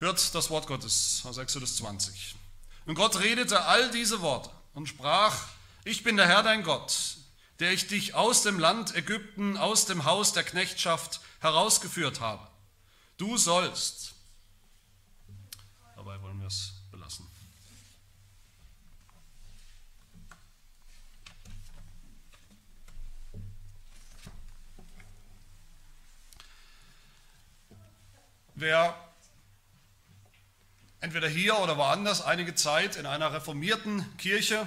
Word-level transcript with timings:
Hört 0.00 0.32
das 0.32 0.48
Wort 0.48 0.68
Gottes 0.68 1.22
aus 1.24 1.38
Exodus 1.38 1.76
20. 1.78 2.36
Und 2.86 2.94
Gott 2.94 3.18
redete 3.18 3.64
all 3.64 3.90
diese 3.90 4.20
Worte 4.20 4.48
und 4.72 4.86
sprach, 4.86 5.48
ich 5.84 6.04
bin 6.04 6.16
der 6.16 6.28
Herr 6.28 6.44
dein 6.44 6.62
Gott, 6.62 7.16
der 7.58 7.72
ich 7.72 7.88
dich 7.88 8.14
aus 8.14 8.42
dem 8.42 8.60
Land 8.60 8.94
Ägypten, 8.94 9.56
aus 9.56 9.86
dem 9.86 10.04
Haus 10.04 10.32
der 10.32 10.44
Knechtschaft 10.44 11.20
herausgeführt 11.40 12.20
habe. 12.20 12.46
Du 13.16 13.36
sollst, 13.36 14.14
dabei 15.96 16.22
wollen 16.22 16.38
wir 16.38 16.46
es 16.46 16.74
belassen. 16.92 17.26
Wer 28.54 29.07
entweder 31.00 31.28
hier 31.28 31.58
oder 31.58 31.76
woanders 31.76 32.22
einige 32.22 32.54
Zeit 32.54 32.96
in 32.96 33.06
einer 33.06 33.32
reformierten 33.32 34.04
Kirche 34.18 34.66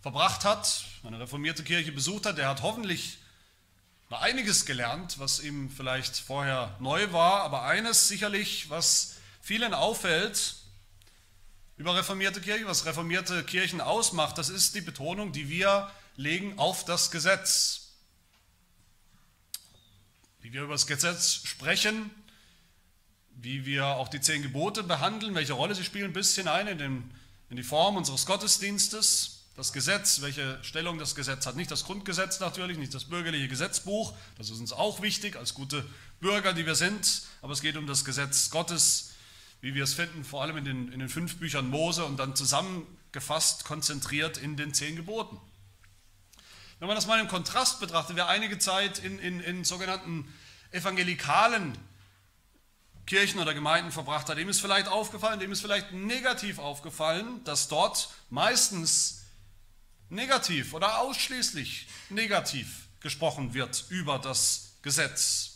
verbracht 0.00 0.44
hat, 0.44 0.84
eine 1.04 1.18
reformierte 1.18 1.64
Kirche 1.64 1.92
besucht 1.92 2.26
hat, 2.26 2.38
der 2.38 2.48
hat 2.48 2.62
hoffentlich 2.62 3.18
noch 4.08 4.20
einiges 4.22 4.66
gelernt, 4.66 5.18
was 5.18 5.40
ihm 5.40 5.68
vielleicht 5.70 6.16
vorher 6.16 6.76
neu 6.78 7.12
war, 7.12 7.42
aber 7.42 7.62
eines 7.62 8.06
sicherlich, 8.06 8.70
was 8.70 9.16
vielen 9.40 9.74
auffällt 9.74 10.56
über 11.76 11.96
reformierte 11.96 12.40
Kirche, 12.40 12.66
was 12.66 12.86
reformierte 12.86 13.42
Kirchen 13.44 13.80
ausmacht, 13.80 14.38
das 14.38 14.48
ist 14.48 14.76
die 14.76 14.80
Betonung, 14.80 15.32
die 15.32 15.48
wir 15.48 15.90
legen 16.14 16.58
auf 16.58 16.84
das 16.84 17.10
Gesetz. 17.10 17.92
Wie 20.40 20.52
wir 20.52 20.62
über 20.62 20.74
das 20.74 20.86
Gesetz 20.86 21.40
sprechen, 21.44 22.10
wie 23.46 23.64
wir 23.64 23.86
auch 23.86 24.08
die 24.08 24.20
zehn 24.20 24.42
Gebote 24.42 24.82
behandeln, 24.82 25.36
welche 25.36 25.52
Rolle 25.52 25.76
sie 25.76 25.84
spielen, 25.84 26.12
bis 26.12 26.34
hinein 26.34 26.66
in, 26.66 26.78
den, 26.78 27.10
in 27.48 27.56
die 27.56 27.62
Form 27.62 27.96
unseres 27.96 28.26
Gottesdienstes. 28.26 29.44
Das 29.54 29.72
Gesetz, 29.72 30.20
welche 30.20 30.58
Stellung 30.64 30.98
das 30.98 31.14
Gesetz 31.14 31.46
hat. 31.46 31.54
Nicht 31.54 31.70
das 31.70 31.84
Grundgesetz 31.84 32.40
natürlich, 32.40 32.76
nicht 32.76 32.92
das 32.92 33.04
bürgerliche 33.04 33.46
Gesetzbuch, 33.46 34.12
das 34.36 34.50
ist 34.50 34.58
uns 34.58 34.72
auch 34.72 35.00
wichtig 35.00 35.36
als 35.36 35.54
gute 35.54 35.86
Bürger, 36.18 36.54
die 36.54 36.66
wir 36.66 36.74
sind, 36.74 37.22
aber 37.40 37.52
es 37.52 37.62
geht 37.62 37.76
um 37.76 37.86
das 37.86 38.04
Gesetz 38.04 38.50
Gottes, 38.50 39.12
wie 39.60 39.76
wir 39.76 39.84
es 39.84 39.94
finden, 39.94 40.24
vor 40.24 40.42
allem 40.42 40.56
in 40.56 40.64
den, 40.64 40.92
in 40.92 40.98
den 40.98 41.08
fünf 41.08 41.36
Büchern 41.36 41.68
Mose 41.68 42.04
und 42.04 42.16
dann 42.16 42.34
zusammengefasst, 42.34 43.64
konzentriert 43.64 44.38
in 44.38 44.56
den 44.56 44.74
zehn 44.74 44.96
Geboten. 44.96 45.38
Wenn 46.80 46.88
man 46.88 46.96
das 46.96 47.06
mal 47.06 47.20
im 47.20 47.28
Kontrast 47.28 47.78
betrachtet, 47.78 48.16
wer 48.16 48.28
einige 48.28 48.58
Zeit 48.58 48.98
in, 48.98 49.20
in, 49.20 49.40
in 49.40 49.64
sogenannten 49.64 50.26
evangelikalen 50.72 51.78
Kirchen 53.06 53.40
oder 53.40 53.54
Gemeinden 53.54 53.92
verbracht 53.92 54.28
hat, 54.28 54.36
dem 54.36 54.48
ist 54.48 54.60
vielleicht 54.60 54.88
aufgefallen, 54.88 55.38
dem 55.38 55.52
ist 55.52 55.60
vielleicht 55.60 55.92
negativ 55.92 56.58
aufgefallen, 56.58 57.42
dass 57.44 57.68
dort 57.68 58.08
meistens 58.30 59.22
negativ 60.08 60.74
oder 60.74 61.00
ausschließlich 61.00 61.86
negativ 62.10 62.88
gesprochen 63.00 63.54
wird 63.54 63.84
über 63.88 64.18
das 64.18 64.74
Gesetz. 64.82 65.52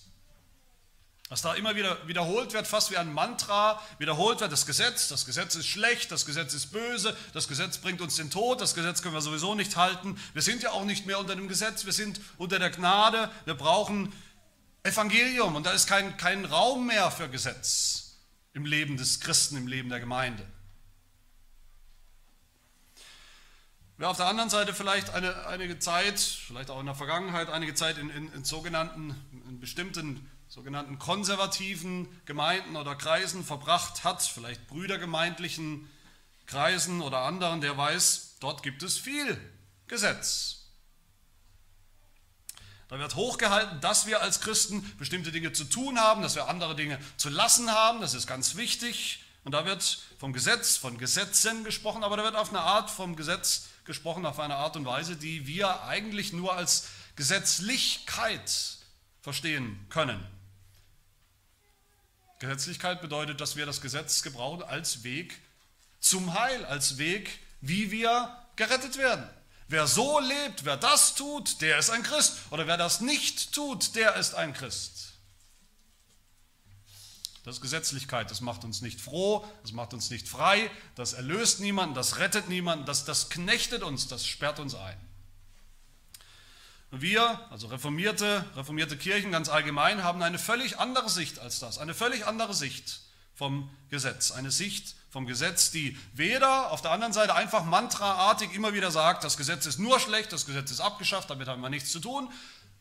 Dass 1.29 1.43
da 1.43 1.55
immer 1.55 1.77
wieder 1.77 2.09
wiederholt 2.09 2.53
wird, 2.53 2.67
fast 2.67 2.91
wie 2.91 2.97
ein 2.97 3.13
Mantra, 3.13 3.81
wiederholt 3.99 4.41
wird 4.41 4.51
das 4.51 4.67
Gesetz, 4.67 5.07
das 5.07 5.27
Gesetz 5.27 5.55
ist 5.55 5.69
schlecht, 5.69 6.11
das 6.11 6.27
Gesetz 6.27 6.55
ist 6.55 6.73
böse, 6.73 7.17
das 7.33 7.47
Gesetz 7.47 7.79
bringt 7.79 8.01
uns 8.01 8.17
den 8.17 8.31
Tod, 8.31 8.61
das 8.61 8.75
Gesetz 8.75 9.01
können 9.01 9.15
wir 9.15 9.21
sowieso 9.21 9.55
nicht 9.55 9.77
halten. 9.77 10.19
Wir 10.33 10.43
sind 10.43 10.65
ja 10.65 10.73
auch 10.73 10.85
nicht 10.85 11.07
mehr 11.07 11.21
unter 11.21 11.37
dem 11.37 11.47
Gesetz, 11.47 11.85
wir 11.85 11.93
sind 11.93 12.21
unter 12.37 12.59
der 12.59 12.71
Gnade, 12.71 13.31
wir 13.45 13.55
brauchen 13.55 14.13
Evangelium 14.83 15.57
und 15.57 15.67
da 15.67 15.73
ist 15.73 15.87
kein, 15.87 16.17
kein 16.17 16.45
Raum 16.45 16.87
mehr 16.87 17.11
für 17.11 17.29
Gesetz 17.29 18.17
im 18.53 18.65
Leben 18.65 18.97
des 18.97 19.21
Christen, 19.21 19.57
im 19.57 19.67
Leben 19.67 19.89
der 19.89 20.01
Gemeinde. 20.01 20.47
Wer 23.99 24.09
auf 24.09 24.17
der 24.17 24.27
anderen 24.27 24.49
Seite 24.49 24.73
vielleicht 24.73 25.11
eine, 25.11 25.47
einige 25.47 25.79
Zeit, 25.79 26.19
vielleicht 26.19 26.71
auch 26.71 26.81
in 26.81 26.87
der 26.87 26.95
Vergangenheit, 26.95 27.51
einige 27.51 27.75
Zeit 27.75 27.99
in, 27.99 28.09
in, 28.09 28.33
in 28.33 28.45
sogenannten, 28.45 29.15
in 29.47 29.61
bestimmten 29.61 30.31
sogenannten 30.49 30.99
konservativen 30.99 32.09
Gemeinden 32.25 32.77
oder 32.77 32.97
Kreisen 32.97 33.45
verbracht 33.45 34.03
hat, 34.03 34.23
vielleicht 34.23 34.67
brüdergemeindlichen 34.67 35.89
Kreisen 36.47 37.03
oder 37.03 37.19
anderen, 37.19 37.61
der 37.61 37.77
weiß, 37.77 38.37
dort 38.41 38.63
gibt 38.63 38.83
es 38.83 38.99
viel 38.99 39.39
Gesetz. 39.87 40.60
Da 42.91 42.99
wird 42.99 43.15
hochgehalten, 43.15 43.81
dass 43.81 44.07
wir 44.07 44.21
als 44.21 44.41
Christen 44.41 44.83
bestimmte 44.99 45.31
Dinge 45.31 45.53
zu 45.53 45.65
tun 45.65 46.01
haben, 46.01 46.23
dass 46.23 46.35
wir 46.35 46.49
andere 46.49 46.75
Dinge 46.75 46.99
zu 47.17 47.29
lassen 47.29 47.71
haben. 47.71 48.01
Das 48.01 48.15
ist 48.15 48.27
ganz 48.27 48.57
wichtig. 48.57 49.25
Und 49.45 49.53
da 49.53 49.65
wird 49.65 50.01
vom 50.19 50.33
Gesetz, 50.33 50.77
von 50.77 50.99
Gesetzen 50.99 51.63
gesprochen, 51.63 52.03
aber 52.03 52.17
da 52.17 52.25
wird 52.25 52.35
auf 52.35 52.51
eine 52.51 52.61
Art 52.61 52.91
vom 52.91 53.15
Gesetz 53.15 53.69
gesprochen, 53.85 54.27
auf 54.27 54.41
eine 54.41 54.57
Art 54.57 54.77
und 54.77 54.85
Weise, 54.87 55.15
die 55.15 55.47
wir 55.47 55.85
eigentlich 55.85 56.33
nur 56.33 56.57
als 56.57 56.89
Gesetzlichkeit 57.15 58.79
verstehen 59.23 59.87
können. 59.89 60.27
Gesetzlichkeit 62.41 63.01
bedeutet, 63.01 63.41
dass 63.41 63.55
wir 63.55 63.67
das 63.67 63.81
Gesetz 63.81 64.23
gebrauchen 64.23 64.65
als 64.65 65.05
Weg 65.05 65.39
zum 66.01 66.35
Heil, 66.35 66.65
als 66.65 66.99
Weg, 66.99 67.39
wie 67.61 67.93
wir 67.93 68.37
gerettet 68.57 68.99
werden. 68.99 69.31
Wer 69.71 69.87
so 69.87 70.19
lebt, 70.19 70.65
wer 70.65 70.77
das 70.77 71.15
tut, 71.15 71.61
der 71.61 71.79
ist 71.79 71.91
ein 71.91 72.03
Christ. 72.03 72.39
Oder 72.51 72.67
wer 72.67 72.77
das 72.77 73.01
nicht 73.01 73.53
tut, 73.53 73.95
der 73.95 74.17
ist 74.17 74.35
ein 74.35 74.53
Christ. 74.53 75.13
Das 77.45 77.55
ist 77.55 77.61
Gesetzlichkeit, 77.61 78.33
das 78.33 78.41
macht 78.41 78.65
uns 78.65 78.83
nicht 78.83 79.01
froh, 79.01 79.47
das 79.63 79.71
macht 79.71 79.95
uns 79.95 80.11
nicht 80.11 80.27
frei, 80.29 80.69
das 80.97 81.13
erlöst 81.13 81.61
niemanden, 81.61 81.95
das 81.95 82.19
rettet 82.19 82.49
niemanden, 82.49 82.85
das, 82.85 83.05
das 83.05 83.31
knechtet 83.31 83.85
uns, 83.85 84.09
das 84.09 84.27
sperrt 84.27 84.59
uns 84.59 84.75
ein. 84.75 84.99
Wir, 86.91 87.41
also 87.51 87.69
reformierte, 87.69 88.45
reformierte 88.57 88.99
Kirchen 88.99 89.31
ganz 89.31 89.49
allgemein, 89.49 90.03
haben 90.03 90.21
eine 90.21 90.41
völlig 90.41 90.81
andere 90.81 91.09
Sicht 91.09 91.39
als 91.39 91.61
das, 91.61 91.79
eine 91.79 91.95
völlig 91.95 92.27
andere 92.27 92.55
Sicht 92.55 93.03
vom 93.41 93.71
Gesetz, 93.89 94.33
eine 94.33 94.51
Sicht 94.51 94.97
vom 95.09 95.25
Gesetz, 95.25 95.71
die 95.71 95.97
weder 96.13 96.73
auf 96.73 96.83
der 96.83 96.91
anderen 96.91 97.15
Seite 97.15 97.35
einfach 97.35 97.65
mantraartig 97.65 98.53
immer 98.53 98.75
wieder 98.75 98.91
sagt, 98.91 99.25
das 99.25 99.39
Gesetz 99.39 99.65
ist 99.65 99.79
nur 99.79 99.99
schlecht, 99.99 100.31
das 100.31 100.45
Gesetz 100.45 100.71
ist 100.71 100.81
abgeschafft, 100.81 101.31
damit 101.31 101.49
haben 101.49 101.63
wir 101.63 101.71
nichts 101.71 101.91
zu 101.91 102.01
tun, 102.01 102.31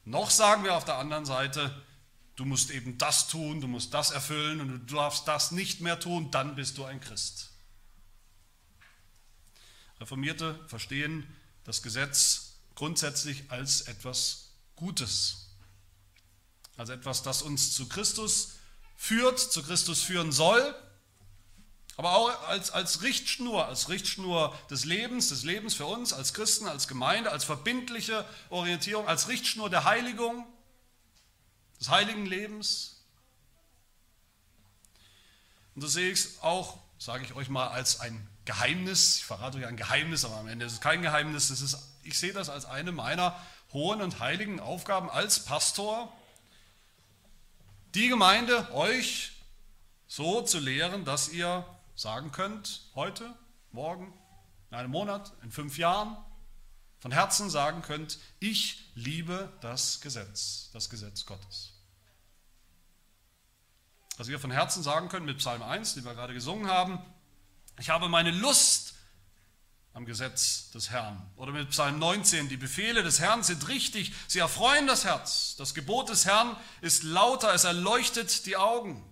noch 0.03 0.30
sagen 0.30 0.66
wir 0.66 0.75
auf 0.75 0.84
der 0.84 0.98
anderen 0.98 1.24
Seite, 1.24 1.74
du 2.36 2.44
musst 2.44 2.72
eben 2.72 2.98
das 2.98 3.30
tun, 3.30 3.62
du 3.62 3.69
musst 3.69 3.94
das 3.94 4.12
erfüllen 4.12 4.59
und 4.59 4.86
du 4.86 4.96
darfst 4.96 5.30
das 5.30 5.52
nicht 5.52 5.80
mehr 5.80 5.98
tun, 5.98 6.30
dann 6.30 6.56
bist 6.56 6.78
du 6.78 6.84
ein 6.84 7.00
Christ. 7.00 7.52
Reformierte 10.02 10.59
verstehen 10.68 11.25
das 11.64 11.81
Gesetz 11.81 12.56
grundsätzlich 12.75 13.50
als 13.50 13.84
etwas 13.84 14.50
Gutes, 14.75 15.52
als 16.75 16.90
etwas, 16.90 17.24
das 17.24 17.44
uns 17.44 17.74
zu 17.74 17.88
Christus 17.88 18.59
führt, 19.00 19.40
zu 19.40 19.64
Christus 19.64 20.04
führen 20.04 20.32
soll 20.32 20.76
aber 22.00 22.16
auch 22.16 22.48
als, 22.48 22.72
als 22.72 23.02
Richtschnur, 23.02 23.66
als 23.66 23.90
Richtschnur 23.90 24.58
des 24.70 24.86
Lebens, 24.86 25.28
des 25.28 25.44
Lebens 25.44 25.74
für 25.74 25.86
uns, 25.86 26.14
als 26.14 26.34
Christen, 26.34 26.66
als 26.66 26.88
Gemeinde, 26.88 27.30
als 27.30 27.44
verbindliche 27.44 28.24
Orientierung, 28.50 29.06
als 29.06 29.28
Richtschnur 29.28 29.70
der 29.70 29.84
Heiligung, 29.84 30.48
des 31.78 31.90
heiligen 31.90 32.26
Lebens. 32.26 33.04
Und 35.76 35.81
so 35.81 35.90
sehe 35.90 36.10
ich 36.10 36.20
es 36.20 36.42
auch, 36.42 36.78
sage 37.00 37.26
ich 37.26 37.34
euch 37.34 37.50
mal, 37.50 37.68
als 37.68 38.00
ein 38.00 38.30
Geheimnis. 38.46 39.18
Ich 39.18 39.26
verrate 39.26 39.58
euch 39.58 39.66
ein 39.66 39.76
Geheimnis, 39.76 40.24
aber 40.24 40.38
am 40.38 40.48
Ende 40.48 40.68
ist 40.68 40.72
es 40.72 40.80
kein 40.80 41.02
Geheimnis. 41.02 41.50
Es 41.50 41.60
ist, 41.60 41.78
ich 42.04 42.18
sehe 42.18 42.31
das 42.31 42.48
als 42.48 42.64
eine 42.64 42.94
meiner 42.94 43.38
hohen 43.74 44.02
und 44.02 44.22
heiligen 44.22 44.62
Aufgaben 44.62 45.10
als 45.10 45.44
Pastor, 45.44 46.18
die 47.96 48.08
Gemeinde 48.08 48.72
euch 48.74 49.32
so 50.08 50.42
zu 50.42 50.60
lehren, 50.60 51.06
dass 51.06 51.30
ihr 51.30 51.66
sagen 51.96 52.31
könnt, 52.31 52.81
heute, 52.96 53.34
morgen, 53.72 54.13
in 54.72 54.78
einem 54.78 54.92
Monat, 54.92 55.34
in 55.44 55.52
fünf 55.52 55.78
Jahren, 55.78 56.18
von 57.00 57.12
Herzen 57.12 57.50
sagen 57.50 57.81
könnt, 57.81 58.19
ich 58.40 58.92
liebe 58.96 59.52
das 59.62 60.02
Gesetz, 60.02 60.69
das 60.74 60.90
Gesetz 60.90 61.25
Gottes. 61.25 61.74
Dass 64.18 64.28
wir 64.28 64.40
von 64.40 64.52
Herzen 64.52 64.84
sagen 64.84 65.08
können 65.08 65.25
mit 65.25 65.38
Psalm 65.38 65.63
1, 65.63 65.96
den 65.96 66.04
wir 66.04 66.13
gerade 66.13 66.34
gesungen 66.34 66.69
haben, 66.69 67.00
ich 67.80 67.90
habe 67.90 68.10
meine 68.10 68.31
Lust 68.31 68.88
am 69.94 70.06
Gesetz 70.06 70.69
des 70.71 70.91
Herrn. 70.91 71.21
Oder 71.36 71.51
mit 71.51 71.69
Psalm 71.71 72.00
19, 72.00 72.50
die 72.50 72.57
Befehle 72.57 73.03
des 73.03 73.19
Herrn 73.19 73.44
sind 73.44 73.68
richtig, 73.68 74.13
sie 74.27 74.39
erfreuen 74.39 74.88
das 74.88 75.06
Herz. 75.06 75.56
Das 75.57 75.74
Gebot 75.74 76.09
des 76.09 76.25
Herrn 76.25 76.56
ist 76.81 77.03
lauter, 77.03 77.53
es 77.53 77.63
erleuchtet 77.63 78.45
die 78.45 78.56
Augen. 78.56 79.03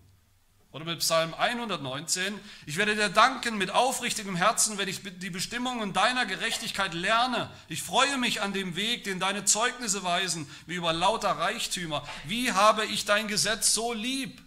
Oder 0.72 0.86
mit 0.86 1.00
Psalm 1.00 1.34
119, 1.34 2.40
ich 2.66 2.78
werde 2.78 2.96
dir 2.96 3.10
danken 3.10 3.58
mit 3.58 3.72
aufrichtigem 3.72 4.36
Herzen, 4.36 4.78
wenn 4.78 4.88
ich 4.88 5.02
die 5.20 5.30
Bestimmungen 5.30 5.94
deiner 5.94 6.26
Gerechtigkeit 6.26 6.94
lerne. 6.94 7.50
Ich 7.68 7.82
freue 7.82 8.18
mich 8.18 8.42
an 8.42 8.54
dem 8.54 8.76
Weg, 8.76 9.04
den 9.06 9.20
deine 9.20 9.46
Zeugnisse 9.46 10.04
weisen, 10.04 10.48
wie 10.68 10.76
über 10.76 10.94
lauter 10.94 11.32
Reichtümer. 11.32 12.08
Wie 12.26 12.52
habe 12.52 12.86
ich 12.86 13.06
dein 13.06 13.28
Gesetz 13.28 13.74
so 13.74 13.94
lieb? 13.94 14.42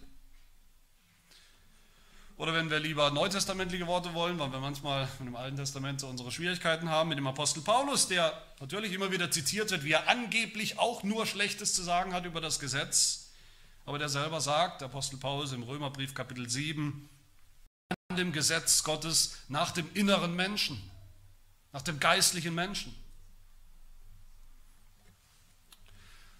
Oder 2.41 2.55
wenn 2.55 2.71
wir 2.71 2.79
lieber 2.79 3.11
neutestamentliche 3.11 3.85
Worte 3.85 4.15
wollen, 4.15 4.39
weil 4.39 4.51
wir 4.51 4.57
manchmal 4.57 5.07
mit 5.19 5.27
dem 5.27 5.35
Alten 5.35 5.57
Testament 5.57 6.01
so 6.01 6.07
unsere 6.07 6.31
Schwierigkeiten 6.31 6.89
haben, 6.89 7.09
mit 7.09 7.19
dem 7.19 7.27
Apostel 7.27 7.61
Paulus, 7.61 8.07
der 8.07 8.33
natürlich 8.59 8.93
immer 8.93 9.11
wieder 9.11 9.29
zitiert 9.29 9.69
wird, 9.69 9.83
wie 9.83 9.91
er 9.91 10.09
angeblich 10.09 10.79
auch 10.79 11.03
nur 11.03 11.27
Schlechtes 11.27 11.75
zu 11.75 11.83
sagen 11.83 12.15
hat 12.15 12.25
über 12.25 12.41
das 12.41 12.59
Gesetz, 12.59 13.29
aber 13.85 13.99
der 13.99 14.09
selber 14.09 14.41
sagt, 14.41 14.81
Apostel 14.81 15.17
Paulus 15.17 15.51
im 15.51 15.61
Römerbrief 15.61 16.15
Kapitel 16.15 16.49
7, 16.49 17.07
an 18.09 18.17
dem 18.17 18.31
Gesetz 18.31 18.81
Gottes 18.83 19.37
nach 19.47 19.69
dem 19.69 19.87
inneren 19.93 20.35
Menschen, 20.35 20.81
nach 21.73 21.83
dem 21.83 21.99
geistlichen 21.99 22.55
Menschen. 22.55 22.91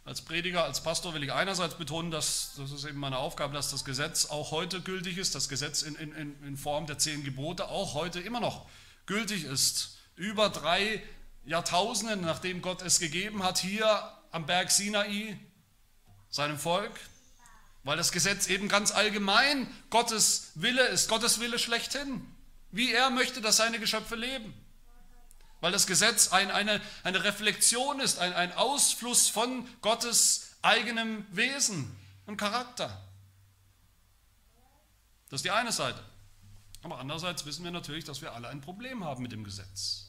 Als 0.04 0.22
Prediger, 0.22 0.64
als 0.64 0.82
Pastor 0.82 1.14
will 1.14 1.24
ich 1.24 1.32
einerseits 1.32 1.76
betonen, 1.76 2.10
dass, 2.10 2.54
das 2.58 2.72
ist 2.72 2.86
eben 2.86 2.98
meine 2.98 3.18
Aufgabe, 3.18 3.54
dass 3.54 3.70
das 3.70 3.86
Gesetz 3.86 4.26
auch 4.26 4.50
heute 4.50 4.82
gültig 4.82 5.18
ist, 5.18 5.36
das 5.36 5.48
Gesetz 5.48 5.84
in, 5.84 5.96
in, 5.96 6.44
in 6.44 6.58
Form 6.58 6.88
der 6.88 6.98
zehn 6.98 7.24
Gebote 7.24 7.68
auch 7.68 7.94
heute 7.94 8.20
immer 8.20 8.40
noch 8.40 8.68
gültig 9.06 9.44
ist. 9.44 9.98
Über 10.16 10.50
drei 10.50 11.04
Jahrtausende, 11.46 12.18
nachdem 12.18 12.64
Gott 12.64 12.82
es 12.82 13.00
gegeben 13.00 13.44
hat, 13.44 13.60
hier 13.60 14.12
am 14.32 14.48
Berg 14.48 14.72
Sinai, 14.72 15.38
seinem 16.30 16.58
Volk, 16.58 17.00
weil 17.84 17.98
das 17.98 18.12
Gesetz 18.12 18.48
eben 18.48 18.70
ganz 18.70 18.92
allgemein 18.92 19.68
Gottes 19.92 20.52
Wille 20.56 20.86
ist, 20.88 21.10
Gottes 21.10 21.40
Wille 21.40 21.60
schlechthin, 21.60 22.26
wie 22.72 22.92
er 22.92 23.12
möchte, 23.12 23.42
dass 23.42 23.58
seine 23.58 23.80
Geschöpfe 23.80 24.16
leben 24.16 24.54
weil 25.62 25.72
das 25.72 25.88
Gesetz 25.88 26.30
ein, 26.30 26.52
eine, 26.52 26.82
eine 27.04 27.24
Reflexion 27.24 28.00
ist, 28.00 28.20
ein, 28.20 28.34
ein 28.34 28.52
Ausfluss 28.54 29.30
von 29.30 29.68
Gottes 29.82 30.56
eigenem 30.62 31.26
Wesen 31.32 31.96
und 32.26 32.38
Charakter. 32.38 33.02
Das 35.30 35.40
ist 35.40 35.46
die 35.46 35.52
eine 35.52 35.72
Seite. 35.72 36.04
Aber 36.84 37.00
andererseits 37.00 37.46
wissen 37.46 37.64
wir 37.64 37.72
natürlich, 37.72 38.04
dass 38.04 38.22
wir 38.22 38.34
alle 38.34 38.50
ein 38.50 38.60
Problem 38.60 39.06
haben 39.06 39.22
mit 39.22 39.32
dem 39.32 39.44
Gesetz. 39.44 40.08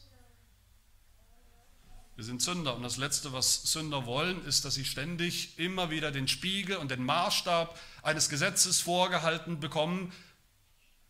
Wir 2.17 2.25
sind 2.25 2.43
Sünder 2.43 2.75
und 2.75 2.83
das 2.83 2.97
Letzte, 2.97 3.33
was 3.33 3.63
Sünder 3.63 4.07
wollen, 4.07 4.45
ist, 4.47 4.65
dass 4.65 4.75
sie 4.75 4.85
ständig 4.85 5.59
immer 5.59 5.91
wieder 5.91 6.11
den 6.11 6.29
Spiegel 6.29 6.77
und 6.77 6.91
den 6.91 7.05
Maßstab 7.05 7.79
eines 8.03 8.29
Gesetzes 8.29 8.81
vorgehalten 8.81 9.61
bekommen, 9.61 10.13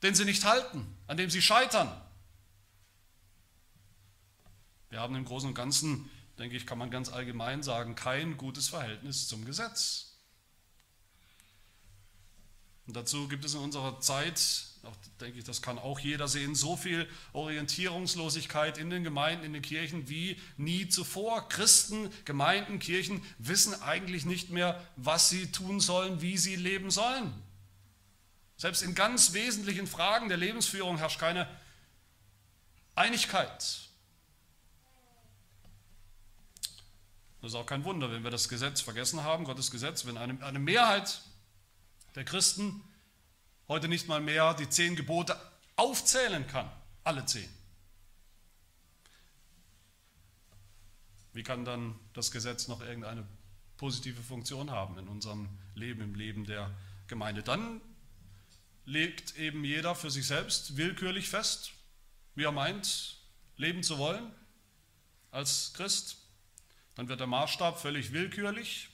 den 0.02 0.14
sie 0.14 0.24
nicht 0.24 0.44
halten, 0.44 0.96
an 1.06 1.16
dem 1.16 1.30
sie 1.30 1.42
scheitern, 1.42 1.90
wir 4.92 5.00
haben 5.00 5.16
im 5.16 5.24
Großen 5.24 5.48
und 5.48 5.54
Ganzen, 5.54 6.10
denke 6.38 6.54
ich, 6.54 6.66
kann 6.66 6.76
man 6.76 6.90
ganz 6.90 7.08
allgemein 7.08 7.62
sagen, 7.62 7.94
kein 7.94 8.36
gutes 8.36 8.68
Verhältnis 8.68 9.26
zum 9.26 9.46
Gesetz. 9.46 10.18
Und 12.86 12.94
dazu 12.94 13.26
gibt 13.26 13.42
es 13.46 13.54
in 13.54 13.60
unserer 13.60 14.00
Zeit, 14.00 14.38
auch, 14.82 14.94
denke 15.18 15.38
ich, 15.38 15.44
das 15.44 15.62
kann 15.62 15.78
auch 15.78 15.98
jeder 15.98 16.28
sehen, 16.28 16.54
so 16.54 16.76
viel 16.76 17.08
Orientierungslosigkeit 17.32 18.76
in 18.76 18.90
den 18.90 19.02
Gemeinden, 19.02 19.46
in 19.46 19.54
den 19.54 19.62
Kirchen 19.62 20.10
wie 20.10 20.38
nie 20.58 20.86
zuvor. 20.88 21.48
Christen, 21.48 22.10
Gemeinden, 22.26 22.78
Kirchen 22.78 23.24
wissen 23.38 23.80
eigentlich 23.80 24.26
nicht 24.26 24.50
mehr, 24.50 24.86
was 24.96 25.30
sie 25.30 25.50
tun 25.52 25.80
sollen, 25.80 26.20
wie 26.20 26.36
sie 26.36 26.56
leben 26.56 26.90
sollen. 26.90 27.32
Selbst 28.58 28.82
in 28.82 28.94
ganz 28.94 29.32
wesentlichen 29.32 29.86
Fragen 29.86 30.28
der 30.28 30.36
Lebensführung 30.36 30.98
herrscht 30.98 31.18
keine 31.18 31.48
Einigkeit. 32.94 33.81
Das 37.42 37.50
ist 37.50 37.56
auch 37.56 37.66
kein 37.66 37.82
Wunder, 37.84 38.10
wenn 38.12 38.22
wir 38.22 38.30
das 38.30 38.48
Gesetz 38.48 38.80
vergessen 38.80 39.24
haben, 39.24 39.44
Gottes 39.44 39.72
Gesetz, 39.72 40.06
wenn 40.06 40.16
eine, 40.16 40.40
eine 40.44 40.60
Mehrheit 40.60 41.22
der 42.14 42.24
Christen 42.24 42.82
heute 43.66 43.88
nicht 43.88 44.06
mal 44.06 44.20
mehr 44.20 44.54
die 44.54 44.68
zehn 44.68 44.94
Gebote 44.94 45.36
aufzählen 45.74 46.46
kann, 46.46 46.70
alle 47.02 47.26
zehn. 47.26 47.48
Wie 51.32 51.42
kann 51.42 51.64
dann 51.64 51.98
das 52.12 52.30
Gesetz 52.30 52.68
noch 52.68 52.80
irgendeine 52.80 53.26
positive 53.76 54.22
Funktion 54.22 54.70
haben 54.70 54.96
in 54.98 55.08
unserem 55.08 55.48
Leben, 55.74 56.00
im 56.02 56.14
Leben 56.14 56.44
der 56.44 56.70
Gemeinde? 57.08 57.42
Dann 57.42 57.80
legt 58.84 59.36
eben 59.36 59.64
jeder 59.64 59.96
für 59.96 60.12
sich 60.12 60.28
selbst 60.28 60.76
willkürlich 60.76 61.28
fest, 61.28 61.72
wie 62.36 62.44
er 62.44 62.52
meint, 62.52 63.16
leben 63.56 63.82
zu 63.82 63.98
wollen 63.98 64.30
als 65.32 65.72
Christ. 65.74 66.21
Dann 66.94 67.08
wird 67.08 67.20
der 67.20 67.26
Maßstab 67.26 67.80
völlig 67.80 68.12
willkürlich. 68.12 68.88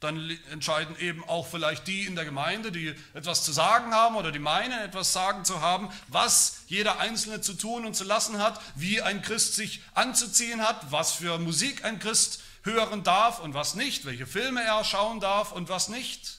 Dann 0.00 0.30
entscheiden 0.50 0.96
eben 1.00 1.24
auch 1.24 1.46
vielleicht 1.46 1.88
die 1.88 2.04
in 2.04 2.14
der 2.14 2.24
Gemeinde, 2.24 2.70
die 2.70 2.94
etwas 3.14 3.44
zu 3.44 3.50
sagen 3.50 3.92
haben 3.92 4.14
oder 4.14 4.30
die 4.30 4.38
meinen, 4.38 4.78
etwas 4.80 5.12
sagen 5.12 5.44
zu 5.44 5.60
haben, 5.60 5.90
was 6.06 6.62
jeder 6.68 7.00
Einzelne 7.00 7.40
zu 7.40 7.54
tun 7.54 7.84
und 7.84 7.94
zu 7.94 8.04
lassen 8.04 8.38
hat, 8.38 8.60
wie 8.76 9.02
ein 9.02 9.22
Christ 9.22 9.54
sich 9.54 9.82
anzuziehen 9.94 10.62
hat, 10.62 10.92
was 10.92 11.12
für 11.12 11.38
Musik 11.38 11.84
ein 11.84 11.98
Christ 11.98 12.40
hören 12.62 13.02
darf 13.02 13.40
und 13.40 13.54
was 13.54 13.74
nicht, 13.74 14.04
welche 14.04 14.26
Filme 14.26 14.62
er 14.62 14.84
schauen 14.84 15.18
darf 15.18 15.50
und 15.50 15.68
was 15.68 15.88
nicht. 15.88 16.38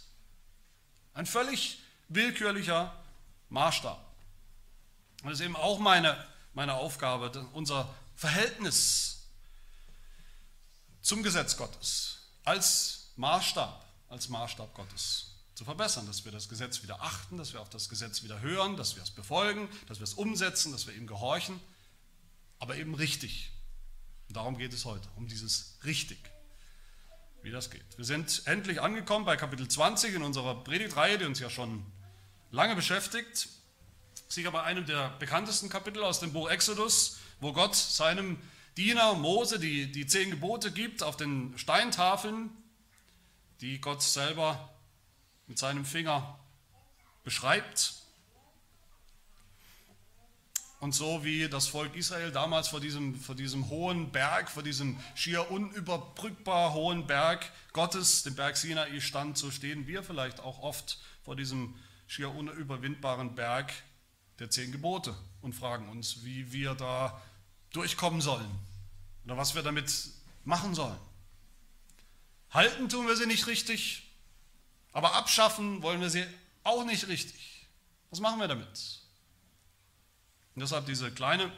Ein 1.13 1.25
völlig 1.25 1.79
willkürlicher 2.07 2.95
Maßstab. 3.49 3.99
Das 5.23 5.33
ist 5.33 5.41
eben 5.41 5.57
auch 5.57 5.79
meine, 5.79 6.15
meine 6.53 6.75
Aufgabe, 6.75 7.45
unser 7.51 7.93
Verhältnis 8.15 9.18
zum 11.01 11.23
Gesetz 11.23 11.57
Gottes 11.57 12.19
als 12.43 13.11
Maßstab, 13.15 13.85
als 14.09 14.29
Maßstab 14.29 14.73
Gottes 14.73 15.35
zu 15.55 15.65
verbessern, 15.65 16.07
dass 16.07 16.23
wir 16.23 16.31
das 16.31 16.47
Gesetz 16.47 16.83
wieder 16.83 17.01
achten, 17.01 17.37
dass 17.37 17.53
wir 17.53 17.61
auf 17.61 17.69
das 17.69 17.89
Gesetz 17.89 18.23
wieder 18.23 18.39
hören, 18.39 18.77
dass 18.77 18.95
wir 18.95 19.03
es 19.03 19.11
befolgen, 19.11 19.69
dass 19.87 19.99
wir 19.99 20.05
es 20.05 20.13
umsetzen, 20.13 20.71
dass 20.71 20.87
wir 20.87 20.93
ihm 20.93 21.05
gehorchen, 21.05 21.59
aber 22.59 22.77
eben 22.77 22.95
richtig. 22.95 23.51
Und 24.29 24.37
darum 24.37 24.57
geht 24.57 24.73
es 24.73 24.85
heute, 24.85 25.07
um 25.17 25.27
dieses 25.27 25.77
richtig, 25.83 26.19
wie 27.41 27.51
das 27.51 27.69
geht. 27.69 27.97
Wir 27.97 28.05
sind 28.05 28.43
endlich 28.45 28.81
angekommen 28.81 29.25
bei 29.25 29.35
Kapitel 29.35 29.67
20 29.67 30.15
in 30.15 30.23
unserer 30.23 30.63
Predigtreihe, 30.63 31.17
die 31.17 31.25
uns 31.25 31.39
ja 31.39 31.49
schon 31.49 31.85
lange 32.51 32.75
beschäftigt. 32.75 33.49
Sicher 34.27 34.51
bei 34.51 34.63
einem 34.63 34.85
der 34.85 35.09
bekanntesten 35.19 35.69
Kapitel 35.69 36.03
aus 36.03 36.19
dem 36.19 36.31
Buch 36.31 36.49
Exodus, 36.49 37.17
wo 37.39 37.51
Gott 37.51 37.75
seinem 37.75 38.39
Diener 38.79 39.13
Mose 39.13 39.59
die, 39.59 39.91
die 39.91 40.07
zehn 40.07 40.31
Gebote 40.31 40.71
gibt 40.71 41.03
auf 41.03 41.17
den 41.17 41.53
Steintafeln, 41.57 42.49
die 43.59 43.81
Gott 43.81 44.01
selber 44.01 44.73
mit 45.47 45.59
seinem 45.59 45.83
Finger 45.83 46.39
beschreibt. 47.25 47.95
Und 50.79 50.95
so 50.95 51.25
wie 51.25 51.49
das 51.49 51.67
Volk 51.67 51.93
Israel 51.97 52.31
damals 52.31 52.69
vor 52.69 52.79
diesem, 52.79 53.19
vor 53.19 53.35
diesem 53.35 53.69
hohen 53.69 54.13
Berg, 54.13 54.49
vor 54.49 54.63
diesem 54.63 54.97
schier 55.13 55.51
unüberbrückbar 55.51 56.73
hohen 56.73 57.05
Berg 57.05 57.51
Gottes, 57.73 58.23
dem 58.23 58.35
Berg 58.35 58.55
Sinai, 58.55 58.97
stand, 59.01 59.37
so 59.37 59.51
stehen 59.51 59.87
wir 59.87 60.03
vielleicht 60.03 60.39
auch 60.39 60.59
oft 60.59 60.99
vor 61.25 61.35
diesem 61.35 61.75
schier 62.07 62.33
unüberwindbaren 62.33 63.35
Berg 63.35 63.73
der 64.39 64.49
zehn 64.49 64.71
Gebote 64.71 65.13
und 65.41 65.51
fragen 65.51 65.89
uns, 65.89 66.23
wie 66.23 66.53
wir 66.53 66.75
da 66.75 67.21
durchkommen 67.71 68.21
sollen 68.21 68.68
oder 69.29 69.37
was 69.37 69.53
wir 69.53 69.61
damit 69.61 70.09
machen 70.43 70.73
sollen. 70.73 70.97
Halten 72.49 72.89
tun 72.89 73.07
wir 73.07 73.15
sie 73.15 73.27
nicht 73.27 73.45
richtig, 73.45 74.09
aber 74.91 75.13
abschaffen 75.13 75.83
wollen 75.83 76.01
wir 76.01 76.09
sie 76.09 76.25
auch 76.63 76.83
nicht 76.83 77.07
richtig. 77.07 77.67
Was 78.09 78.21
machen 78.21 78.39
wir 78.39 78.47
damit? 78.47 78.65
Und 80.55 80.61
deshalb 80.61 80.87
diese 80.87 81.11
kleine, 81.11 81.51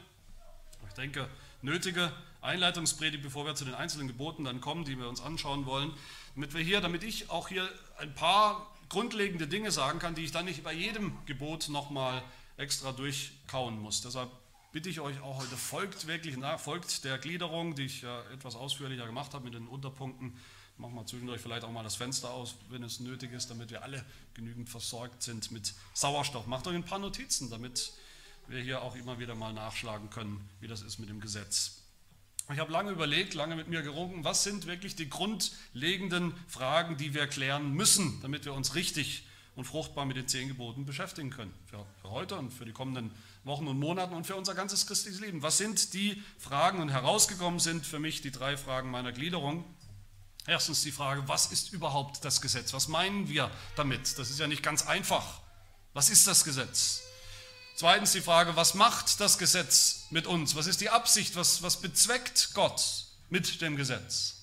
ich 0.86 0.94
denke, 0.96 1.30
nötige 1.62 2.12
Einleitungspredigt, 2.42 3.24
bevor 3.24 3.46
wir 3.46 3.56
zu 3.56 3.64
den 3.64 3.74
einzelnen 3.74 4.10
Geboten 4.10 4.44
dann 4.44 4.60
kommen, 4.60 4.84
die 4.84 4.98
wir 4.98 5.08
uns 5.08 5.22
anschauen 5.22 5.66
wollen, 5.66 5.94
damit 6.36 6.54
wir 6.54 6.62
hier, 6.62 6.82
damit 6.82 7.04
ich 7.04 7.30
auch 7.30 7.48
hier 7.48 7.70
ein 8.00 8.14
paar 8.14 8.70
grundlegende 8.90 9.48
Dinge 9.48 9.72
sagen 9.72 10.00
kann, 10.00 10.14
die 10.14 10.26
ich 10.26 10.34
dann 10.34 10.44
nicht 10.44 10.62
bei 10.62 10.74
jedem 10.74 11.18
Gebot 11.26 11.70
nochmal 11.70 12.22
extra 12.58 12.92
durchkauen 12.92 13.80
muss. 13.80 14.02
Deshalb 14.02 14.30
bitte 14.72 14.90
ich 14.90 15.00
euch 15.00 15.20
auch 15.22 15.42
heute, 15.42 15.58
folgt 15.58 16.08
wirklich 16.08 16.38
nach, 16.38 16.60
folgt 16.60 17.04
der 17.04 17.18
Gliederung, 17.18 17.76
die 17.76 17.84
ich 17.84 18.02
ja 18.02 18.24
etwas 18.34 18.56
ausführlicher 18.56 19.06
gemacht 19.06 19.34
habe 19.34 19.44
mit 19.44 19.54
den 19.54 19.68
Unterpunkten. 19.68 20.38
Machen 20.78 20.96
wir 20.96 21.06
zwischendurch 21.06 21.42
vielleicht 21.42 21.64
auch 21.64 21.72
mal 21.72 21.84
das 21.84 21.96
Fenster 21.96 22.32
aus, 22.32 22.56
wenn 22.70 22.82
es 22.84 23.00
nötig 23.00 23.34
ist, 23.34 23.50
damit 23.50 23.70
wir 23.70 23.84
alle 23.84 24.04
genügend 24.34 24.70
versorgt 24.70 25.22
sind 25.22 25.52
mit 25.52 25.74
Sauerstoff. 25.94 26.48
Macht 26.48 26.66
euch 26.68 26.76
ein 26.76 26.86
paar 26.86 27.00
Notizen, 27.00 27.50
damit 27.50 27.94
wir 28.48 28.62
hier 28.62 28.82
auch 28.82 28.96
immer 28.96 29.20
wieder 29.20 29.36
mal 29.36 29.54
nachschlagen 29.54 30.10
können, 30.10 30.50
wie 30.60 30.68
das 30.68 30.82
ist 30.82 31.00
mit 31.00 31.10
dem 31.10 31.20
Gesetz. 31.20 31.82
Ich 32.52 32.60
habe 32.60 32.72
lange 32.72 32.92
überlegt, 32.92 33.34
lange 33.34 33.56
mit 33.56 33.68
mir 33.68 33.82
gerungen, 33.82 34.24
was 34.24 34.44
sind 34.44 34.66
wirklich 34.66 34.96
die 34.96 35.10
grundlegenden 35.10 36.34
Fragen, 36.48 36.98
die 36.98 37.14
wir 37.14 37.28
klären 37.28 37.74
müssen, 37.74 38.20
damit 38.22 38.46
wir 38.46 38.54
uns 38.54 38.76
richtig 38.76 39.28
und 39.56 39.66
fruchtbar 39.66 40.06
mit 40.06 40.18
den 40.18 40.28
zehn 40.28 40.48
Geboten 40.48 40.86
beschäftigen 40.86 41.30
können. 41.30 41.54
Für, 41.66 41.86
für 42.02 42.10
heute 42.10 42.38
und 42.38 42.52
für 42.52 42.66
die 42.66 42.72
kommenden 42.72 43.12
Wochen 43.44 43.68
und 43.68 43.80
Monaten 43.80 44.14
und 44.14 44.28
für 44.28 44.36
unser 44.36 44.54
ganzes 44.54 44.86
christliches 44.86 45.20
Leben. 45.20 45.42
Was 45.42 45.58
sind 45.58 45.94
die 45.94 46.22
Fragen? 46.38 46.80
Und 46.80 46.90
herausgekommen 46.90 47.60
sind 47.60 47.86
für 47.86 48.00
mich 48.00 48.22
die 48.22 48.32
drei 48.32 48.56
Fragen 48.56 48.92
meiner 48.92 49.12
Gliederung. 49.12 49.66
Erstens 50.46 50.82
die 50.84 50.92
Frage, 50.92 51.28
was 51.28 51.52
ist 51.52 51.74
überhaupt 51.74 52.24
das 52.24 52.42
Gesetz? 52.42 52.74
Was 52.74 52.88
meinen 52.88 53.28
wir 53.30 53.50
damit? 53.76 54.18
Das 54.18 54.30
ist 54.30 54.40
ja 54.40 54.48
nicht 54.48 54.64
ganz 54.64 54.86
einfach. 54.86 55.42
Was 55.94 56.10
ist 56.10 56.28
das 56.28 56.44
Gesetz? 56.44 57.02
Zweitens 57.76 58.12
die 58.12 58.22
Frage, 58.22 58.56
was 58.56 58.76
macht 58.76 59.20
das 59.20 59.38
Gesetz 59.38 60.06
mit 60.12 60.28
uns? 60.28 60.56
Was 60.56 60.68
ist 60.68 60.82
die 60.82 60.90
Absicht? 60.90 61.36
Was, 61.36 61.64
was 61.64 61.82
bezweckt 61.82 62.52
Gott 62.54 63.06
mit 63.30 63.62
dem 63.62 63.76
Gesetz? 63.76 64.36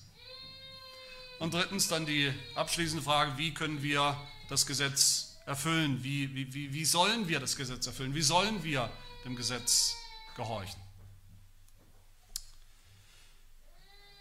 Und 1.39 1.53
drittens 1.53 1.87
dann 1.87 2.05
die 2.05 2.33
abschließende 2.55 3.03
Frage, 3.03 3.37
wie 3.37 3.53
können 3.53 3.81
wir 3.81 4.19
das 4.49 4.65
Gesetz 4.65 5.28
erfüllen? 5.49 6.03
Wie, 6.03 6.33
wie, 6.35 6.53
wie, 6.53 6.73
wie 6.73 6.85
sollen 6.85 7.27
wir 7.27 7.39
das 7.39 7.55
Gesetz 7.55 7.87
erfüllen? 7.87 8.13
Wie 8.13 8.21
sollen 8.21 8.63
wir 8.63 8.89
dem 9.25 9.35
Gesetz 9.35 9.95
gehorchen? 10.35 10.79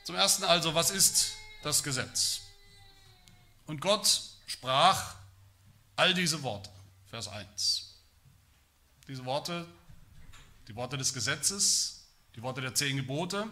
Zum 0.04 0.16
Ersten 0.16 0.44
also, 0.44 0.74
was 0.74 0.90
ist 0.90 1.32
das 1.62 1.82
Gesetz? 1.82 2.40
Und 3.66 3.80
Gott 3.82 4.22
sprach 4.46 5.16
all 5.96 6.14
diese 6.14 6.42
Worte, 6.42 6.70
Vers 7.10 7.28
1. 7.28 7.94
Diese 9.06 9.24
Worte, 9.26 9.66
die 10.66 10.74
Worte 10.74 10.96
des 10.96 11.12
Gesetzes, 11.12 12.06
die 12.36 12.42
Worte 12.42 12.62
der 12.62 12.74
zehn 12.74 12.96
Gebote, 12.96 13.46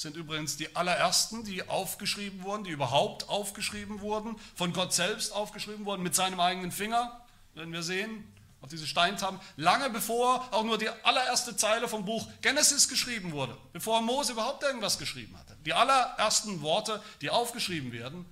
sind 0.00 0.16
übrigens 0.16 0.56
die 0.56 0.74
allerersten, 0.76 1.44
die 1.44 1.68
aufgeschrieben 1.68 2.42
wurden, 2.42 2.64
die 2.64 2.70
überhaupt 2.70 3.28
aufgeschrieben 3.28 4.00
wurden, 4.00 4.36
von 4.54 4.72
Gott 4.72 4.94
selbst 4.94 5.30
aufgeschrieben 5.30 5.84
wurden, 5.84 6.02
mit 6.02 6.14
seinem 6.14 6.40
eigenen 6.40 6.72
Finger, 6.72 7.20
werden 7.52 7.70
wir 7.70 7.82
sehen, 7.82 8.32
auf 8.62 8.70
diese 8.70 8.86
Steintaben, 8.86 9.38
lange 9.56 9.90
bevor 9.90 10.48
auch 10.54 10.64
nur 10.64 10.78
die 10.78 10.88
allererste 10.88 11.54
Zeile 11.54 11.86
vom 11.86 12.06
Buch 12.06 12.26
Genesis 12.40 12.88
geschrieben 12.88 13.32
wurde, 13.32 13.54
bevor 13.74 14.00
Mose 14.00 14.32
überhaupt 14.32 14.62
irgendwas 14.62 14.98
geschrieben 14.98 15.36
hatte. 15.38 15.54
Die 15.66 15.74
allerersten 15.74 16.62
Worte, 16.62 17.02
die 17.20 17.28
aufgeschrieben 17.28 17.92
werden 17.92 18.24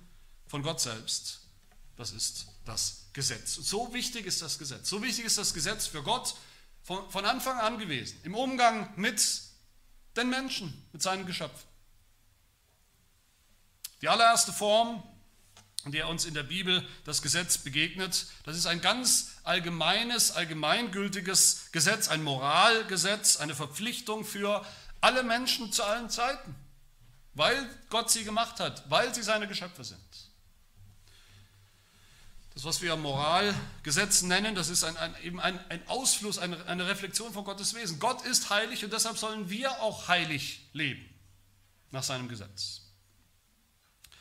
von 0.47 0.63
Gott 0.63 0.81
selbst, 0.81 1.41
das 1.97 2.11
ist 2.11 2.47
das 2.65 3.05
Gesetz. 3.13 3.53
So 3.53 3.93
wichtig 3.93 4.25
ist 4.25 4.41
das 4.41 4.57
Gesetz. 4.57 4.89
So 4.89 5.03
wichtig 5.03 5.25
ist 5.25 5.37
das 5.37 5.53
Gesetz 5.53 5.85
für 5.85 6.01
Gott 6.01 6.33
von, 6.81 7.07
von 7.11 7.25
Anfang 7.25 7.59
an 7.59 7.77
gewesen, 7.77 8.19
im 8.23 8.33
Umgang 8.33 8.91
mit 8.95 9.48
den 10.19 10.29
Menschen, 10.29 10.87
mit 10.91 11.01
seinen 11.01 11.25
Geschöpfen. 11.25 11.67
Die 14.01 14.07
allererste 14.07 14.53
Form, 14.53 15.03
in 15.85 15.91
der 15.91 16.07
uns 16.07 16.25
in 16.25 16.33
der 16.33 16.43
Bibel 16.43 16.85
das 17.05 17.21
Gesetz 17.21 17.57
begegnet, 17.57 18.27
das 18.43 18.57
ist 18.57 18.65
ein 18.65 18.81
ganz 18.81 19.31
allgemeines, 19.43 20.31
allgemeingültiges 20.31 21.71
Gesetz, 21.71 22.07
ein 22.09 22.23
Moralgesetz, 22.23 23.37
eine 23.37 23.55
Verpflichtung 23.55 24.25
für 24.25 24.65
alle 25.01 25.23
Menschen 25.23 25.71
zu 25.71 25.83
allen 25.83 26.09
Zeiten, 26.09 26.55
weil 27.33 27.69
Gott 27.89 28.11
sie 28.11 28.23
gemacht 28.23 28.59
hat, 28.59 28.89
weil 28.89 29.13
sie 29.13 29.23
seine 29.23 29.47
Geschöpfe 29.47 29.83
sind. 29.83 29.99
Das, 32.59 32.65
was 32.65 32.81
wir 32.81 32.97
Moralgesetz 32.97 34.21
nennen, 34.23 34.53
das 34.53 34.67
ist 34.67 34.83
ein, 34.83 34.97
ein, 34.97 35.15
eben 35.23 35.39
ein, 35.39 35.57
ein 35.69 35.87
Ausfluss, 35.87 36.37
eine, 36.39 36.65
eine 36.65 36.89
Reflexion 36.89 37.31
von 37.31 37.45
Gottes 37.45 37.73
Wesen. 37.73 37.99
Gott 37.99 38.25
ist 38.25 38.49
heilig 38.49 38.83
und 38.83 38.91
deshalb 38.91 39.17
sollen 39.17 39.49
wir 39.49 39.81
auch 39.81 40.09
heilig 40.09 40.67
leben, 40.73 41.09
nach 41.91 42.03
seinem 42.03 42.27
Gesetz. 42.27 42.81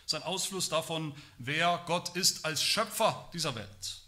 Das 0.05 0.13
ist 0.13 0.15
ein 0.15 0.23
Ausfluss 0.23 0.69
davon, 0.69 1.17
wer 1.39 1.83
Gott 1.87 2.15
ist 2.15 2.45
als 2.45 2.63
Schöpfer 2.63 3.29
dieser 3.33 3.57
Welt 3.57 4.03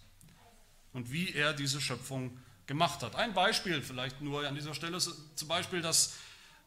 und 0.93 1.11
wie 1.11 1.35
er 1.35 1.53
diese 1.53 1.81
Schöpfung 1.81 2.39
gemacht 2.67 3.03
hat. 3.03 3.17
Ein 3.17 3.35
Beispiel 3.35 3.83
vielleicht 3.83 4.21
nur 4.21 4.47
an 4.47 4.55
dieser 4.55 4.75
Stelle, 4.75 5.01
zum 5.01 5.49
Beispiel, 5.49 5.83
dass, 5.83 6.13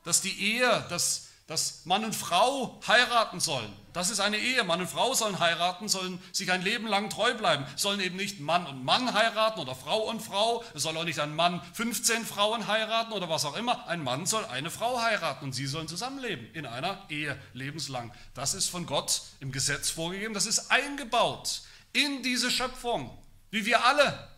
dass 0.03 0.19
die 0.19 0.37
Ehe, 0.37 0.85
dass 0.89 1.29
dass 1.47 1.85
Mann 1.85 2.05
und 2.05 2.15
Frau 2.15 2.79
heiraten 2.87 3.41
sollen. 3.41 3.71
Das 3.91 4.09
ist 4.09 4.21
eine 4.21 4.37
Ehe. 4.37 4.63
Mann 4.63 4.79
und 4.79 4.89
Frau 4.89 5.13
sollen 5.13 5.39
heiraten, 5.39 5.89
sollen 5.89 6.21
sich 6.31 6.51
ein 6.51 6.61
Leben 6.61 6.87
lang 6.87 7.09
treu 7.09 7.33
bleiben, 7.33 7.65
sollen 7.75 7.99
eben 7.99 8.15
nicht 8.15 8.39
Mann 8.39 8.65
und 8.65 8.83
Mann 8.85 9.13
heiraten 9.13 9.59
oder 9.59 9.75
Frau 9.75 10.09
und 10.09 10.21
Frau. 10.21 10.63
Es 10.73 10.83
soll 10.83 10.95
auch 10.95 11.03
nicht 11.03 11.19
ein 11.19 11.35
Mann 11.35 11.61
15 11.73 12.25
Frauen 12.25 12.67
heiraten 12.67 13.11
oder 13.11 13.29
was 13.29 13.43
auch 13.43 13.57
immer. 13.57 13.85
Ein 13.87 14.03
Mann 14.03 14.25
soll 14.25 14.45
eine 14.45 14.71
Frau 14.71 15.01
heiraten 15.01 15.45
und 15.45 15.53
sie 15.53 15.67
sollen 15.67 15.89
zusammenleben 15.89 16.49
in 16.53 16.65
einer 16.65 17.03
Ehe 17.09 17.37
lebenslang. 17.53 18.13
Das 18.33 18.53
ist 18.53 18.69
von 18.69 18.85
Gott 18.85 19.21
im 19.41 19.51
Gesetz 19.51 19.89
vorgegeben. 19.89 20.33
Das 20.33 20.45
ist 20.45 20.71
eingebaut 20.71 21.61
in 21.91 22.23
diese 22.23 22.51
Schöpfung, 22.51 23.15
wie 23.51 23.65
wir 23.65 23.85
alle 23.85 24.29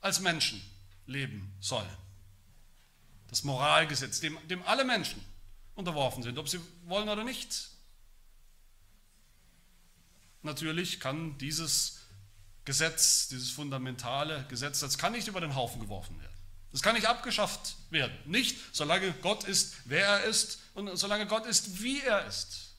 als 0.00 0.20
Menschen 0.20 0.62
leben 1.06 1.54
sollen. 1.60 1.96
Das 3.28 3.44
Moralgesetz, 3.44 4.20
dem, 4.20 4.38
dem 4.48 4.62
alle 4.62 4.84
Menschen 4.84 5.22
unterworfen 5.74 6.22
sind, 6.22 6.38
ob 6.38 6.48
sie 6.48 6.60
wollen 6.84 7.08
oder 7.08 7.24
nicht. 7.24 7.70
Natürlich 10.42 11.00
kann 11.00 11.38
dieses 11.38 12.00
Gesetz, 12.64 13.28
dieses 13.28 13.50
fundamentale 13.50 14.46
Gesetz, 14.48 14.80
das 14.80 14.98
kann 14.98 15.12
nicht 15.12 15.28
über 15.28 15.40
den 15.40 15.54
Haufen 15.54 15.80
geworfen 15.80 16.18
werden. 16.20 16.32
Das 16.72 16.82
kann 16.82 16.94
nicht 16.94 17.06
abgeschafft 17.06 17.76
werden. 17.90 18.16
Nicht, 18.24 18.58
solange 18.72 19.12
Gott 19.22 19.44
ist, 19.44 19.76
wer 19.84 20.06
er 20.06 20.24
ist 20.24 20.58
und 20.74 20.96
solange 20.96 21.26
Gott 21.26 21.46
ist, 21.46 21.82
wie 21.82 22.00
er 22.00 22.26
ist. 22.26 22.74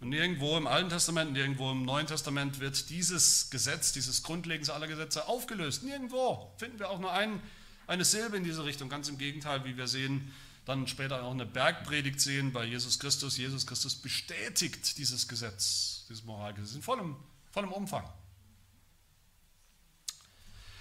Und 0.00 0.10
nirgendwo 0.10 0.56
im 0.56 0.66
Alten 0.66 0.90
Testament, 0.90 1.32
nirgendwo 1.32 1.70
im 1.72 1.84
Neuen 1.84 2.06
Testament 2.06 2.60
wird 2.60 2.90
dieses 2.90 3.50
Gesetz, 3.50 3.92
dieses 3.92 4.22
Grundlegens 4.22 4.70
aller 4.70 4.86
Gesetze 4.86 5.26
aufgelöst. 5.26 5.82
Nirgendwo 5.82 6.54
finden 6.58 6.78
wir 6.78 6.90
auch 6.90 7.00
nur 7.00 7.12
ein, 7.12 7.42
eine 7.86 8.04
Silbe 8.04 8.36
in 8.36 8.44
diese 8.44 8.64
Richtung. 8.64 8.88
Ganz 8.88 9.08
im 9.08 9.18
Gegenteil, 9.18 9.64
wie 9.64 9.76
wir 9.76 9.88
sehen, 9.88 10.32
dann 10.64 10.86
später 10.88 11.22
auch 11.22 11.32
eine 11.32 11.46
Bergpredigt 11.46 12.20
sehen 12.20 12.52
bei 12.52 12.64
Jesus 12.64 12.98
Christus. 12.98 13.36
Jesus 13.36 13.66
Christus 13.66 13.96
bestätigt 13.96 14.96
dieses 14.98 15.28
Gesetz, 15.28 16.06
dieses 16.08 16.24
Moralgesetz 16.24 16.74
in 16.74 16.82
vollem, 16.82 17.16
vollem 17.52 17.72
Umfang. 17.72 18.08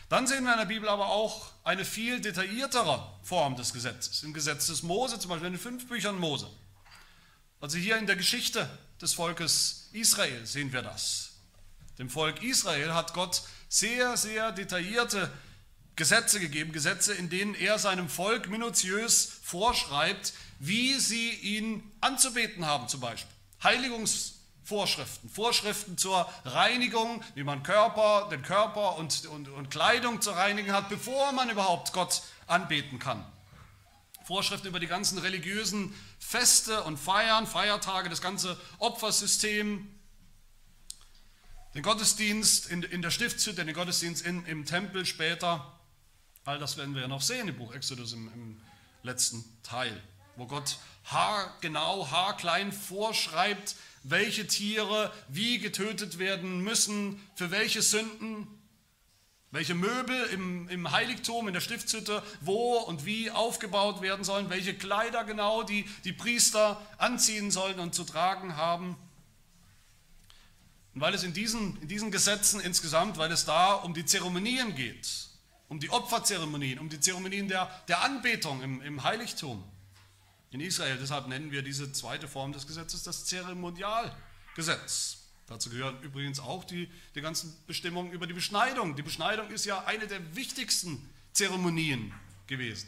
Dann 0.10 0.28
sehen 0.28 0.44
wir 0.44 0.54
in 0.54 0.60
der 0.60 0.66
Bibel 0.66 0.88
aber 0.90 1.08
auch 1.08 1.52
eine 1.64 1.86
viel 1.86 2.22
detailliertere 2.22 3.12
Form 3.24 3.56
des 3.56 3.74
Gesetzes. 3.74 4.24
Im 4.24 4.34
Gesetz 4.34 4.68
des 4.68 4.84
Mose, 4.84 5.20
zum 5.20 5.30
Beispiel 5.30 5.48
in 5.48 5.54
den 5.54 5.60
fünf 5.60 5.88
Büchern 5.88 6.20
Mose. 6.20 6.50
Also 7.60 7.78
hier 7.78 7.98
in 7.98 8.08
der 8.08 8.16
Geschichte 8.16 8.70
des 9.02 9.14
Volkes 9.14 9.90
Israel 9.92 10.46
sehen 10.46 10.72
wir 10.72 10.82
das. 10.82 11.32
Dem 11.98 12.10
Volk 12.10 12.44
Israel 12.44 12.94
hat 12.94 13.14
Gott 13.14 13.44
sehr, 13.70 14.18
sehr 14.18 14.52
detaillierte 14.52 15.32
Gesetze 15.96 16.40
gegeben, 16.40 16.72
Gesetze, 16.72 17.14
in 17.14 17.30
denen 17.30 17.54
er 17.54 17.78
seinem 17.78 18.10
Volk 18.10 18.50
minutiös 18.50 19.32
vorschreibt, 19.54 20.34
wie 20.58 20.96
sie 20.96 21.30
ihn 21.30 21.84
anzubeten 22.02 22.66
haben 22.66 22.88
zum 22.88 23.02
Beispiel. 23.02 23.32
Heiligungsvorschriften, 23.62 25.30
Vorschriften 25.30 25.96
zur 25.96 26.28
Reinigung, 26.44 27.24
wie 27.36 27.44
man 27.44 27.62
Körper, 27.62 28.30
den 28.32 28.42
Körper 28.42 28.98
und, 28.98 29.28
und, 29.28 29.48
und 29.50 29.70
Kleidung 29.70 30.22
zu 30.22 30.32
reinigen 30.32 30.74
hat, 30.74 30.90
bevor 30.90 31.34
man 31.34 31.52
überhaupt 31.52 31.94
Gott 31.94 32.24
anbeten 32.48 32.98
kann. 32.98 33.24
Vorschriften 34.26 34.68
über 34.68 34.80
die 34.80 34.88
ganzen 34.88 35.20
religiösen 35.20 35.94
Feste 36.18 36.84
und 36.86 36.98
Feiern, 36.98 37.46
Feiertage, 37.46 38.10
das 38.10 38.22
ganze 38.22 38.60
Opfersystem, 38.80 39.88
den 41.76 41.84
Gottesdienst 41.84 42.72
in, 42.72 42.82
in 42.82 43.04
der 43.04 43.12
Stiftshütte, 43.12 43.64
den 43.64 43.76
Gottesdienst 43.76 44.26
in, 44.26 44.46
im 44.48 44.66
Tempel 44.66 45.06
später. 45.06 45.80
All 46.44 46.58
das 46.58 46.76
werden 46.78 46.96
wir 46.96 47.04
ja 47.04 47.08
noch 47.08 47.22
sehen 47.22 47.48
im 47.48 47.56
Buch 47.56 47.76
Exodus 47.76 48.14
im, 48.14 48.32
im 48.34 48.62
letzten 49.04 49.44
Teil, 49.64 50.02
wo 50.36 50.48
Gott 50.48 50.78
haargenau, 51.06 52.10
haarklein 52.10 52.72
vorschreibt, 52.72 53.76
welche 54.04 54.48
Tiere 54.48 55.14
wie 55.28 55.60
getötet 55.60 56.20
werden 56.20 56.62
müssen, 56.62 57.22
für 57.36 57.52
welche 57.52 57.82
Sünden, 57.82 58.48
welche 59.52 59.76
Möbel 59.76 60.26
im, 60.28 60.68
im 60.70 60.92
Heiligtum, 60.92 61.48
in 61.48 61.54
der 61.54 61.62
Stiftshütte, 61.62 62.24
wo 62.42 62.78
und 62.78 63.06
wie 63.06 63.30
aufgebaut 63.30 64.02
werden 64.02 64.26
sollen, 64.26 64.50
welche 64.50 64.74
Kleider 64.74 65.24
genau 65.26 65.64
die, 65.64 65.86
die 66.06 66.14
Priester 66.14 66.82
anziehen 66.98 67.52
sollen 67.52 67.80
und 67.80 67.94
zu 67.94 68.04
tragen 68.04 68.58
haben. 68.58 68.98
Und 70.96 71.02
weil 71.02 71.14
es 71.14 71.24
in 71.24 71.34
diesen, 71.34 71.80
in 71.82 71.88
diesen 71.88 72.10
Gesetzen 72.10 72.60
insgesamt, 72.62 73.18
weil 73.18 73.32
es 73.32 73.46
da 73.46 73.74
um 73.74 73.94
die 73.94 74.06
Zeremonien 74.06 74.76
geht, 74.76 75.33
um 75.70 75.80
die 75.80 75.90
Opferzeremonien, 75.90 76.80
um 76.80 76.90
die 76.90 77.00
Zeremonien 77.00 77.48
der, 77.48 77.70
der 77.88 78.02
Anbetung 78.02 78.62
im, 78.62 78.82
im 78.82 79.04
Heiligtum 79.04 79.64
in 80.52 80.60
Israel. 80.60 80.98
Deshalb 80.98 81.28
nennen 81.28 81.52
wir 81.52 81.62
diese 81.62 81.92
zweite 81.92 82.28
Form 82.28 82.54
des 82.54 82.68
Gesetzes 82.68 83.04
das 83.04 83.26
Zeremonialgesetz. 83.26 85.18
Dazu 85.48 85.70
gehören 85.70 86.02
übrigens 86.02 86.40
auch 86.40 86.64
die, 86.64 86.90
die 87.16 87.22
ganzen 87.22 87.56
Bestimmungen 87.68 88.12
über 88.12 88.28
die 88.28 88.34
Beschneidung. 88.34 88.96
Die 88.96 89.02
Beschneidung 89.02 89.50
ist 89.50 89.66
ja 89.66 89.84
eine 89.86 90.08
der 90.08 90.36
wichtigsten 90.36 91.10
Zeremonien 91.34 92.14
gewesen 92.48 92.88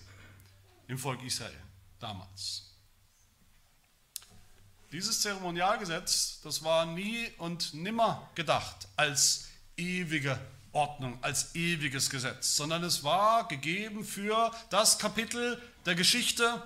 im 0.87 0.97
Volk 0.97 1.23
Israel 1.23 1.59
damals. 1.99 2.71
Dieses 4.91 5.21
Zeremonialgesetz, 5.21 6.39
das 6.41 6.63
war 6.63 6.85
nie 6.85 7.29
und 7.37 7.73
nimmer 7.73 8.29
gedacht 8.35 8.87
als 8.95 9.47
ewige 9.75 10.39
Ordnung, 10.75 11.17
als 11.23 11.55
ewiges 11.55 12.09
Gesetz, 12.09 12.55
sondern 12.55 12.83
es 12.83 13.03
war 13.03 13.47
gegeben 13.47 14.03
für 14.03 14.51
das 14.69 14.99
Kapitel 14.99 15.61
der 15.85 15.95
Geschichte, 15.95 16.61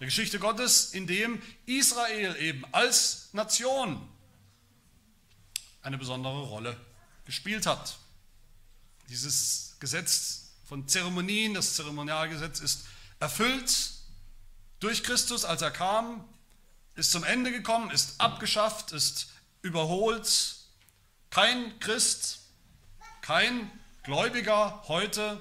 der 0.00 0.06
Geschichte 0.06 0.38
Gottes, 0.38 0.92
in 0.94 1.06
dem 1.06 1.40
Israel 1.66 2.36
eben 2.36 2.64
als 2.72 3.28
Nation 3.32 4.08
eine 5.82 5.98
besondere 5.98 6.42
Rolle 6.42 6.76
gespielt 7.24 7.66
hat. 7.66 7.98
Dieses 9.08 9.76
Gesetz 9.78 10.46
von 10.66 10.88
Zeremonien. 10.88 11.54
Das 11.54 11.74
Zeremonialgesetz 11.74 12.60
ist 12.60 12.86
erfüllt 13.20 13.92
durch 14.80 15.02
Christus, 15.02 15.44
als 15.44 15.62
er 15.62 15.70
kam, 15.70 16.24
ist 16.94 17.12
zum 17.12 17.24
Ende 17.24 17.50
gekommen, 17.50 17.90
ist 17.90 18.20
abgeschafft, 18.20 18.92
ist 18.92 19.28
überholt. 19.62 20.56
Kein 21.30 21.78
Christ, 21.80 22.40
kein 23.26 23.68
Gläubiger 24.04 24.84
heute 24.86 25.40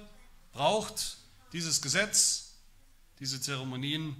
braucht 0.53 1.17
dieses 1.53 1.83
Gesetz, 1.83 2.55
diese 3.19 3.39
Zeremonien 3.39 4.15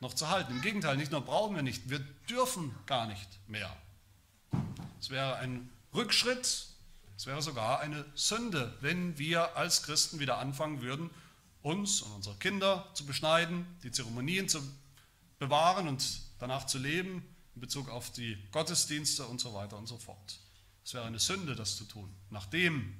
noch 0.00 0.12
zu 0.12 0.28
halten. 0.28 0.52
Im 0.52 0.60
Gegenteil, 0.60 0.98
nicht 0.98 1.10
nur 1.10 1.22
brauchen 1.22 1.56
wir 1.56 1.62
nicht, 1.62 1.88
wir 1.88 2.00
dürfen 2.28 2.74
gar 2.84 3.06
nicht 3.06 3.26
mehr. 3.48 3.74
Es 5.00 5.08
wäre 5.08 5.36
ein 5.36 5.70
Rückschritt, 5.94 6.66
es 7.16 7.24
wäre 7.24 7.40
sogar 7.40 7.80
eine 7.80 8.04
Sünde, 8.14 8.76
wenn 8.82 9.16
wir 9.16 9.56
als 9.56 9.82
Christen 9.82 10.18
wieder 10.18 10.36
anfangen 10.36 10.82
würden, 10.82 11.08
uns 11.62 12.02
und 12.02 12.12
unsere 12.12 12.36
Kinder 12.36 12.86
zu 12.92 13.06
beschneiden, 13.06 13.66
die 13.82 13.92
Zeremonien 13.92 14.46
zu 14.46 14.60
bewahren 15.38 15.88
und 15.88 16.20
danach 16.38 16.66
zu 16.66 16.76
leben 16.76 17.24
in 17.54 17.62
Bezug 17.62 17.88
auf 17.88 18.12
die 18.12 18.36
Gottesdienste 18.52 19.24
und 19.26 19.40
so 19.40 19.54
weiter 19.54 19.78
und 19.78 19.86
so 19.86 19.96
fort. 19.96 20.38
Es 20.88 20.94
wäre 20.94 21.04
eine 21.04 21.18
Sünde, 21.18 21.54
das 21.54 21.76
zu 21.76 21.84
tun, 21.84 22.10
nachdem 22.30 22.96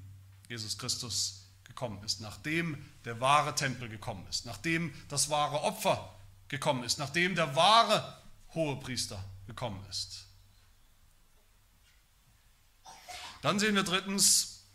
Jesus 0.46 0.76
Christus 0.76 1.48
gekommen 1.64 2.04
ist, 2.04 2.20
nachdem 2.20 2.84
der 3.06 3.18
wahre 3.18 3.54
Tempel 3.54 3.88
gekommen 3.88 4.26
ist, 4.28 4.44
nachdem 4.44 4.92
das 5.08 5.30
wahre 5.30 5.62
Opfer 5.62 6.14
gekommen 6.48 6.84
ist, 6.84 6.98
nachdem 6.98 7.34
der 7.34 7.56
wahre 7.56 8.20
Hohepriester 8.52 9.24
gekommen 9.46 9.82
ist. 9.88 10.26
Dann 13.40 13.58
sehen 13.58 13.74
wir 13.74 13.84
drittens 13.84 14.66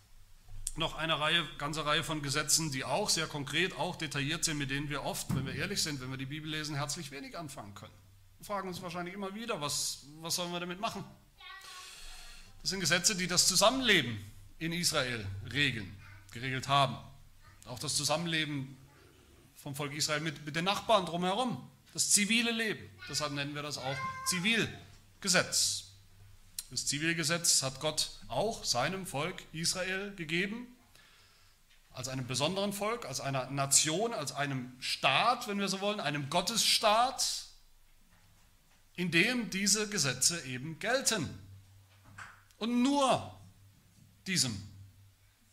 noch 0.75 0.95
eine 0.95 1.19
Reihe, 1.19 1.47
ganze 1.59 1.85
Reihe 1.85 2.03
von 2.03 2.23
Gesetzen, 2.23 2.71
die 2.71 2.83
auch 2.83 3.11
sehr 3.11 3.27
konkret, 3.27 3.77
auch 3.77 3.95
detailliert 3.95 4.43
sind, 4.43 4.57
mit 4.57 4.71
denen 4.71 4.89
wir 4.89 5.03
oft, 5.03 5.35
wenn 5.35 5.45
wir 5.45 5.53
ehrlich 5.53 5.83
sind, 5.83 6.01
wenn 6.01 6.09
wir 6.09 6.17
die 6.17 6.25
Bibel 6.25 6.49
lesen, 6.49 6.73
herzlich 6.73 7.11
wenig 7.11 7.37
anfangen 7.37 7.75
können. 7.75 7.93
Wir 8.39 8.47
fragen 8.47 8.69
uns 8.69 8.81
wahrscheinlich 8.81 9.13
immer 9.13 9.35
wieder, 9.35 9.61
was, 9.61 10.07
was 10.19 10.33
sollen 10.33 10.51
wir 10.51 10.59
damit 10.59 10.79
machen? 10.79 11.05
Das 12.63 12.69
sind 12.69 12.79
Gesetze, 12.79 13.17
die 13.17 13.27
das 13.27 13.45
Zusammenleben 13.47 14.17
in 14.57 14.71
Israel 14.71 15.25
regeln, 15.51 15.93
geregelt 16.31 16.69
haben. 16.69 16.97
Auch 17.65 17.77
das 17.77 17.97
Zusammenleben 17.97 18.77
vom 19.57 19.75
Volk 19.75 19.93
Israel 19.93 20.21
mit, 20.21 20.45
mit 20.45 20.55
den 20.55 20.63
Nachbarn 20.63 21.05
drumherum, 21.05 21.69
das 21.91 22.11
zivile 22.11 22.51
Leben. 22.51 22.89
Deshalb 23.09 23.33
nennen 23.33 23.53
wir 23.53 23.63
das 23.63 23.77
auch 23.77 23.97
Zivilgesetz. 24.27 25.89
Das 26.71 26.85
Zivilgesetz 26.85 27.63
hat 27.63 27.81
Gott 27.81 28.11
auch 28.29 28.63
seinem 28.63 29.05
Volk 29.05 29.43
Israel 29.51 30.15
gegeben, 30.15 30.65
als 31.91 32.07
einem 32.07 32.27
besonderen 32.27 32.71
Volk, 32.71 33.05
als 33.05 33.19
einer 33.19 33.49
Nation, 33.51 34.13
als 34.13 34.31
einem 34.31 34.71
Staat, 34.79 35.49
wenn 35.49 35.59
wir 35.59 35.67
so 35.67 35.81
wollen, 35.81 35.99
einem 35.99 36.29
Gottesstaat, 36.29 37.43
in 38.95 39.11
dem 39.11 39.49
diese 39.49 39.89
Gesetze 39.89 40.45
eben 40.45 40.79
gelten. 40.79 41.29
Und 42.57 42.81
nur 42.81 43.39
diesem 44.27 44.55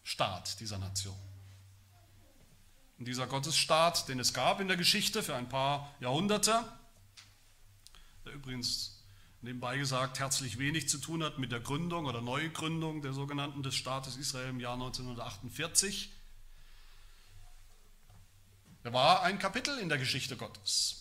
Staat, 0.02 0.60
dieser 0.60 0.78
Nation. 0.78 1.16
Und 2.98 3.06
dieser 3.06 3.26
Gottesstaat, 3.26 4.08
den 4.08 4.20
es 4.20 4.34
gab 4.34 4.60
in 4.60 4.68
der 4.68 4.76
Geschichte 4.76 5.22
für 5.22 5.34
ein 5.34 5.48
paar 5.48 5.94
Jahrhunderte, 6.00 6.62
der 8.24 8.34
übrigens 8.34 9.02
nebenbei 9.40 9.78
gesagt 9.78 10.18
herzlich 10.18 10.58
wenig 10.58 10.88
zu 10.88 10.98
tun 10.98 11.22
hat 11.22 11.38
mit 11.38 11.50
der 11.50 11.60
Gründung 11.60 12.04
oder 12.04 12.20
Neugründung 12.20 13.00
der 13.00 13.12
sogenannten 13.12 13.62
des 13.62 13.74
Staates 13.74 14.16
Israel 14.16 14.50
im 14.50 14.60
Jahr 14.60 14.74
1948. 14.74 16.12
Er 18.82 18.92
war 18.92 19.22
ein 19.22 19.38
Kapitel 19.38 19.78
in 19.78 19.88
der 19.88 19.98
Geschichte 19.98 20.36
Gottes. 20.36 20.99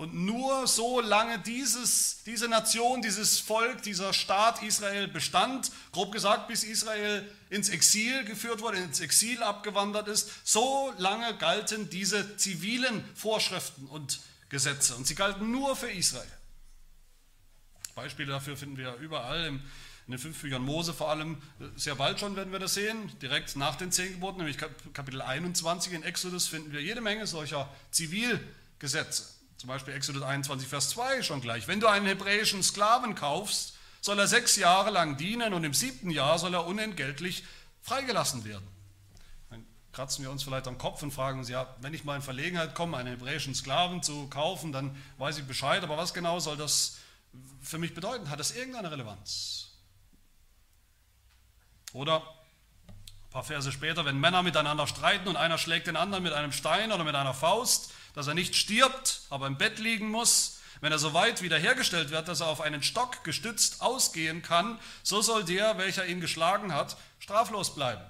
Und 0.00 0.14
nur 0.14 0.66
so 0.66 1.02
lange 1.02 1.40
dieses, 1.40 2.22
diese 2.24 2.48
Nation, 2.48 3.02
dieses 3.02 3.38
Volk, 3.38 3.82
dieser 3.82 4.14
Staat 4.14 4.62
Israel 4.62 5.06
bestand, 5.08 5.70
grob 5.92 6.10
gesagt, 6.10 6.48
bis 6.48 6.64
Israel 6.64 7.30
ins 7.50 7.68
Exil 7.68 8.24
geführt 8.24 8.62
wurde, 8.62 8.78
ins 8.78 9.00
Exil 9.00 9.42
abgewandert 9.42 10.08
ist, 10.08 10.30
so 10.42 10.90
lange 10.96 11.36
galten 11.36 11.90
diese 11.90 12.38
zivilen 12.38 13.04
Vorschriften 13.14 13.84
und 13.88 14.20
Gesetze. 14.48 14.96
Und 14.96 15.06
sie 15.06 15.14
galten 15.14 15.52
nur 15.52 15.76
für 15.76 15.90
Israel. 15.90 16.32
Beispiele 17.94 18.32
dafür 18.32 18.56
finden 18.56 18.78
wir 18.78 18.94
überall 18.94 19.44
im, 19.44 19.56
in 20.06 20.12
den 20.12 20.18
fünf 20.18 20.40
Büchern 20.40 20.62
Mose 20.62 20.94
vor 20.94 21.10
allem. 21.10 21.42
Sehr 21.76 21.96
bald 21.96 22.20
schon 22.20 22.36
werden 22.36 22.52
wir 22.52 22.58
das 22.58 22.72
sehen, 22.72 23.12
direkt 23.20 23.54
nach 23.54 23.76
den 23.76 23.92
zehn 23.92 24.14
Geboten, 24.14 24.38
nämlich 24.38 24.56
Kapitel 24.94 25.20
21 25.20 25.92
in 25.92 26.02
Exodus 26.04 26.46
finden 26.46 26.72
wir 26.72 26.80
jede 26.80 27.02
Menge 27.02 27.26
solcher 27.26 27.68
Zivilgesetze. 27.90 29.39
Zum 29.60 29.68
Beispiel 29.68 29.92
Exodus 29.92 30.22
21, 30.22 30.66
Vers 30.66 30.88
2 30.88 31.22
schon 31.22 31.42
gleich. 31.42 31.68
Wenn 31.68 31.80
du 31.80 31.86
einen 31.86 32.06
hebräischen 32.06 32.62
Sklaven 32.62 33.14
kaufst, 33.14 33.74
soll 34.00 34.18
er 34.18 34.26
sechs 34.26 34.56
Jahre 34.56 34.88
lang 34.88 35.18
dienen 35.18 35.52
und 35.52 35.64
im 35.64 35.74
siebten 35.74 36.08
Jahr 36.08 36.38
soll 36.38 36.54
er 36.54 36.64
unentgeltlich 36.64 37.44
freigelassen 37.82 38.46
werden. 38.46 38.66
Dann 39.50 39.66
kratzen 39.92 40.24
wir 40.24 40.30
uns 40.30 40.42
vielleicht 40.42 40.66
am 40.66 40.78
Kopf 40.78 41.02
und 41.02 41.10
fragen 41.10 41.40
uns, 41.40 41.50
ja, 41.50 41.76
wenn 41.82 41.92
ich 41.92 42.04
mal 42.04 42.16
in 42.16 42.22
Verlegenheit 42.22 42.74
komme, 42.74 42.96
einen 42.96 43.10
hebräischen 43.10 43.54
Sklaven 43.54 44.02
zu 44.02 44.28
kaufen, 44.28 44.72
dann 44.72 44.96
weiß 45.18 45.36
ich 45.36 45.44
Bescheid, 45.44 45.82
aber 45.82 45.98
was 45.98 46.14
genau 46.14 46.40
soll 46.40 46.56
das 46.56 46.96
für 47.60 47.76
mich 47.76 47.92
bedeuten? 47.92 48.30
Hat 48.30 48.40
das 48.40 48.52
irgendeine 48.52 48.90
Relevanz? 48.90 49.72
Oder 51.92 52.22
ein 52.22 53.30
paar 53.30 53.44
Verse 53.44 53.70
später, 53.70 54.06
wenn 54.06 54.18
Männer 54.18 54.42
miteinander 54.42 54.86
streiten 54.86 55.28
und 55.28 55.36
einer 55.36 55.58
schlägt 55.58 55.86
den 55.86 55.96
anderen 55.96 56.24
mit 56.24 56.32
einem 56.32 56.52
Stein 56.52 56.92
oder 56.92 57.04
mit 57.04 57.14
einer 57.14 57.34
Faust, 57.34 57.92
dass 58.14 58.26
er 58.26 58.34
nicht 58.34 58.56
stirbt, 58.56 59.22
aber 59.30 59.46
im 59.46 59.58
Bett 59.58 59.78
liegen 59.78 60.10
muss, 60.10 60.58
wenn 60.80 60.92
er 60.92 60.98
so 60.98 61.12
weit 61.12 61.42
wiederhergestellt 61.42 62.10
wird, 62.10 62.28
dass 62.28 62.40
er 62.40 62.46
auf 62.46 62.60
einen 62.60 62.82
Stock 62.82 63.22
gestützt 63.24 63.82
ausgehen 63.82 64.42
kann, 64.42 64.78
so 65.02 65.20
soll 65.20 65.44
der, 65.44 65.78
welcher 65.78 66.06
ihn 66.06 66.20
geschlagen 66.20 66.72
hat, 66.72 66.96
straflos 67.18 67.74
bleiben. 67.74 68.04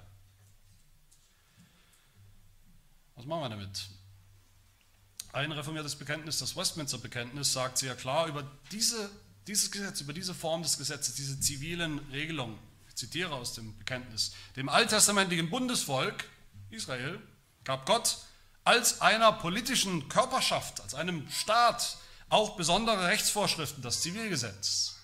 Was 3.15 3.25
machen 3.25 3.41
wir 3.43 3.49
damit? 3.49 3.87
Ein 5.33 5.51
reformiertes 5.51 5.95
Bekenntnis, 5.95 6.39
das 6.39 6.55
Westminster 6.55 6.97
Bekenntnis, 6.97 7.53
sagt 7.53 7.77
sehr 7.77 7.95
klar 7.95 8.27
über 8.27 8.49
diese, 8.71 9.09
dieses 9.47 9.71
Gesetz, 9.71 10.01
über 10.01 10.13
diese 10.13 10.33
Form 10.33 10.63
des 10.63 10.77
Gesetzes, 10.77 11.15
diese 11.15 11.39
zivilen 11.39 11.99
Regelungen. 12.11 12.57
Ich 12.89 12.95
zitiere 12.95 13.33
aus 13.33 13.53
dem 13.53 13.77
Bekenntnis. 13.77 14.33
Dem 14.55 14.69
alttestamentlichen 14.69 15.49
Bundesvolk 15.49 16.25
Israel 16.69 17.21
gab 17.63 17.85
Gott 17.85 18.17
als 18.63 19.01
einer 19.01 19.31
politischen 19.31 20.07
Körperschaft, 20.09 20.81
als 20.81 20.93
einem 20.93 21.29
Staat 21.29 21.97
auch 22.29 22.55
besondere 22.55 23.07
Rechtsvorschriften, 23.07 23.81
das 23.81 24.01
Zivilgesetz. 24.01 24.95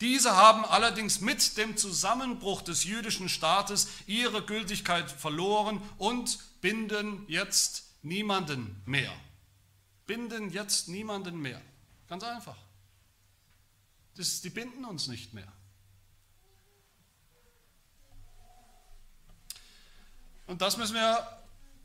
Diese 0.00 0.34
haben 0.34 0.64
allerdings 0.64 1.20
mit 1.20 1.56
dem 1.56 1.76
Zusammenbruch 1.76 2.62
des 2.62 2.84
jüdischen 2.84 3.28
Staates 3.28 3.88
ihre 4.06 4.44
Gültigkeit 4.44 5.10
verloren 5.10 5.80
und 5.98 6.38
binden 6.60 7.24
jetzt 7.28 7.84
niemanden 8.02 8.82
mehr. 8.84 9.12
Binden 10.06 10.50
jetzt 10.50 10.88
niemanden 10.88 11.40
mehr. 11.40 11.60
Ganz 12.08 12.24
einfach. 12.24 12.56
Das, 14.16 14.40
die 14.40 14.50
binden 14.50 14.84
uns 14.84 15.06
nicht 15.06 15.34
mehr. 15.34 15.50
Und 20.46 20.60
das 20.60 20.76
müssen 20.76 20.94
wir 20.94 21.41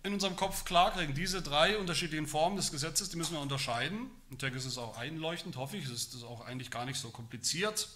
in 0.08 0.14
unserem 0.14 0.36
Kopf 0.36 0.66
klarkriegen. 0.66 1.14
Diese 1.14 1.42
drei 1.42 1.78
unterschiedlichen 1.78 2.28
Formen 2.28 2.56
des 2.56 2.72
Gesetzes, 2.72 3.10
die 3.10 3.18
müssen 3.18 3.34
wir 3.34 3.42
unterscheiden. 3.42 4.10
Ich 4.32 4.38
denke, 4.38 4.58
es 4.58 4.66
ist 4.66 4.78
auch 4.78 4.98
einleuchtend, 4.98 5.58
hoffe 5.58 5.78
ich. 5.78 5.86
Es 5.86 6.14
ist 6.14 6.24
auch 6.24 6.46
eigentlich 6.46 6.72
gar 6.72 6.86
nicht 6.86 7.00
so 7.00 7.10
kompliziert. 7.10 7.90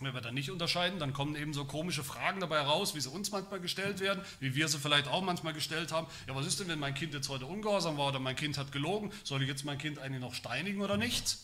Wenn 0.00 0.14
wir 0.14 0.20
da 0.20 0.30
nicht 0.30 0.50
unterscheiden, 0.50 1.00
dann 1.00 1.12
kommen 1.12 1.34
eben 1.34 1.52
so 1.52 1.64
komische 1.64 2.04
Fragen 2.04 2.40
dabei 2.40 2.60
raus, 2.60 2.94
wie 2.94 3.00
sie 3.00 3.10
uns 3.10 3.32
manchmal 3.32 3.60
gestellt 3.60 3.98
werden, 3.98 4.24
wie 4.38 4.54
wir 4.54 4.68
sie 4.68 4.78
vielleicht 4.78 5.08
auch 5.08 5.22
manchmal 5.22 5.52
gestellt 5.52 5.90
haben. 5.90 6.06
Ja, 6.28 6.36
was 6.36 6.46
ist 6.46 6.60
denn, 6.60 6.68
wenn 6.68 6.78
mein 6.78 6.94
Kind 6.94 7.14
jetzt 7.14 7.28
heute 7.28 7.46
ungehorsam 7.46 7.98
war 7.98 8.08
oder 8.08 8.20
mein 8.20 8.36
Kind 8.36 8.58
hat 8.58 8.70
gelogen? 8.70 9.12
Soll 9.24 9.42
ich 9.42 9.48
jetzt 9.48 9.64
mein 9.64 9.78
Kind 9.78 9.98
eigentlich 9.98 10.20
noch 10.20 10.34
steinigen 10.34 10.82
oder 10.82 10.96
nicht? 10.96 11.38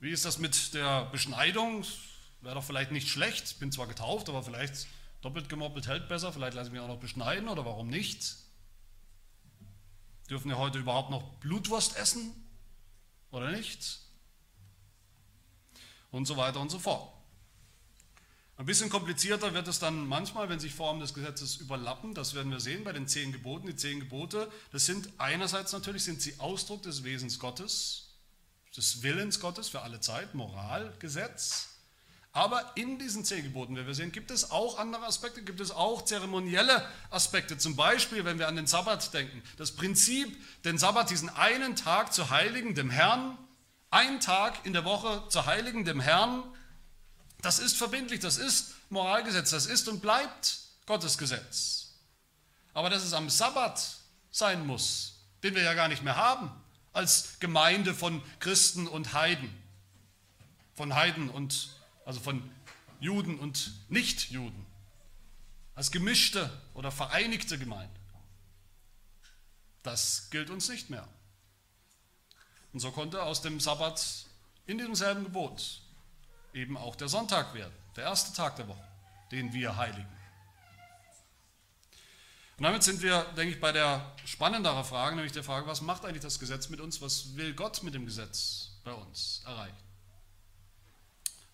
Wie 0.00 0.10
ist 0.10 0.24
das 0.24 0.38
mit 0.38 0.74
der 0.74 1.06
Beschneidung? 1.06 1.84
Wäre 2.42 2.56
doch 2.56 2.64
vielleicht 2.64 2.90
nicht 2.90 3.08
schlecht. 3.08 3.46
Ich 3.52 3.58
bin 3.58 3.70
zwar 3.70 3.86
getauft, 3.86 4.28
aber 4.28 4.42
vielleicht 4.42 4.88
Doppelt 5.20 5.48
gemoppelt 5.48 5.86
hält 5.86 6.08
besser, 6.08 6.32
vielleicht 6.32 6.54
lasse 6.54 6.68
ich 6.68 6.72
mich 6.72 6.80
auch 6.80 6.88
noch 6.88 7.00
beschneiden 7.00 7.48
oder 7.48 7.64
warum 7.64 7.88
nicht? 7.88 8.36
Dürfen 10.28 10.50
wir 10.50 10.58
heute 10.58 10.78
überhaupt 10.78 11.10
noch 11.10 11.22
Blutwurst 11.40 11.96
essen 11.96 12.32
oder 13.30 13.50
nicht? 13.50 14.00
Und 16.10 16.26
so 16.26 16.36
weiter 16.36 16.60
und 16.60 16.70
so 16.70 16.78
fort. 16.78 17.12
Ein 18.58 18.64
bisschen 18.64 18.88
komplizierter 18.88 19.52
wird 19.52 19.68
es 19.68 19.80
dann 19.80 20.06
manchmal, 20.06 20.48
wenn 20.48 20.58
sich 20.58 20.74
Formen 20.74 21.00
des 21.00 21.12
Gesetzes 21.12 21.56
überlappen. 21.56 22.14
Das 22.14 22.32
werden 22.32 22.50
wir 22.50 22.60
sehen 22.60 22.84
bei 22.84 22.92
den 22.92 23.06
zehn 23.06 23.30
Geboten. 23.30 23.66
Die 23.66 23.76
zehn 23.76 24.00
Gebote, 24.00 24.50
das 24.72 24.86
sind 24.86 25.10
einerseits 25.18 25.72
natürlich 25.72 26.04
sind 26.04 26.22
sie 26.22 26.40
Ausdruck 26.40 26.82
des 26.82 27.04
Wesens 27.04 27.38
Gottes, 27.38 28.14
des 28.74 29.02
Willens 29.02 29.40
Gottes 29.40 29.68
für 29.68 29.82
alle 29.82 30.00
Zeit, 30.00 30.34
Moral, 30.34 30.94
Gesetz. 31.00 31.75
Aber 32.36 32.72
in 32.74 32.98
diesen 32.98 33.24
zehn 33.24 33.44
Geboten, 33.44 33.76
wie 33.78 33.86
wir 33.86 33.94
sehen, 33.94 34.12
gibt 34.12 34.30
es 34.30 34.50
auch 34.50 34.78
andere 34.78 35.06
Aspekte, 35.06 35.42
gibt 35.42 35.58
es 35.58 35.70
auch 35.70 36.04
zeremonielle 36.04 36.86
Aspekte. 37.08 37.56
Zum 37.56 37.76
Beispiel, 37.76 38.26
wenn 38.26 38.38
wir 38.38 38.46
an 38.46 38.56
den 38.56 38.66
Sabbat 38.66 39.14
denken, 39.14 39.42
das 39.56 39.72
Prinzip, 39.72 40.36
den 40.62 40.76
Sabbat, 40.76 41.08
diesen 41.08 41.30
einen 41.30 41.76
Tag 41.76 42.12
zu 42.12 42.28
heiligen, 42.28 42.74
dem 42.74 42.90
Herrn, 42.90 43.38
einen 43.88 44.20
Tag 44.20 44.66
in 44.66 44.74
der 44.74 44.84
Woche 44.84 45.26
zu 45.30 45.46
heiligen, 45.46 45.86
dem 45.86 45.98
Herrn, 45.98 46.42
das 47.40 47.58
ist 47.58 47.78
verbindlich, 47.78 48.20
das 48.20 48.36
ist 48.36 48.74
Moralgesetz, 48.90 49.48
das 49.48 49.64
ist 49.64 49.88
und 49.88 50.02
bleibt 50.02 50.58
Gottes 50.84 51.16
Gesetz. 51.16 51.94
Aber 52.74 52.90
dass 52.90 53.02
es 53.02 53.14
am 53.14 53.30
Sabbat 53.30 53.82
sein 54.30 54.66
muss, 54.66 55.20
den 55.42 55.54
wir 55.54 55.62
ja 55.62 55.72
gar 55.72 55.88
nicht 55.88 56.02
mehr 56.02 56.16
haben, 56.16 56.50
als 56.92 57.38
Gemeinde 57.40 57.94
von 57.94 58.20
Christen 58.40 58.86
und 58.86 59.14
Heiden, 59.14 59.50
von 60.74 60.94
Heiden 60.94 61.30
und 61.30 61.75
also 62.06 62.20
von 62.20 62.50
Juden 63.00 63.38
und 63.38 63.72
Nichtjuden, 63.90 64.64
als 65.74 65.90
gemischte 65.90 66.50
oder 66.72 66.90
vereinigte 66.90 67.58
Gemeinde. 67.58 68.00
Das 69.82 70.30
gilt 70.30 70.48
uns 70.48 70.70
nicht 70.70 70.88
mehr. 70.88 71.06
Und 72.72 72.80
so 72.80 72.90
konnte 72.90 73.22
aus 73.22 73.42
dem 73.42 73.60
Sabbat 73.60 74.26
in 74.66 74.78
diesem 74.78 74.94
selben 74.94 75.24
Gebot 75.24 75.82
eben 76.54 76.78
auch 76.78 76.96
der 76.96 77.08
Sonntag 77.08 77.52
werden, 77.54 77.74
der 77.96 78.04
erste 78.04 78.34
Tag 78.34 78.56
der 78.56 78.68
Woche, 78.68 78.88
den 79.30 79.52
wir 79.52 79.76
heiligen. 79.76 80.08
Und 82.56 82.64
damit 82.64 82.82
sind 82.82 83.02
wir, 83.02 83.22
denke 83.36 83.54
ich, 83.54 83.60
bei 83.60 83.72
der 83.72 84.14
spannenderen 84.24 84.84
Frage, 84.84 85.16
nämlich 85.16 85.32
der 85.32 85.44
Frage, 85.44 85.66
was 85.66 85.82
macht 85.82 86.04
eigentlich 86.06 86.22
das 86.22 86.38
Gesetz 86.38 86.68
mit 86.68 86.80
uns, 86.80 87.02
was 87.02 87.36
will 87.36 87.52
Gott 87.52 87.82
mit 87.82 87.94
dem 87.94 88.06
Gesetz 88.06 88.70
bei 88.82 88.92
uns 88.92 89.42
erreichen? 89.44 89.85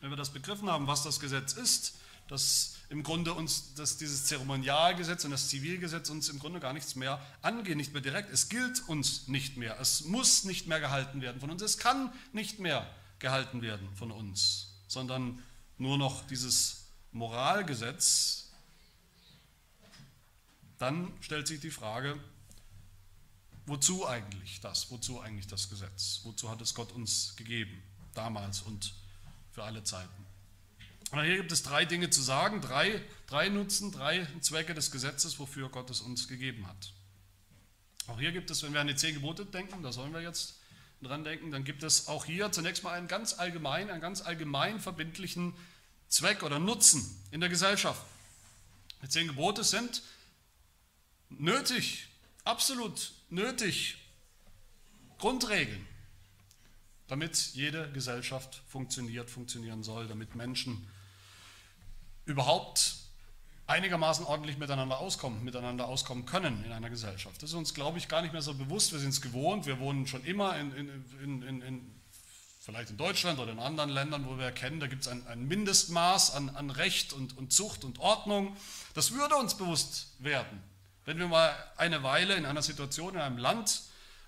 Wenn 0.02 0.10
wir 0.10 0.16
das 0.16 0.30
begriffen 0.30 0.68
haben, 0.68 0.88
was 0.88 1.04
das 1.04 1.20
Gesetz 1.20 1.52
ist, 1.52 1.94
dass 2.26 2.74
im 2.88 3.04
Grunde 3.04 3.34
uns 3.34 3.74
dass 3.74 3.98
dieses 3.98 4.26
Zeremonialgesetz 4.26 5.24
und 5.24 5.30
das 5.30 5.48
Zivilgesetz 5.48 6.10
uns 6.10 6.28
im 6.28 6.40
Grunde 6.40 6.58
gar 6.58 6.72
nichts 6.72 6.96
mehr 6.96 7.24
angehen, 7.40 7.76
nicht 7.76 7.92
mehr 7.92 8.02
direkt. 8.02 8.28
Es 8.32 8.48
gilt 8.48 8.88
uns 8.88 9.28
nicht 9.28 9.56
mehr. 9.56 9.78
Es 9.80 10.04
muss 10.04 10.42
nicht 10.42 10.66
mehr 10.66 10.80
gehalten 10.80 11.20
werden 11.20 11.40
von 11.40 11.50
uns. 11.50 11.62
Es 11.62 11.78
kann 11.78 12.12
nicht 12.32 12.58
mehr 12.58 12.84
gehalten 13.20 13.62
werden 13.62 13.88
von 13.94 14.10
uns, 14.10 14.74
sondern 14.88 15.40
nur 15.78 15.98
noch 15.98 16.26
dieses 16.26 16.88
Moralgesetz. 17.12 18.50
Dann 20.78 21.12
stellt 21.20 21.46
sich 21.46 21.60
die 21.60 21.70
Frage, 21.70 22.18
wozu 23.66 24.04
eigentlich 24.08 24.58
das? 24.60 24.90
Wozu 24.90 25.20
eigentlich 25.20 25.46
das 25.46 25.70
Gesetz? 25.70 26.22
Wozu 26.24 26.50
hat 26.50 26.60
es 26.60 26.74
Gott 26.74 26.90
uns 26.90 27.36
gegeben, 27.36 27.80
damals 28.14 28.62
und 28.62 28.92
für 29.52 29.62
alle 29.62 29.84
Zeiten. 29.84 30.26
Und 31.12 31.22
hier 31.24 31.36
gibt 31.36 31.52
es 31.52 31.62
drei 31.62 31.84
Dinge 31.84 32.08
zu 32.08 32.22
sagen, 32.22 32.62
drei, 32.62 33.02
drei 33.26 33.50
Nutzen, 33.50 33.92
drei 33.92 34.26
Zwecke 34.40 34.72
des 34.72 34.90
Gesetzes, 34.90 35.38
wofür 35.38 35.68
Gott 35.68 35.90
es 35.90 36.00
uns 36.00 36.26
gegeben 36.26 36.66
hat. 36.66 36.92
Auch 38.06 38.18
hier 38.18 38.32
gibt 38.32 38.50
es, 38.50 38.62
wenn 38.62 38.72
wir 38.72 38.80
an 38.80 38.86
die 38.86 38.96
zehn 38.96 39.14
Gebote 39.14 39.44
denken, 39.44 39.82
da 39.82 39.92
sollen 39.92 40.12
wir 40.12 40.22
jetzt 40.22 40.58
dran 41.02 41.22
denken, 41.22 41.50
dann 41.50 41.64
gibt 41.64 41.82
es 41.82 42.08
auch 42.08 42.24
hier 42.24 42.50
zunächst 42.50 42.82
mal 42.82 42.92
einen 42.92 43.08
ganz 43.08 43.34
allgemeinen, 43.34 43.90
einen 43.90 44.00
ganz 44.00 44.22
allgemein 44.22 44.80
verbindlichen 44.80 45.52
Zweck 46.08 46.42
oder 46.42 46.58
Nutzen 46.58 47.04
in 47.30 47.40
der 47.40 47.48
Gesellschaft. 47.48 48.02
Die 49.02 49.08
zehn 49.08 49.26
Gebote 49.26 49.64
sind 49.64 50.02
nötig, 51.28 52.08
absolut 52.44 53.12
nötig, 53.28 53.98
Grundregeln 55.18 55.86
damit 57.12 57.51
jede 57.53 57.92
Gesellschaft 57.92 58.62
funktioniert, 58.66 59.29
funktionieren 59.29 59.83
soll, 59.83 60.09
damit 60.09 60.35
Menschen 60.35 60.88
überhaupt 62.25 62.94
einigermaßen 63.66 64.25
ordentlich 64.25 64.57
miteinander 64.57 64.98
auskommen, 64.98 65.44
miteinander 65.44 65.88
auskommen 65.88 66.25
können 66.25 66.64
in 66.64 66.72
einer 66.72 66.88
Gesellschaft. 66.88 67.42
Das 67.42 67.51
ist 67.51 67.55
uns, 67.55 67.75
glaube 67.75 67.98
ich, 67.98 68.09
gar 68.09 68.22
nicht 68.22 68.33
mehr 68.33 68.40
so 68.40 68.55
bewusst. 68.55 68.92
Wir 68.92 68.98
sind 68.98 69.11
es 69.11 69.20
gewohnt, 69.20 69.66
wir 69.66 69.79
wohnen 69.79 70.07
schon 70.07 70.25
immer 70.25 70.57
in, 70.57 70.72
in, 70.72 71.42
in, 71.42 71.61
in, 71.61 72.01
vielleicht 72.62 72.88
in 72.88 72.96
Deutschland 72.96 73.38
oder 73.38 73.53
in 73.53 73.59
anderen 73.59 73.90
Ländern, 73.90 74.27
wo 74.27 74.38
wir 74.38 74.46
erkennen, 74.46 74.81
da 74.81 74.87
gibt 74.87 75.03
es 75.03 75.09
ein, 75.09 75.27
ein 75.27 75.46
Mindestmaß 75.46 76.31
an, 76.31 76.48
an 76.48 76.70
Recht 76.70 77.12
und, 77.12 77.37
und 77.37 77.53
Zucht 77.53 77.85
und 77.85 77.98
Ordnung. 77.98 78.57
Das 78.94 79.12
würde 79.12 79.37
uns 79.37 79.55
bewusst 79.55 80.14
werden, 80.18 80.62
wenn 81.05 81.18
wir 81.18 81.29
mal 81.29 81.55
eine 81.77 82.03
Weile 82.03 82.37
in 82.37 82.46
einer 82.46 82.62
Situation, 82.62 83.16
in 83.16 83.20
einem 83.20 83.37
Land 83.37 83.83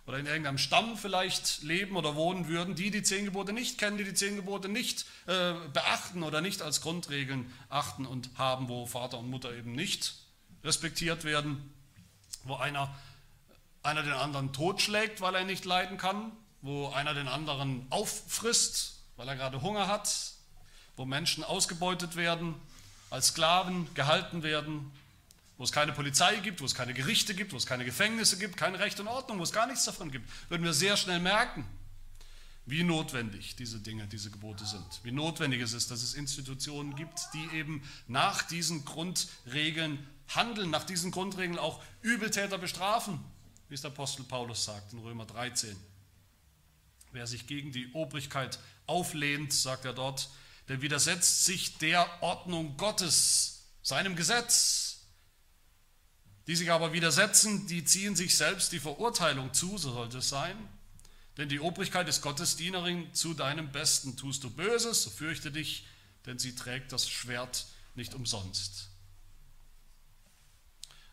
oder 0.06 0.18
in 0.18 0.26
irgendeinem 0.26 0.58
Stamm 0.58 0.98
vielleicht 0.98 1.62
leben 1.62 1.96
oder 1.96 2.14
wohnen 2.14 2.48
würden, 2.48 2.74
die 2.74 2.90
die 2.90 3.02
zehn 3.02 3.24
Gebote 3.24 3.52
nicht 3.52 3.78
kennen, 3.78 3.96
die 3.96 4.04
die 4.04 4.14
zehn 4.14 4.36
Gebote 4.36 4.68
nicht 4.68 5.06
äh, 5.26 5.54
beachten 5.72 6.22
oder 6.22 6.40
nicht 6.40 6.60
als 6.60 6.82
Grundregeln 6.82 7.50
achten 7.70 8.04
und 8.04 8.30
haben, 8.36 8.68
wo 8.68 8.84
Vater 8.86 9.18
und 9.18 9.30
Mutter 9.30 9.54
eben 9.54 9.72
nicht 9.72 10.14
respektiert 10.62 11.24
werden, 11.24 11.72
wo 12.44 12.56
einer, 12.56 12.94
einer 13.82 14.02
den 14.02 14.12
anderen 14.12 14.52
totschlägt, 14.52 15.20
weil 15.20 15.34
er 15.34 15.44
nicht 15.44 15.64
leiden 15.64 15.96
kann, 15.96 16.32
wo 16.60 16.88
einer 16.88 17.14
den 17.14 17.28
anderen 17.28 17.86
auffrisst, 17.90 19.00
weil 19.16 19.28
er 19.28 19.36
gerade 19.36 19.62
Hunger 19.62 19.88
hat, 19.88 20.32
wo 20.96 21.06
Menschen 21.06 21.44
ausgebeutet 21.44 22.16
werden, 22.16 22.54
als 23.10 23.28
Sklaven 23.28 23.92
gehalten 23.94 24.42
werden, 24.42 24.92
wo 25.56 25.64
es 25.64 25.72
keine 25.72 25.92
Polizei 25.92 26.36
gibt, 26.36 26.60
wo 26.60 26.64
es 26.64 26.74
keine 26.74 26.94
Gerichte 26.94 27.34
gibt, 27.34 27.52
wo 27.52 27.56
es 27.56 27.66
keine 27.66 27.84
Gefängnisse 27.84 28.38
gibt, 28.38 28.56
keine 28.56 28.78
Recht 28.78 28.98
und 29.00 29.06
Ordnung, 29.06 29.38
wo 29.38 29.42
es 29.42 29.52
gar 29.52 29.66
nichts 29.66 29.84
davon 29.84 30.10
gibt, 30.10 30.28
würden 30.50 30.64
wir 30.64 30.72
sehr 30.72 30.96
schnell 30.96 31.20
merken, 31.20 31.64
wie 32.66 32.82
notwendig 32.82 33.56
diese 33.56 33.78
Dinge, 33.78 34.06
diese 34.08 34.30
Gebote 34.30 34.64
sind. 34.66 35.00
Wie 35.02 35.12
notwendig 35.12 35.60
es 35.60 35.74
ist, 35.74 35.90
dass 35.90 36.02
es 36.02 36.14
Institutionen 36.14 36.96
gibt, 36.96 37.20
die 37.34 37.56
eben 37.56 37.82
nach 38.08 38.42
diesen 38.42 38.84
Grundregeln 38.84 40.04
handeln, 40.28 40.70
nach 40.70 40.84
diesen 40.84 41.10
Grundregeln 41.10 41.58
auch 41.58 41.82
Übeltäter 42.02 42.58
bestrafen, 42.58 43.20
wie 43.68 43.74
es 43.74 43.82
der 43.82 43.90
Apostel 43.90 44.24
Paulus 44.24 44.64
sagt 44.64 44.92
in 44.92 44.98
Römer 44.98 45.26
13. 45.26 45.76
Wer 47.12 47.26
sich 47.26 47.46
gegen 47.46 47.70
die 47.70 47.92
Obrigkeit 47.92 48.58
auflehnt, 48.86 49.52
sagt 49.52 49.84
er 49.84 49.92
dort, 49.92 50.30
der 50.68 50.80
widersetzt 50.82 51.44
sich 51.44 51.78
der 51.78 52.08
Ordnung 52.22 52.76
Gottes, 52.76 53.66
seinem 53.82 54.16
Gesetz, 54.16 54.83
die 56.46 56.56
sich 56.56 56.70
aber 56.70 56.92
widersetzen, 56.92 57.66
die 57.66 57.84
ziehen 57.84 58.16
sich 58.16 58.36
selbst 58.36 58.72
die 58.72 58.80
Verurteilung 58.80 59.54
zu, 59.54 59.78
so 59.78 59.92
sollte 59.92 60.18
es 60.18 60.28
sein. 60.28 60.56
Denn 61.36 61.48
die 61.48 61.60
Obrigkeit 61.60 62.08
ist 62.08 62.20
Gottesdienerin, 62.20 63.12
zu 63.14 63.34
deinem 63.34 63.72
Besten 63.72 64.16
tust 64.16 64.44
du 64.44 64.50
Böses, 64.50 65.02
so 65.02 65.10
fürchte 65.10 65.50
dich, 65.50 65.86
denn 66.26 66.38
sie 66.38 66.54
trägt 66.54 66.92
das 66.92 67.08
Schwert 67.08 67.66
nicht 67.94 68.14
umsonst. 68.14 68.90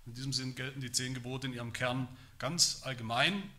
In 0.06 0.14
diesem 0.14 0.34
Sinn 0.34 0.56
gelten 0.56 0.82
die 0.82 0.92
zehn 0.92 1.14
Gebote 1.14 1.48
in 1.48 1.54
ihrem 1.54 1.74
Kern 1.74 2.08
ganz 2.38 2.82
allgemein, 2.84 3.50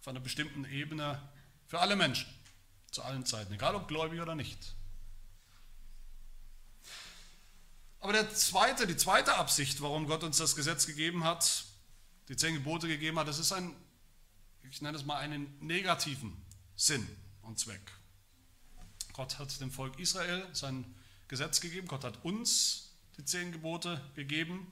auf 0.00 0.08
einer 0.08 0.20
bestimmten 0.20 0.64
Ebene 0.64 1.20
für 1.66 1.80
alle 1.80 1.96
Menschen, 1.96 2.26
zu 2.90 3.02
allen 3.02 3.24
Zeiten, 3.24 3.52
egal 3.52 3.74
ob 3.74 3.88
gläubig 3.88 4.20
oder 4.20 4.34
nicht. 4.34 4.74
Aber 8.04 8.12
der 8.12 8.28
zweite, 8.34 8.86
die 8.86 8.98
zweite 8.98 9.36
Absicht, 9.36 9.80
warum 9.80 10.06
Gott 10.06 10.24
uns 10.24 10.36
das 10.36 10.54
Gesetz 10.54 10.86
gegeben 10.86 11.24
hat, 11.24 11.64
die 12.28 12.36
zehn 12.36 12.52
Gebote 12.52 12.86
gegeben 12.86 13.18
hat, 13.18 13.28
das 13.28 13.38
ist 13.38 13.50
ein, 13.50 13.74
ich 14.70 14.82
nenne 14.82 14.98
es 14.98 15.06
mal 15.06 15.16
einen 15.16 15.56
negativen 15.60 16.36
Sinn 16.76 17.08
und 17.40 17.58
Zweck. 17.58 17.80
Gott 19.14 19.38
hat 19.38 19.58
dem 19.58 19.70
Volk 19.70 19.98
Israel 19.98 20.46
sein 20.52 20.84
Gesetz 21.28 21.62
gegeben, 21.62 21.88
Gott 21.88 22.04
hat 22.04 22.22
uns 22.26 22.92
die 23.16 23.24
zehn 23.24 23.52
Gebote 23.52 23.98
gegeben, 24.14 24.70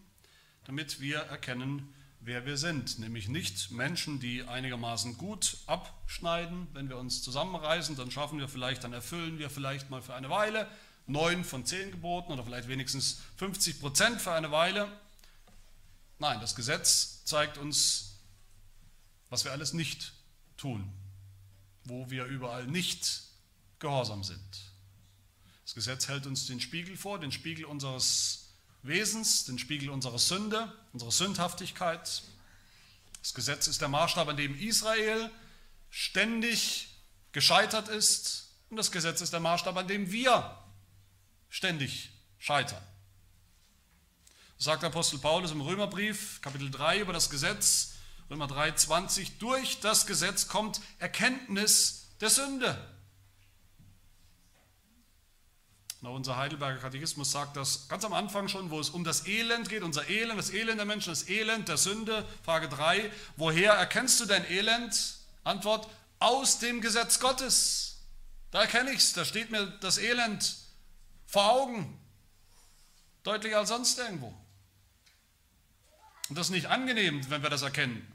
damit 0.65 1.01
wir 1.01 1.21
erkennen, 1.21 1.95
wer 2.21 2.45
wir 2.45 2.59
sind. 2.59 2.99
Nämlich 2.99 3.29
nicht 3.29 3.71
Menschen, 3.71 4.21
die 4.21 4.43
einigermaßen 4.43 5.17
gut 5.17 5.57
abschneiden. 5.65 6.67
Wenn 6.75 6.91
wir 6.91 6.99
uns 6.99 7.23
zusammenreißen, 7.23 7.97
dann 7.97 8.11
schaffen 8.11 8.39
wir 8.39 8.49
vielleicht, 8.49 8.85
dann 8.85 8.93
erfüllen 8.93 9.39
wir 9.39 9.49
vielleicht 9.49 9.89
mal 9.89 10.03
für 10.03 10.13
eine 10.13 10.29
Weile 10.29 10.69
neun 11.07 11.45
von 11.45 11.65
zehn 11.67 11.91
Geboten 11.91 12.33
oder 12.33 12.45
vielleicht 12.45 12.69
wenigstens 12.69 13.21
50 13.37 13.81
Prozent 13.81 14.21
für 14.21 14.33
eine 14.33 14.51
Weile. 14.51 14.91
Nein, 16.19 16.41
das 16.41 16.55
Gesetz 16.55 17.25
zeigt 17.25 17.59
uns, 17.59 18.19
was 19.29 19.45
wir 19.45 19.53
alles 19.53 19.73
nicht 19.73 20.13
tun, 20.57 20.93
wo 21.85 22.11
wir 22.11 22.27
überall 22.27 22.67
nicht 22.67 23.23
gehorsam 23.79 24.23
sind. 24.23 24.41
Das 25.65 25.75
Gesetz 25.75 26.09
hält 26.09 26.27
uns 26.27 26.47
den 26.47 26.61
Spiegel 26.61 26.97
vor, 26.97 27.19
den 27.19 27.33
Spiegel 27.33 27.65
unseres 27.65 28.51
Wesens, 28.83 29.45
den 29.45 29.59
Spiegel 29.59 29.91
unserer 29.91 30.19
Sünde, 30.19 30.73
unserer 30.93 31.11
Sündhaftigkeit. 31.11 32.23
Das 33.21 33.35
Gesetz 33.35 33.67
ist 33.69 33.81
der 33.81 33.89
Maßstab, 33.89 34.29
an 34.29 34.37
dem 34.37 34.59
Israel 34.59 35.31
ständig 35.91 36.89
gescheitert 37.33 37.89
ist. 37.89 38.51
Und 38.71 38.77
das 38.77 38.91
Gesetz 38.91 39.21
ist 39.21 39.33
der 39.33 39.41
Maßstab, 39.41 39.77
an 39.77 39.89
dem 39.89 40.11
wir 40.11 40.62
ständig 41.53 42.11
scheitern. 42.39 42.83
Sagt 44.57 44.83
Apostel 44.85 45.19
Paulus 45.19 45.51
im 45.51 45.61
Römerbrief, 45.61 46.41
Kapitel 46.41 46.71
3 46.71 47.01
über 47.01 47.13
das 47.13 47.29
Gesetz, 47.29 47.93
Römer 48.31 48.47
3, 48.47 48.73
20, 48.73 49.39
durch 49.39 49.79
das 49.81 50.07
Gesetz 50.07 50.49
kommt 50.49 50.81
Erkenntnis 50.99 52.09
der 52.21 52.31
Sünde. 52.31 52.89
unser 56.01 56.37
Heidelberger 56.37 56.81
Katechismus 56.81 57.31
sagt 57.31 57.57
das 57.57 57.87
ganz 57.89 58.05
am 58.05 58.13
Anfang 58.13 58.49
schon, 58.49 58.71
wo 58.71 58.81
es 58.81 58.91
um 58.91 59.05
das 59.05 59.27
Elend 59.27 59.69
geht, 59.69 59.83
unser 59.83 60.09
Elend, 60.09 60.39
das 60.39 60.51
Elend 60.51 60.79
der 60.79 60.87
Menschen, 60.87 61.11
das 61.11 61.29
Elend 61.29 61.69
der 61.69 61.77
Sünde. 61.77 62.27
Frage 62.45 62.69
3, 62.69 63.13
woher 63.37 63.75
erkennst 63.75 64.19
du 64.19 64.25
dein 64.25 64.51
Elend? 64.51 65.19
Antwort, 65.45 65.89
aus 66.19 66.59
dem 66.59 66.81
Gesetz 66.81 67.21
Gottes. 67.21 68.01
Da 68.51 68.63
erkenne 68.63 68.91
ich 68.91 68.99
es, 68.99 69.13
da 69.13 69.25
steht 69.25 69.51
mir 69.51 69.67
das 69.81 69.99
Elend 69.99 70.62
vor 71.33 71.51
Augen, 71.51 71.99
deutlicher 73.23 73.57
als 73.57 73.71
sonst 73.71 73.99
irgendwo. 73.99 74.35
Und 76.29 76.37
das 76.37 76.49
ist 76.49 76.53
nicht 76.53 76.67
angenehm, 76.67 77.29
wenn 77.31 77.43
wir 77.43 77.49
das 77.49 77.63
erkennen. 77.63 78.07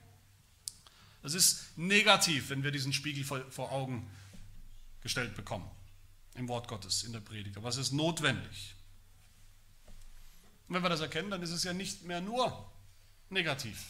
Das 1.24 1.34
ist 1.34 1.76
negativ, 1.78 2.52
wenn 2.52 2.62
wir 2.62 2.70
diesen 2.70 2.94
Spiegel 2.94 3.24
vor 3.24 3.72
Augen 3.72 4.08
gestellt 5.02 5.36
bekommen 5.36 5.68
im 6.36 6.48
Wort 6.48 6.68
Gottes, 6.68 7.04
in 7.04 7.12
der 7.12 7.20
Predigt. 7.20 7.58
Aber 7.58 7.70
es 7.70 7.78
ist 7.78 7.92
notwendig. 7.92 8.76
Und 10.68 10.76
wenn 10.76 10.84
wir 10.84 10.90
das 10.90 11.02
erkennen, 11.02 11.32
dann 11.32 11.42
ist 11.42 11.50
es 11.50 11.64
ja 11.64 11.74
nicht 11.74 12.04
mehr 12.04 12.22
nur 12.22 12.72
negativ, 13.32 13.84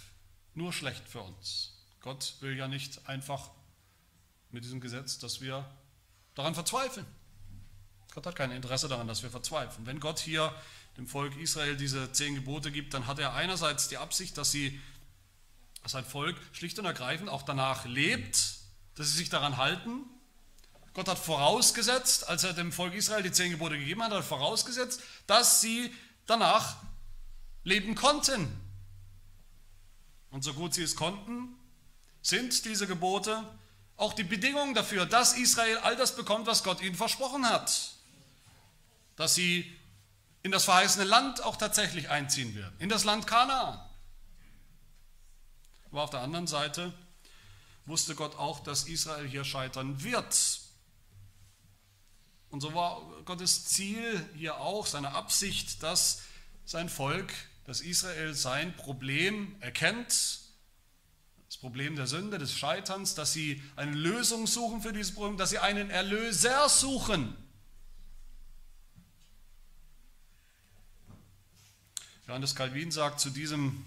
nur 0.53 0.71
schlecht 0.71 1.05
für 1.05 1.21
uns. 1.21 1.73
Gott 1.99 2.37
will 2.39 2.55
ja 2.55 2.69
nicht 2.69 3.05
einfach 3.09 3.51
mit 4.51 4.63
diesem 4.63 4.79
Gesetz, 4.79 5.19
dass 5.19 5.41
wir 5.41 5.69
daran 6.33 6.55
verzweifeln. 6.55 7.05
Gott 8.17 8.25
hat 8.25 8.36
kein 8.36 8.49
Interesse 8.49 8.88
daran, 8.88 9.08
dass 9.08 9.21
wir 9.21 9.30
verzweifeln. 9.30 9.86
Wenn 9.86 9.99
Gott 9.99 10.17
hier 10.17 10.51
dem 10.97 11.06
Volk 11.06 11.38
Israel 11.38 11.77
diese 11.77 12.12
zehn 12.13 12.34
Gebote 12.34 12.71
gibt, 12.71 12.95
dann 12.95 13.06
hat 13.06 13.19
er 13.19 13.36
einerseits 13.36 13.89
die 13.89 13.97
Absicht, 13.97 14.39
dass 14.39 14.49
sie, 14.49 14.82
sein 15.86 16.03
Volk 16.03 16.36
schlicht 16.51 16.80
und 16.80 16.86
ergreifend 16.86 17.30
auch 17.30 17.43
danach 17.43 17.86
lebt, 17.86 18.56
dass 18.95 19.12
sie 19.12 19.17
sich 19.17 19.30
daran 19.30 19.58
halten, 19.58 20.03
Gott 20.95 21.08
hat 21.08 21.19
vorausgesetzt, 21.19 22.27
als 22.27 22.43
er 22.43 22.53
dem 22.53 22.71
Volk 22.71 22.95
Israel 22.95 23.21
die 23.21 23.32
zehn 23.32 23.51
Gebote 23.51 23.77
gegeben 23.77 24.01
hat, 24.01 24.12
hat 24.12 24.25
vorausgesetzt, 24.25 25.03
dass 25.27 25.62
sie 25.62 25.93
danach 26.25 26.77
leben 27.65 27.93
konnten. 27.93 28.47
Und 30.32 30.43
so 30.43 30.56
gut 30.56 30.73
sie 30.73 30.82
es 30.82 30.95
konnten, 30.95 31.56
sind 32.23 32.65
diese 32.65 32.88
Gebote 32.88 33.43
auch 33.95 34.13
die 34.13 34.23
Bedingung 34.23 34.73
dafür, 34.73 35.06
dass 35.06 35.34
Israel 35.38 35.77
all 35.84 35.95
das 35.95 36.15
bekommt, 36.15 36.47
was 36.47 36.63
Gott 36.63 36.82
ihnen 36.82 36.95
versprochen 36.95 37.47
hat. 37.47 37.96
Dass 39.17 39.36
sie 39.36 39.69
in 40.43 40.51
das 40.51 40.63
verheißene 40.63 41.03
Land 41.03 41.43
auch 41.43 41.58
tatsächlich 41.58 42.10
einziehen 42.10 42.56
werden, 42.56 42.73
in 42.80 42.88
das 42.88 43.03
Land 43.03 43.27
Kanaan. 43.27 43.77
Aber 45.91 46.03
auf 46.03 46.10
der 46.10 46.21
anderen 46.21 46.47
Seite 46.47 46.93
wusste 47.86 48.15
Gott 48.15 48.36
auch, 48.36 48.62
dass 48.62 48.86
Israel 48.86 49.27
hier 49.27 49.43
scheitern 49.43 50.03
wird. 50.03 50.62
Und 52.49 52.62
so 52.62 52.73
war 52.73 53.01
Gottes 53.25 53.65
Ziel 53.65 54.25
hier 54.36 54.58
auch, 54.58 54.86
seine 54.86 55.12
Absicht, 55.12 55.84
dass 55.84 56.21
sein 56.65 56.89
Volk, 56.89 57.34
dass 57.65 57.82
Israel 57.82 58.34
sein 58.34 58.75
Problem 58.75 59.56
erkennt, 59.60 60.39
das 61.47 61.58
Problem 61.58 61.95
der 61.95 62.08
Sünde, 62.08 62.38
des 62.38 62.53
Scheiterns, 62.53 63.15
dass 63.15 63.34
sie 63.34 63.63
eine 63.75 63.91
Lösung 63.91 64.47
suchen 64.47 64.82
für 64.82 64.93
dieses 64.93 65.13
Problem, 65.13 65.38
dass 65.38 65.49
sie 65.49 65.60
einen 65.60 65.89
Erlöser 65.89 66.69
suchen. 66.69 67.36
Johannes 72.27 72.55
Calvin 72.55 72.91
sagt 72.91 73.21
zu 73.21 73.29
diesem 73.29 73.85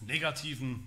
negativen 0.00 0.86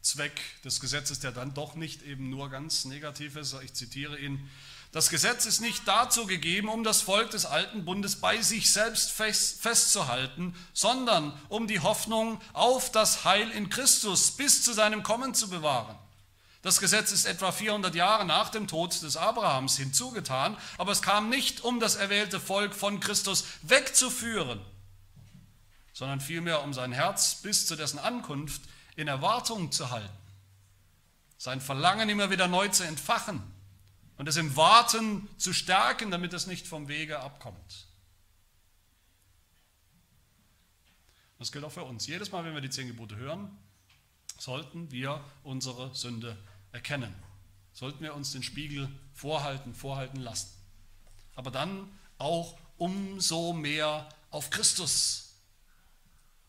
Zweck 0.00 0.40
des 0.64 0.78
Gesetzes, 0.78 1.18
der 1.18 1.32
dann 1.32 1.54
doch 1.54 1.74
nicht 1.74 2.02
eben 2.02 2.30
nur 2.30 2.50
ganz 2.50 2.84
negativ 2.84 3.34
ist, 3.34 3.56
ich 3.64 3.74
zitiere 3.74 4.16
ihn, 4.16 4.48
das 4.92 5.10
Gesetz 5.10 5.44
ist 5.44 5.60
nicht 5.60 5.88
dazu 5.88 6.26
gegeben, 6.26 6.68
um 6.68 6.84
das 6.84 7.02
Volk 7.02 7.32
des 7.32 7.46
alten 7.46 7.84
Bundes 7.84 8.16
bei 8.16 8.40
sich 8.40 8.72
selbst 8.72 9.10
fest, 9.10 9.60
festzuhalten, 9.60 10.54
sondern 10.72 11.36
um 11.48 11.66
die 11.66 11.80
Hoffnung 11.80 12.40
auf 12.52 12.92
das 12.92 13.24
Heil 13.24 13.50
in 13.50 13.68
Christus 13.68 14.30
bis 14.30 14.62
zu 14.62 14.72
seinem 14.72 15.02
Kommen 15.02 15.34
zu 15.34 15.50
bewahren. 15.50 15.98
Das 16.62 16.78
Gesetz 16.78 17.10
ist 17.10 17.26
etwa 17.26 17.50
400 17.50 17.96
Jahre 17.96 18.24
nach 18.24 18.50
dem 18.50 18.68
Tod 18.68 19.02
des 19.02 19.16
Abrahams 19.16 19.76
hinzugetan, 19.76 20.56
aber 20.78 20.92
es 20.92 21.02
kam 21.02 21.28
nicht, 21.28 21.64
um 21.64 21.80
das 21.80 21.96
erwählte 21.96 22.38
Volk 22.38 22.74
von 22.74 23.00
Christus 23.00 23.44
wegzuführen, 23.62 24.60
sondern 25.98 26.20
vielmehr 26.20 26.62
um 26.62 26.72
sein 26.72 26.92
Herz 26.92 27.42
bis 27.42 27.66
zu 27.66 27.74
dessen 27.74 27.98
Ankunft 27.98 28.62
in 28.94 29.08
Erwartung 29.08 29.72
zu 29.72 29.90
halten, 29.90 30.16
sein 31.38 31.60
Verlangen 31.60 32.08
immer 32.08 32.30
wieder 32.30 32.46
neu 32.46 32.68
zu 32.68 32.84
entfachen 32.84 33.42
und 34.16 34.28
es 34.28 34.36
im 34.36 34.54
Warten 34.54 35.28
zu 35.38 35.52
stärken, 35.52 36.12
damit 36.12 36.32
es 36.34 36.46
nicht 36.46 36.68
vom 36.68 36.86
Wege 36.86 37.18
abkommt. 37.18 37.88
Das 41.40 41.50
gilt 41.50 41.64
auch 41.64 41.72
für 41.72 41.82
uns. 41.82 42.06
Jedes 42.06 42.30
Mal, 42.30 42.44
wenn 42.44 42.54
wir 42.54 42.60
die 42.60 42.70
zehn 42.70 42.86
Gebote 42.86 43.16
hören, 43.16 43.58
sollten 44.38 44.92
wir 44.92 45.24
unsere 45.42 45.92
Sünde 45.96 46.38
erkennen. 46.70 47.12
Sollten 47.72 48.04
wir 48.04 48.14
uns 48.14 48.30
den 48.30 48.44
Spiegel 48.44 48.88
vorhalten, 49.14 49.74
vorhalten 49.74 50.20
lassen. 50.20 50.52
Aber 51.34 51.50
dann 51.50 51.90
auch 52.18 52.56
umso 52.76 53.52
mehr 53.52 54.08
auf 54.30 54.50
Christus 54.50 55.27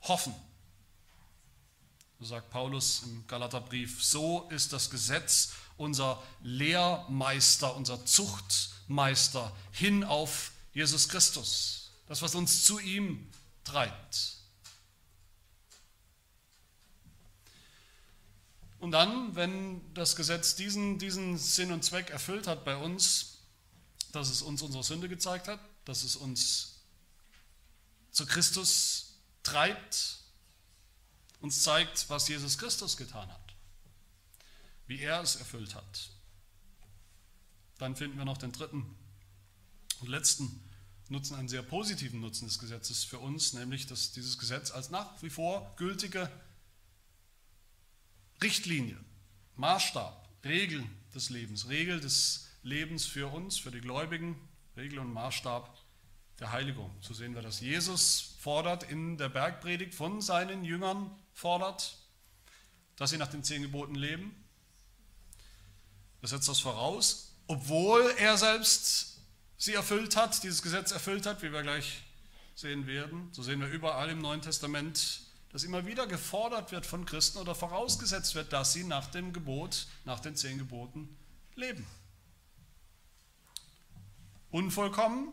hoffen. 0.01 0.33
So 2.19 2.25
sagt 2.25 2.49
Paulus 2.49 3.03
im 3.03 3.25
Galaterbrief, 3.27 4.03
so 4.03 4.49
ist 4.49 4.73
das 4.73 4.89
Gesetz 4.89 5.53
unser 5.77 6.21
Lehrmeister, 6.41 7.75
unser 7.75 8.05
Zuchtmeister 8.05 9.55
hin 9.71 10.03
auf 10.03 10.51
Jesus 10.73 11.07
Christus. 11.07 11.91
Das, 12.07 12.21
was 12.21 12.35
uns 12.35 12.65
zu 12.65 12.79
ihm 12.79 13.29
treibt. 13.63 14.35
Und 18.79 18.91
dann, 18.91 19.35
wenn 19.35 19.81
das 19.93 20.15
Gesetz 20.15 20.55
diesen, 20.55 20.99
diesen 20.99 21.37
Sinn 21.37 21.71
und 21.71 21.83
Zweck 21.83 22.09
erfüllt 22.09 22.47
hat 22.47 22.65
bei 22.65 22.75
uns, 22.75 23.39
dass 24.11 24.29
es 24.29 24.41
uns 24.41 24.61
unsere 24.61 24.83
Sünde 24.83 25.09
gezeigt 25.09 25.47
hat, 25.47 25.59
dass 25.85 26.03
es 26.03 26.15
uns 26.15 26.81
zu 28.11 28.25
Christus 28.25 29.08
treibt, 29.43 30.19
uns 31.41 31.63
zeigt, 31.63 32.09
was 32.09 32.27
Jesus 32.27 32.57
Christus 32.57 32.97
getan 32.97 33.29
hat 33.29 33.49
wie 34.89 34.99
er 34.99 35.21
es 35.21 35.35
erfüllt 35.35 35.75
hat. 35.75 36.09
Dann 37.77 37.95
finden 37.95 38.17
wir 38.17 38.25
noch 38.25 38.39
den 38.39 38.51
dritten 38.51 38.97
und 40.01 40.09
letzten 40.09 40.67
Nutzen, 41.09 41.35
einen 41.35 41.47
sehr 41.47 41.61
positiven 41.61 42.19
Nutzen 42.19 42.47
des 42.47 42.57
Gesetzes 42.57 43.03
für 43.03 43.19
uns, 43.19 43.53
nämlich 43.53 43.85
dass 43.85 44.11
dieses 44.11 44.39
Gesetz 44.39 44.71
als 44.71 44.89
nach 44.89 45.21
wie 45.21 45.29
vor 45.29 45.73
gültige 45.77 46.29
Richtlinie, 48.41 48.97
Maßstab, 49.57 50.27
Regel 50.43 50.83
des 51.13 51.29
Lebens, 51.29 51.67
Regel 51.67 51.99
des 51.99 52.47
Lebens 52.63 53.05
für 53.05 53.27
uns, 53.31 53.59
für 53.59 53.71
die 53.71 53.81
Gläubigen, 53.81 54.35
Regel 54.75 54.99
und 54.99 55.13
Maßstab 55.13 55.77
der 56.39 56.51
Heiligung. 56.51 56.89
So 57.01 57.13
sehen 57.13 57.35
wir, 57.35 57.41
dass 57.41 57.59
Jesus 57.59 58.35
fordert 58.39 58.83
in 58.83 59.17
der 59.17 59.29
Bergpredigt 59.29 59.93
von 59.93 60.21
seinen 60.21 60.63
Jüngern 60.63 61.11
fordert, 61.33 61.97
dass 62.95 63.09
sie 63.09 63.17
nach 63.17 63.27
den 63.27 63.43
zehn 63.43 63.61
Geboten 63.61 63.95
leben, 63.95 64.35
er 66.21 66.27
setzt 66.27 66.49
das 66.49 66.59
voraus, 66.59 67.33
obwohl 67.47 68.13
er 68.17 68.37
selbst 68.37 69.21
sie 69.57 69.73
erfüllt 69.73 70.15
hat, 70.15 70.43
dieses 70.43 70.61
Gesetz 70.61 70.91
erfüllt 70.91 71.25
hat, 71.25 71.41
wie 71.41 71.51
wir 71.51 71.61
gleich 71.61 72.03
sehen 72.55 72.87
werden. 72.87 73.29
So 73.31 73.41
sehen 73.41 73.61
wir 73.61 73.69
überall 73.69 74.09
im 74.09 74.19
Neuen 74.19 74.41
Testament, 74.41 75.21
dass 75.51 75.63
immer 75.63 75.85
wieder 75.85 76.07
gefordert 76.07 76.71
wird 76.71 76.85
von 76.85 77.05
Christen 77.05 77.37
oder 77.39 77.55
vorausgesetzt 77.55 78.35
wird, 78.35 78.53
dass 78.53 78.73
sie 78.73 78.83
nach 78.83 79.07
dem 79.07 79.33
Gebot, 79.33 79.87
nach 80.05 80.19
den 80.19 80.35
zehn 80.35 80.57
Geboten 80.57 81.17
leben. 81.55 81.87
Unvollkommen, 84.51 85.31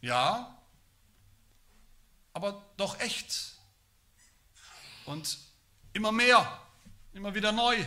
ja, 0.00 0.56
aber 2.32 2.64
doch 2.76 2.98
echt. 3.00 3.54
Und 5.04 5.38
immer 5.92 6.12
mehr, 6.12 6.60
immer 7.12 7.34
wieder 7.34 7.52
neu 7.52 7.84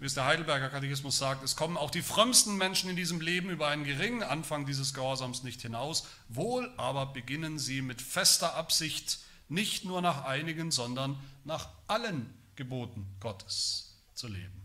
wie 0.00 0.06
es 0.06 0.14
der 0.14 0.24
Heidelberger 0.24 0.70
Katechismus 0.70 1.18
sagt, 1.18 1.44
es 1.44 1.56
kommen 1.56 1.76
auch 1.76 1.90
die 1.90 2.00
frömmsten 2.00 2.56
Menschen 2.56 2.88
in 2.88 2.96
diesem 2.96 3.20
Leben 3.20 3.50
über 3.50 3.68
einen 3.68 3.84
geringen 3.84 4.22
Anfang 4.22 4.64
dieses 4.64 4.94
Gehorsams 4.94 5.42
nicht 5.42 5.60
hinaus, 5.60 6.06
wohl 6.28 6.72
aber 6.78 7.04
beginnen 7.04 7.58
sie 7.58 7.82
mit 7.82 8.00
fester 8.00 8.54
Absicht 8.54 9.18
nicht 9.50 9.84
nur 9.84 10.00
nach 10.00 10.24
einigen, 10.24 10.70
sondern 10.70 11.22
nach 11.44 11.68
allen 11.86 12.32
Geboten 12.56 13.06
Gottes 13.20 13.98
zu 14.14 14.26
leben. 14.26 14.64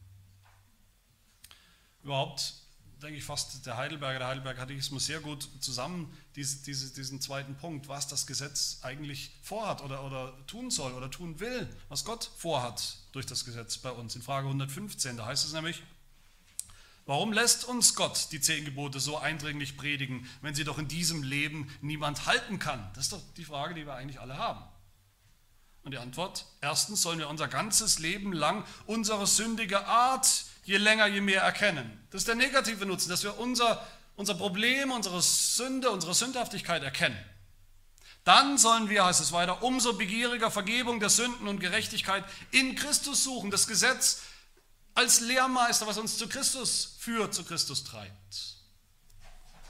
Überhaupt 2.02 2.54
denke 3.06 3.20
ich, 3.20 3.24
fasst 3.24 3.65
der 3.65 3.78
Heidelberger, 3.78 4.20
der 4.20 4.28
Heidelberger 4.30 4.62
Katechismus 4.62 5.06
sehr 5.06 5.20
gut 5.20 5.48
zusammen, 5.60 6.12
diese, 6.36 6.63
diese, 6.63 6.94
diesen 6.94 7.22
zweiten 7.22 7.56
Punkt, 7.56 7.88
was 7.88 8.08
das 8.08 8.26
Gesetz 8.26 8.80
eigentlich 8.82 9.32
vorhat 9.44 9.84
oder, 9.84 10.04
oder 10.04 10.34
tun 10.48 10.72
soll 10.72 10.94
oder 10.94 11.12
tun 11.12 11.39
will, 11.39 11.70
was 11.88 12.04
Gott 12.04 12.32
vorhat 12.38 12.98
durch 13.12 13.28
das 13.28 13.46
Gesetz 13.46 13.78
bei 13.78 13.91
uns. 13.91 14.15
In 14.15 14.24
Frage 14.24 14.48
115, 14.48 15.18
da 15.18 15.26
heißt 15.28 15.46
es 15.46 15.54
nämlich, 15.54 15.84
Warum 17.08 17.34
lässt 17.34 17.65
uns 17.65 17.94
Gott 17.94 18.30
die 18.32 18.41
zehn 18.41 18.65
Gebote 18.65 19.00
so 19.00 19.20
eindringlich 19.20 19.78
predigen, 19.78 20.28
wenn 20.41 20.56
sie 20.56 20.63
doch 20.63 20.80
in 20.80 20.88
diesem 20.88 21.22
Leben 21.22 21.70
niemand 21.82 22.26
halten 22.26 22.58
kann? 22.58 22.89
Das 22.96 23.04
ist 23.04 23.13
doch 23.13 23.22
die 23.38 23.46
Frage, 23.46 23.76
die 23.76 23.86
wir 23.86 23.94
eigentlich 23.94 24.20
alle 24.20 24.39
haben. 24.39 24.63
Und 25.84 25.91
die 25.91 26.00
Antwort, 26.00 26.48
erstens 26.62 27.04
sollen 27.04 27.20
wir 27.20 27.30
unser 27.30 27.48
ganzes 27.48 28.00
Leben 28.00 28.34
lang 28.34 28.65
unsere 28.88 29.28
sündige 29.28 29.86
Art 29.86 30.46
je 30.65 30.78
länger, 30.78 31.08
je 31.08 31.21
mehr 31.21 31.41
erkennen. 31.41 32.08
Das 32.10 32.21
ist 32.21 32.28
der 32.28 32.36
negative 32.36 32.86
Nutzen, 32.86 33.10
dass 33.10 33.23
wir 33.23 33.38
unser, 33.39 33.88
unser 34.15 34.36
Problem, 34.36 34.91
unsere 34.91 35.21
Sünde, 35.21 35.91
unsere 35.91 36.13
Sündhaftigkeit 36.13 36.84
erkennen. 36.84 37.17
Dann 38.23 38.58
sollen 38.58 38.89
wir, 38.89 39.06
heißt 39.06 39.21
es 39.21 39.32
weiter, 39.32 39.62
umso 39.62 39.93
begieriger 39.93 40.49
Vergebung 40.49 40.99
der 40.99 41.10
Sünden 41.10 41.47
und 41.47 41.60
Gerechtigkeit 41.60 42.23
in 42.51 42.75
Christus 42.75 43.23
suchen. 43.23 43.51
Das 43.51 43.67
Gesetz 43.67 44.23
als 44.95 45.19
Lehrmeister, 45.19 45.86
was 45.86 45.99
uns 45.99 46.17
zu 46.17 46.28
Christus 46.28 46.95
führt, 46.99 47.36
zu 47.36 47.43
Christus 47.43 47.84
treibt. 47.84 48.55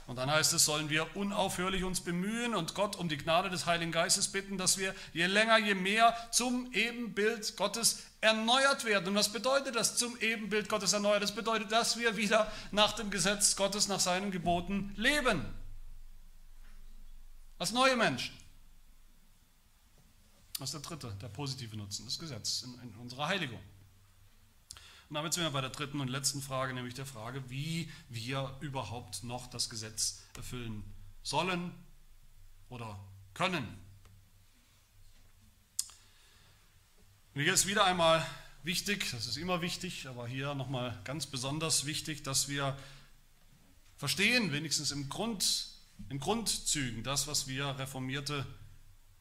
Und 0.06 0.16
dann 0.16 0.30
heißt 0.30 0.52
es, 0.52 0.64
sollen 0.64 0.88
wir 0.88 1.16
unaufhörlich 1.16 1.82
uns 1.82 2.00
bemühen 2.00 2.54
und 2.54 2.74
Gott 2.74 2.94
um 2.94 3.08
die 3.08 3.16
Gnade 3.16 3.50
des 3.50 3.66
Heiligen 3.66 3.90
Geistes 3.90 4.28
bitten, 4.28 4.56
dass 4.56 4.78
wir 4.78 4.94
je 5.12 5.26
länger, 5.26 5.58
je 5.58 5.74
mehr 5.74 6.16
zum 6.30 6.72
Ebenbild 6.72 7.56
Gottes 7.56 8.04
erneuert 8.20 8.84
werden. 8.84 9.08
Und 9.08 9.14
was 9.16 9.32
bedeutet 9.32 9.74
das, 9.74 9.96
zum 9.96 10.16
Ebenbild 10.18 10.68
Gottes 10.68 10.92
erneuert? 10.92 11.24
Das 11.24 11.34
bedeutet, 11.34 11.72
dass 11.72 11.98
wir 11.98 12.16
wieder 12.16 12.50
nach 12.70 12.92
dem 12.92 13.10
Gesetz 13.10 13.56
Gottes, 13.56 13.88
nach 13.88 13.98
seinen 13.98 14.30
Geboten 14.30 14.92
leben. 14.96 15.44
Als 17.58 17.72
neue 17.72 17.96
Menschen. 17.96 18.36
Das 20.60 20.72
ist 20.72 20.74
der 20.74 20.82
dritte, 20.82 21.16
der 21.20 21.28
positive 21.28 21.76
Nutzen 21.76 22.06
des 22.06 22.18
Gesetzes 22.18 22.62
in, 22.62 22.74
in 22.80 22.94
unserer 22.96 23.26
Heiligung. 23.26 23.60
Und 25.08 25.14
damit 25.14 25.32
sind 25.32 25.44
wir 25.44 25.50
bei 25.50 25.60
der 25.60 25.70
dritten 25.70 26.00
und 26.00 26.08
letzten 26.08 26.42
Frage, 26.42 26.74
nämlich 26.74 26.94
der 26.94 27.06
Frage, 27.06 27.48
wie 27.48 27.88
wir 28.08 28.56
überhaupt 28.60 29.22
noch 29.22 29.46
das 29.46 29.70
Gesetz 29.70 30.22
erfüllen 30.36 30.82
sollen 31.22 31.72
oder 32.68 32.98
können. 33.32 33.66
Und 37.34 37.42
hier 37.42 37.54
ist 37.54 37.66
wieder 37.66 37.84
einmal 37.84 38.26
wichtig, 38.64 39.10
das 39.12 39.26
ist 39.26 39.36
immer 39.36 39.60
wichtig, 39.60 40.08
aber 40.08 40.26
hier 40.26 40.54
nochmal 40.54 40.98
ganz 41.04 41.26
besonders 41.26 41.86
wichtig, 41.86 42.24
dass 42.24 42.48
wir 42.48 42.76
verstehen, 43.96 44.52
wenigstens 44.52 44.90
im 44.90 45.08
Grund, 45.08 45.68
in 46.08 46.18
Grundzügen, 46.18 47.04
das, 47.04 47.26
was 47.28 47.46
wir 47.46 47.78
reformierte 47.78 48.44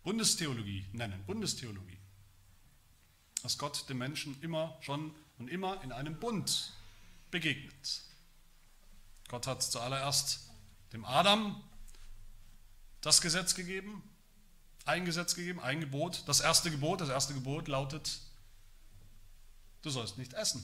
Bundestheologie 0.04 0.86
nennen, 0.94 1.24
Bundestheologie. 1.26 2.00
Dass 3.44 3.58
Gott 3.58 3.88
dem 3.90 4.00
Menschen 4.00 4.42
immer 4.42 4.76
schon 4.82 5.14
und 5.38 5.50
immer 5.50 5.82
in 5.84 5.92
einem 5.92 6.20
Bund 6.20 6.74
begegnet. 7.32 8.02
Gott 9.28 9.48
hat 9.48 9.64
zuallererst 9.64 10.50
dem 10.94 11.06
Adam 11.06 11.62
das 13.02 13.22
Gesetz 13.22 13.56
gegeben, 13.56 14.04
ein 14.86 15.06
Gesetz 15.06 15.36
gegeben, 15.36 15.60
ein 15.60 15.80
Gebot. 15.80 16.24
Das 16.28 16.40
erste 16.40 16.72
Gebot, 16.72 17.02
das 17.02 17.10
erste 17.10 17.34
Gebot 17.34 17.68
lautet, 17.68 18.20
du 19.82 19.90
sollst 19.90 20.18
nicht 20.18 20.34
essen. 20.34 20.64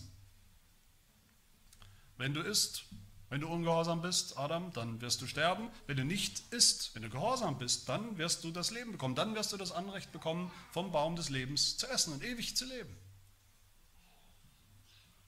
Wenn 2.18 2.34
du 2.34 2.42
isst, 2.42 2.86
wenn 3.30 3.42
du 3.42 3.48
ungehorsam 3.48 4.02
bist, 4.02 4.38
Adam, 4.38 4.74
dann 4.74 5.02
wirst 5.02 5.22
du 5.22 5.28
sterben. 5.28 5.70
Wenn 5.88 5.98
du 5.98 6.04
nicht 6.04 6.44
isst, 6.52 6.94
wenn 6.94 7.02
du 7.02 7.10
gehorsam 7.10 7.58
bist, 7.58 7.88
dann 7.90 8.18
wirst 8.18 8.44
du 8.44 8.52
das 8.52 8.72
Leben 8.72 8.92
bekommen. 8.92 9.16
Dann 9.16 9.36
wirst 9.36 9.54
du 9.54 9.58
das 9.58 9.72
Anrecht 9.72 10.12
bekommen, 10.12 10.52
vom 10.72 10.92
Baum 10.92 11.16
des 11.16 11.30
Lebens 11.30 11.78
zu 11.78 11.88
essen 11.88 12.14
und 12.14 12.24
ewig 12.24 12.56
zu 12.58 12.66
leben. 12.66 12.96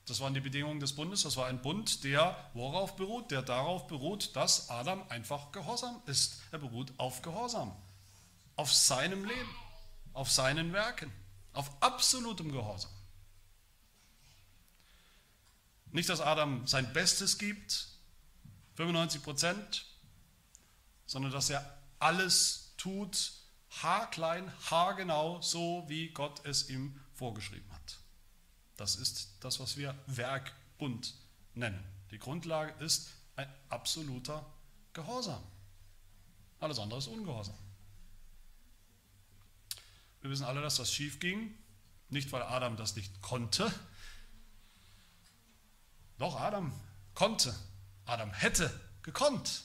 Das 0.06 0.20
waren 0.20 0.34
die 0.34 0.42
Bedingungen 0.42 0.80
des 0.80 0.94
Bundes. 0.94 1.24
Das 1.24 1.38
war 1.38 1.48
ein 1.48 1.62
Bund, 1.62 2.04
der 2.04 2.50
worauf 2.54 2.96
beruht? 2.96 3.32
Der 3.32 3.42
darauf 3.42 3.88
beruht, 3.88 4.36
dass 4.36 4.70
Adam 4.70 5.08
einfach 5.10 5.52
gehorsam 5.52 6.02
ist. 6.08 6.42
Er 6.52 6.60
beruht 6.60 6.92
auf 6.98 7.22
Gehorsam. 7.22 7.74
Auf 8.56 8.74
seinem 8.74 9.24
Leben. 9.24 9.56
Auf 10.12 10.30
seinen 10.30 10.74
Werken. 10.74 11.12
Auf 11.54 11.72
absolutem 11.82 12.52
Gehorsam. 12.52 12.92
Nicht, 15.92 16.10
dass 16.10 16.22
Adam 16.22 16.66
sein 16.66 16.92
Bestes 16.92 17.38
gibt, 17.38 17.88
95 18.76 19.22
Prozent, 19.22 19.86
sondern 21.06 21.32
dass 21.32 21.52
er 21.52 21.78
alles 22.00 22.74
tut, 22.78 23.34
haarklein, 23.82 24.52
haargenau, 24.72 25.42
so 25.42 25.86
wie 25.88 26.10
Gott 26.10 26.44
es 26.46 26.70
ihm 26.70 27.00
vorgeschrieben 27.14 27.72
hat. 27.72 27.73
Das 28.78 28.96
ist 28.96 29.30
das, 29.40 29.60
was 29.60 29.78
wir 29.78 29.96
Werkbund 30.08 31.14
nennen. 31.54 31.84
Die 32.12 32.20
Grundlage 32.20 32.74
ist 32.84 33.10
ein 33.36 33.48
absoluter 33.70 34.46
Gehorsam. 34.94 35.44
Alles 36.60 36.80
andere 36.80 37.00
ist 37.00 37.08
Ungehorsam. 37.08 37.58
Wir 40.22 40.30
wissen 40.30 40.46
alle, 40.46 40.62
dass 40.62 40.78
das 40.78 40.92
schief 40.92 41.20
ging. 41.20 41.54
Nicht, 42.10 42.32
weil 42.32 42.44
Adam 42.44 42.78
das 42.78 42.96
nicht 42.96 43.22
konnte. 43.22 43.74
Doch, 46.18 46.40
Adam 46.40 46.72
konnte. 47.16 47.54
Adam 48.06 48.32
hätte 48.32 48.72
gekonnt. 49.02 49.64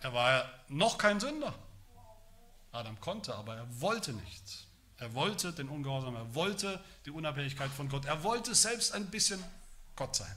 Er 0.00 0.14
war 0.14 0.30
ja 0.30 0.50
noch 0.68 0.96
kein 0.96 1.20
Sünder. 1.20 1.54
Adam 2.72 2.98
konnte, 3.00 3.34
aber 3.34 3.56
er 3.56 3.80
wollte 3.80 4.12
nicht. 4.12 4.66
Er 5.00 5.14
wollte 5.14 5.52
den 5.52 5.68
Ungehorsam, 5.68 6.14
er 6.14 6.34
wollte 6.34 6.78
die 7.06 7.10
Unabhängigkeit 7.10 7.70
von 7.70 7.88
Gott, 7.88 8.04
er 8.04 8.22
wollte 8.22 8.54
selbst 8.54 8.92
ein 8.92 9.10
bisschen 9.10 9.42
Gott 9.96 10.14
sein. 10.14 10.34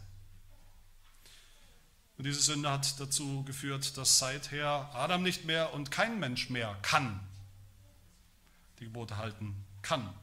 Und 2.17 2.26
diese 2.26 2.39
Sünde 2.39 2.71
hat 2.71 2.99
dazu 2.99 3.43
geführt, 3.43 3.97
dass 3.97 4.19
seither 4.19 4.89
Adam 4.93 5.21
nicht 5.21 5.43
mehr 5.43 5.73
und 5.73 5.91
kein 5.91 6.17
Mensch 6.17 6.49
mehr 6.49 6.78
kann, 6.82 7.19
die 8.80 8.86
Gebote 8.86 9.17
halten 9.17 9.54
kann. 9.82 10.13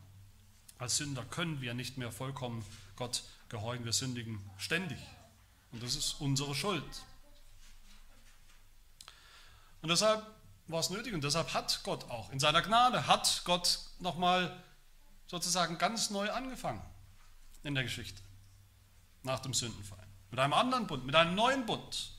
Als 0.79 0.97
Sünder 0.97 1.25
können 1.27 1.61
wir 1.61 1.75
nicht 1.75 1.99
mehr 1.99 2.11
vollkommen 2.11 2.65
Gott 2.97 3.23
gehorchen, 3.51 3.85
wir 3.85 3.93
sündigen 3.93 4.41
ständig. 4.57 4.99
Und 5.73 5.83
das 5.83 5.97
ist 5.97 6.15
unsere 6.15 6.55
Schuld. 6.55 7.03
Und 9.83 9.91
deshalb 9.91 10.27
war 10.71 10.81
es 10.81 10.91
nötig 10.91 11.15
und 11.15 11.25
deshalb 11.25 11.55
hat 11.55 11.81
Gott 11.85 12.11
auch, 12.11 12.31
in 12.31 12.41
seiner 12.41 12.63
Gnade, 12.63 13.07
hat 13.07 13.43
Gott 13.45 13.81
nochmal 13.99 14.63
sozusagen 15.27 15.79
ganz 15.79 16.11
neu 16.11 16.31
angefangen 16.31 16.83
in 17.63 17.75
der 17.75 17.85
Geschichte 17.85 18.21
nach 19.23 19.41
dem 19.41 19.55
Sündenfall. 19.55 19.99
Mit 20.31 20.41
einem 20.41 20.53
anderen 20.53 20.87
Bund, 20.87 21.05
mit 21.05 21.15
einem 21.15 21.35
neuen 21.35 21.67
Bund, 21.67 22.13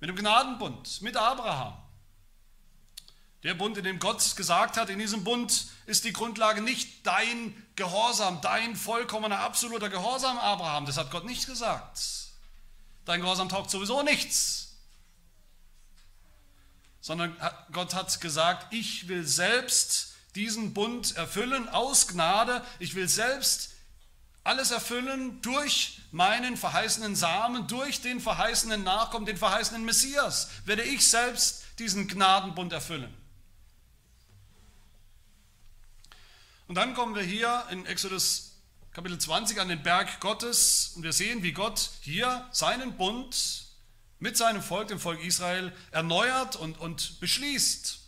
mit 0.00 0.08
dem 0.08 0.16
Gnadenbund, 0.16 1.02
mit 1.02 1.16
Abraham. 1.16 1.74
Der 3.42 3.54
Bund, 3.54 3.78
in 3.78 3.84
dem 3.84 3.98
Gott 3.98 4.34
gesagt 4.36 4.76
hat, 4.76 4.90
in 4.90 4.98
diesem 4.98 5.22
Bund 5.22 5.68
ist 5.86 6.04
die 6.04 6.12
Grundlage 6.12 6.62
nicht 6.62 7.06
dein 7.06 7.54
Gehorsam, 7.76 8.40
dein 8.40 8.74
vollkommener, 8.74 9.38
absoluter 9.40 9.88
Gehorsam, 9.88 10.38
Abraham. 10.38 10.86
Das 10.86 10.96
hat 10.96 11.10
Gott 11.10 11.24
nicht 11.24 11.46
gesagt. 11.46 12.00
Dein 13.04 13.20
Gehorsam 13.20 13.48
taugt 13.48 13.70
sowieso 13.70 14.02
nichts 14.02 14.65
sondern 17.06 17.36
Gott 17.70 17.94
hat 17.94 18.20
gesagt, 18.20 18.74
ich 18.74 19.06
will 19.06 19.24
selbst 19.24 20.16
diesen 20.34 20.74
Bund 20.74 21.14
erfüllen 21.14 21.68
aus 21.68 22.08
Gnade, 22.08 22.64
ich 22.80 22.96
will 22.96 23.08
selbst 23.08 23.74
alles 24.42 24.72
erfüllen 24.72 25.40
durch 25.40 26.00
meinen 26.10 26.56
verheißenen 26.56 27.14
Samen, 27.14 27.68
durch 27.68 28.00
den 28.00 28.18
verheißenen 28.18 28.82
Nachkommen, 28.82 29.24
den 29.24 29.36
verheißenen 29.36 29.84
Messias, 29.84 30.50
werde 30.64 30.82
ich 30.82 31.08
selbst 31.08 31.62
diesen 31.78 32.08
Gnadenbund 32.08 32.72
erfüllen. 32.72 33.14
Und 36.66 36.74
dann 36.74 36.94
kommen 36.94 37.14
wir 37.14 37.22
hier 37.22 37.66
in 37.70 37.86
Exodus 37.86 38.56
Kapitel 38.90 39.16
20 39.16 39.60
an 39.60 39.68
den 39.68 39.84
Berg 39.84 40.18
Gottes. 40.18 40.94
Und 40.96 41.04
wir 41.04 41.12
sehen, 41.12 41.44
wie 41.44 41.52
Gott 41.52 41.88
hier 42.00 42.48
seinen 42.50 42.96
Bund 42.96 43.65
mit 44.18 44.36
seinem 44.36 44.62
Volk, 44.62 44.88
dem 44.88 44.98
Volk 44.98 45.22
Israel, 45.22 45.72
erneuert 45.90 46.56
und, 46.56 46.78
und 46.78 47.20
beschließt. 47.20 48.00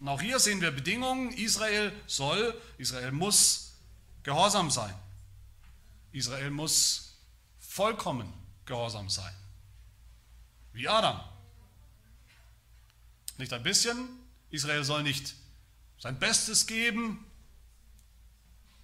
Und 0.00 0.08
auch 0.08 0.20
hier 0.20 0.38
sehen 0.38 0.60
wir 0.60 0.70
Bedingungen. 0.70 1.32
Israel 1.32 1.92
soll, 2.06 2.58
Israel 2.78 3.12
muss 3.12 3.74
gehorsam 4.22 4.70
sein. 4.70 4.94
Israel 6.12 6.50
muss 6.50 7.18
vollkommen 7.58 8.32
gehorsam 8.64 9.08
sein. 9.08 9.34
Wie 10.72 10.88
Adam. 10.88 11.20
Nicht 13.38 13.52
ein 13.52 13.62
bisschen. 13.62 14.08
Israel 14.50 14.84
soll 14.84 15.02
nicht 15.02 15.34
sein 15.98 16.18
Bestes 16.18 16.66
geben, 16.66 17.24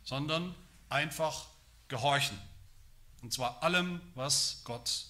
sondern 0.05 0.55
einfach 0.89 1.47
gehorchen. 1.89 2.39
Und 3.22 3.33
zwar 3.33 3.62
allem, 3.62 4.01
was 4.14 4.61
Gott 4.64 5.07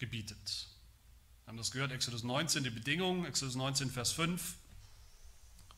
gebietet. 0.00 0.66
Wir 1.44 1.52
haben 1.52 1.58
das 1.58 1.70
gehört, 1.70 1.92
Exodus 1.92 2.24
19, 2.24 2.64
die 2.64 2.70
Bedingungen, 2.70 3.24
Exodus 3.24 3.54
19, 3.54 3.90
Vers 3.90 4.10
5, 4.12 4.56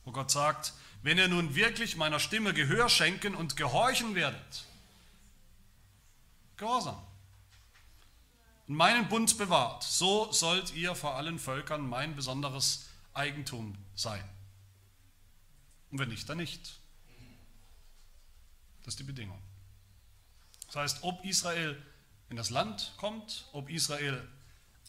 wo 0.04 0.12
Gott 0.12 0.30
sagt, 0.30 0.72
wenn 1.02 1.18
ihr 1.18 1.28
nun 1.28 1.54
wirklich 1.54 1.96
meiner 1.96 2.18
Stimme 2.18 2.54
Gehör 2.54 2.88
schenken 2.88 3.34
und 3.34 3.56
gehorchen 3.56 4.14
werdet, 4.14 4.64
Gehorsam. 6.56 7.02
Und 8.68 8.76
meinen 8.76 9.08
Bund 9.08 9.36
bewahrt, 9.36 9.82
so 9.82 10.30
sollt 10.30 10.72
ihr 10.74 10.94
vor 10.94 11.16
allen 11.16 11.40
Völkern 11.40 11.84
mein 11.88 12.14
besonderes 12.14 12.88
Eigentum 13.14 13.76
sein. 13.96 14.22
Und 15.90 15.98
wenn 15.98 16.08
nicht, 16.08 16.28
dann 16.28 16.38
nicht. 16.38 16.78
Das 18.84 18.94
ist 18.94 19.00
die 19.00 19.04
Bedingung. 19.04 19.42
Das 20.66 20.76
heißt, 20.76 20.98
ob 21.02 21.24
Israel 21.24 21.80
in 22.32 22.36
das 22.36 22.48
Land 22.48 22.94
kommt, 22.96 23.44
ob 23.52 23.68
Israel 23.68 24.26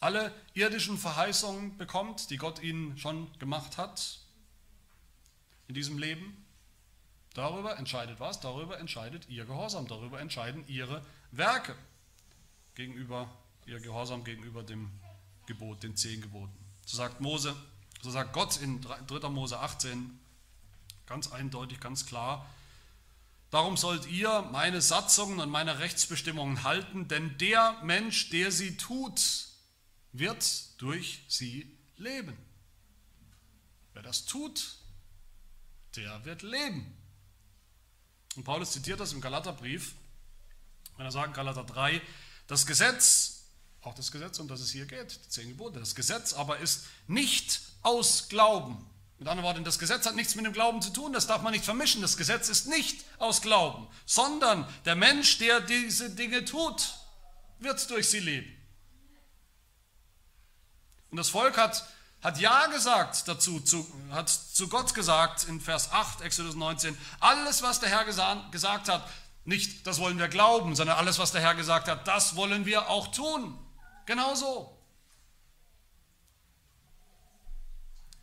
alle 0.00 0.32
irdischen 0.54 0.96
Verheißungen 0.96 1.76
bekommt, 1.76 2.30
die 2.30 2.38
Gott 2.38 2.62
ihnen 2.62 2.96
schon 2.96 3.30
gemacht 3.38 3.76
hat 3.76 4.18
in 5.68 5.74
diesem 5.74 5.98
Leben, 5.98 6.42
darüber 7.34 7.76
entscheidet 7.76 8.18
was? 8.18 8.40
Darüber 8.40 8.78
entscheidet 8.78 9.28
ihr 9.28 9.44
Gehorsam, 9.44 9.86
darüber 9.86 10.20
entscheiden 10.20 10.64
ihre 10.68 11.04
Werke 11.32 11.76
gegenüber, 12.76 13.30
ihr 13.66 13.78
Gehorsam 13.78 14.24
gegenüber 14.24 14.62
dem 14.62 14.90
Gebot, 15.44 15.82
den 15.82 15.98
zehn 15.98 16.22
Geboten. 16.22 16.56
So 16.86 16.96
sagt 16.96 17.20
Mose, 17.20 17.54
so 18.00 18.10
sagt 18.10 18.32
Gott 18.32 18.56
in 18.56 18.80
3. 18.80 19.28
Mose 19.28 19.58
18 19.58 20.18
ganz 21.04 21.30
eindeutig, 21.30 21.78
ganz 21.78 22.06
klar, 22.06 22.46
Darum 23.54 23.76
sollt 23.76 24.06
ihr 24.06 24.42
meine 24.50 24.82
Satzungen 24.82 25.38
und 25.38 25.48
meine 25.48 25.78
Rechtsbestimmungen 25.78 26.64
halten, 26.64 27.06
denn 27.06 27.38
der 27.38 27.80
Mensch, 27.84 28.30
der 28.30 28.50
sie 28.50 28.76
tut, 28.76 29.46
wird 30.10 30.82
durch 30.82 31.24
sie 31.28 31.72
leben. 31.96 32.36
Wer 33.92 34.02
das 34.02 34.24
tut, 34.24 34.74
der 35.94 36.24
wird 36.24 36.42
leben. 36.42 36.96
Und 38.34 38.42
Paulus 38.42 38.72
zitiert 38.72 38.98
das 38.98 39.12
im 39.12 39.20
Galaterbrief, 39.20 39.94
wenn 40.96 41.06
er 41.06 41.12
sagt, 41.12 41.34
Galater 41.34 41.62
3, 41.62 42.02
das 42.48 42.66
Gesetz, 42.66 43.44
auch 43.82 43.94
das 43.94 44.10
Gesetz, 44.10 44.40
um 44.40 44.48
das 44.48 44.62
es 44.62 44.72
hier 44.72 44.86
geht, 44.86 45.24
die 45.26 45.28
zehn 45.28 45.48
Gebote, 45.50 45.78
das 45.78 45.94
Gesetz 45.94 46.32
aber 46.32 46.58
ist 46.58 46.86
nicht 47.06 47.60
aus 47.82 48.28
Glauben, 48.28 48.84
mit 49.18 49.28
anderen 49.28 49.44
Worten, 49.44 49.64
das 49.64 49.78
Gesetz 49.78 50.06
hat 50.06 50.16
nichts 50.16 50.34
mit 50.34 50.44
dem 50.44 50.52
Glauben 50.52 50.82
zu 50.82 50.90
tun, 50.90 51.12
das 51.12 51.26
darf 51.26 51.42
man 51.42 51.52
nicht 51.52 51.64
vermischen. 51.64 52.02
Das 52.02 52.16
Gesetz 52.16 52.48
ist 52.48 52.66
nicht 52.66 53.04
aus 53.18 53.42
Glauben, 53.42 53.86
sondern 54.06 54.66
der 54.84 54.96
Mensch, 54.96 55.38
der 55.38 55.60
diese 55.60 56.10
Dinge 56.10 56.44
tut, 56.44 56.94
wird 57.60 57.88
durch 57.90 58.08
sie 58.08 58.20
leben. 58.20 58.50
Und 61.10 61.18
das 61.18 61.28
Volk 61.28 61.56
hat, 61.56 61.86
hat 62.22 62.38
Ja 62.40 62.66
gesagt 62.66 63.28
dazu, 63.28 63.60
zu, 63.60 63.86
hat 64.10 64.28
zu 64.28 64.68
Gott 64.68 64.94
gesagt 64.94 65.44
in 65.44 65.60
Vers 65.60 65.92
8, 65.92 66.22
Exodus 66.22 66.56
19, 66.56 66.98
alles, 67.20 67.62
was 67.62 67.78
der 67.78 67.90
Herr 67.90 68.04
gesagt 68.04 68.88
hat, 68.88 69.08
nicht 69.44 69.86
das 69.86 70.00
wollen 70.00 70.18
wir 70.18 70.28
glauben, 70.28 70.74
sondern 70.74 70.96
alles, 70.96 71.18
was 71.18 71.30
der 71.30 71.40
Herr 71.40 71.54
gesagt 71.54 71.86
hat, 71.86 72.08
das 72.08 72.34
wollen 72.34 72.66
wir 72.66 72.88
auch 72.88 73.08
tun. 73.08 73.58
Genauso. 74.06 74.76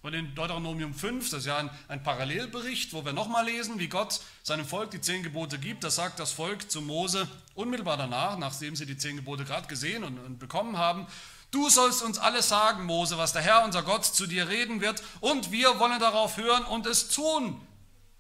Und 0.04 0.16
in 0.16 0.34
Deuteronomium 0.34 0.96
5, 0.96 1.30
das 1.30 1.42
ist 1.42 1.46
ja 1.46 1.58
ein, 1.58 1.70
ein 1.88 2.02
Parallelbericht, 2.02 2.94
wo 2.94 3.06
wir 3.06 3.14
nochmal 3.14 3.46
lesen, 3.46 3.78
wie 3.78 3.88
Gott 3.88 4.20
seinem 4.42 4.66
Volk 4.66 4.90
die 4.90 5.02
zehn 5.02 5.22
Gebote 5.22 5.60
gibt. 5.60 5.84
Das 5.84 5.96
sagt 5.96 6.20
das 6.20 6.32
Volk 6.32 6.72
zu 6.72 6.82
Mose 6.82 7.28
unmittelbar 7.54 7.98
danach, 7.98 8.38
nachdem 8.38 8.76
sie 8.76 8.88
die 8.88 8.98
zehn 8.98 9.16
Gebote 9.16 9.46
gerade 9.46 9.68
gesehen 9.68 10.04
und, 10.04 10.18
und 10.18 10.40
bekommen 10.40 10.78
haben. 10.78 11.06
Du 11.52 11.70
sollst 11.70 12.02
uns 12.02 12.18
alles 12.18 12.50
sagen, 12.50 12.86
Mose, 12.86 13.18
was 13.20 13.34
der 13.34 13.44
Herr, 13.44 13.64
unser 13.64 13.84
Gott, 13.84 14.06
zu 14.06 14.26
dir 14.26 14.48
reden 14.48 14.82
wird, 14.82 15.04
und 15.20 15.52
wir 15.52 15.78
wollen 15.80 16.00
darauf 16.00 16.38
hören 16.38 16.64
und 16.64 16.88
es 16.88 17.10
tun. 17.10 17.62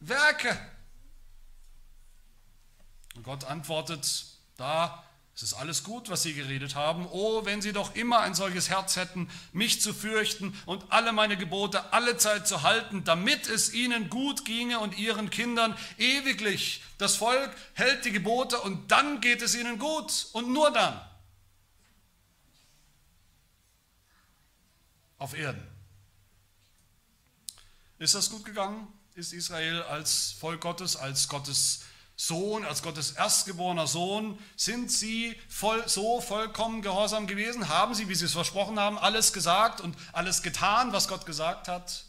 Werke. 0.02 0.60
Und 3.16 3.24
Gott 3.24 3.46
antwortet 3.46 4.26
da 4.58 5.04
es 5.36 5.44
ist 5.44 5.54
alles 5.54 5.84
gut, 5.84 6.10
was 6.10 6.24
sie 6.24 6.34
geredet 6.34 6.76
haben. 6.76 7.08
Oh, 7.10 7.46
wenn 7.46 7.62
sie 7.62 7.72
doch 7.72 7.96
immer 7.96 8.20
ein 8.20 8.36
solches 8.36 8.70
Herz 8.70 8.98
hätten, 8.98 9.30
mich 9.54 9.82
zu 9.82 9.94
fürchten 9.94 10.58
und 10.66 10.92
alle 10.92 11.14
meine 11.14 11.38
Gebote 11.38 11.94
alle 11.94 12.18
Zeit 12.18 12.48
zu 12.48 12.64
halten, 12.64 13.04
damit 13.06 13.48
es 13.48 13.74
ihnen 13.74 14.10
gut 14.10 14.46
ginge 14.46 14.80
und 14.80 14.98
ihren 14.98 15.30
Kindern 15.30 15.76
ewiglich. 15.98 16.84
Das 16.98 17.16
Volk 17.16 17.56
hält 17.74 18.04
die 18.06 18.12
Gebote 18.12 18.60
und 18.60 18.92
dann 18.92 19.22
geht 19.22 19.42
es 19.42 19.56
ihnen 19.56 19.80
gut 19.80 20.28
und 20.34 20.52
nur 20.52 20.72
dann. 20.72 21.00
Auf 25.18 25.34
Erden. 25.34 25.66
Ist 28.00 28.16
das 28.16 28.30
gut 28.30 28.44
gegangen? 28.44 28.88
Ist 29.14 29.34
Israel 29.34 29.84
als 29.84 30.34
Volk 30.34 30.62
Gottes, 30.62 30.96
als 30.96 31.28
Gottes 31.28 31.84
Sohn, 32.24 32.65
als 32.65 32.84
Gottes 32.84 33.13
erstgeborener 33.13 33.88
Sohn, 33.88 34.38
sind 34.55 34.91
sie 34.91 35.36
voll, 35.49 35.82
so 35.88 36.22
vollkommen 36.22 36.84
gehorsam 36.84 37.26
gewesen? 37.26 37.67
Haben 37.67 37.95
sie, 37.95 38.09
wie 38.09 38.13
sie 38.13 38.26
es 38.26 38.34
versprochen 38.34 38.80
haben, 38.80 38.99
alles 38.99 39.34
gesagt 39.34 39.82
und 39.82 39.97
alles 40.13 40.43
getan, 40.43 40.93
was 40.93 41.07
Gott 41.07 41.26
gesagt 41.26 41.67
hat? 41.67 42.03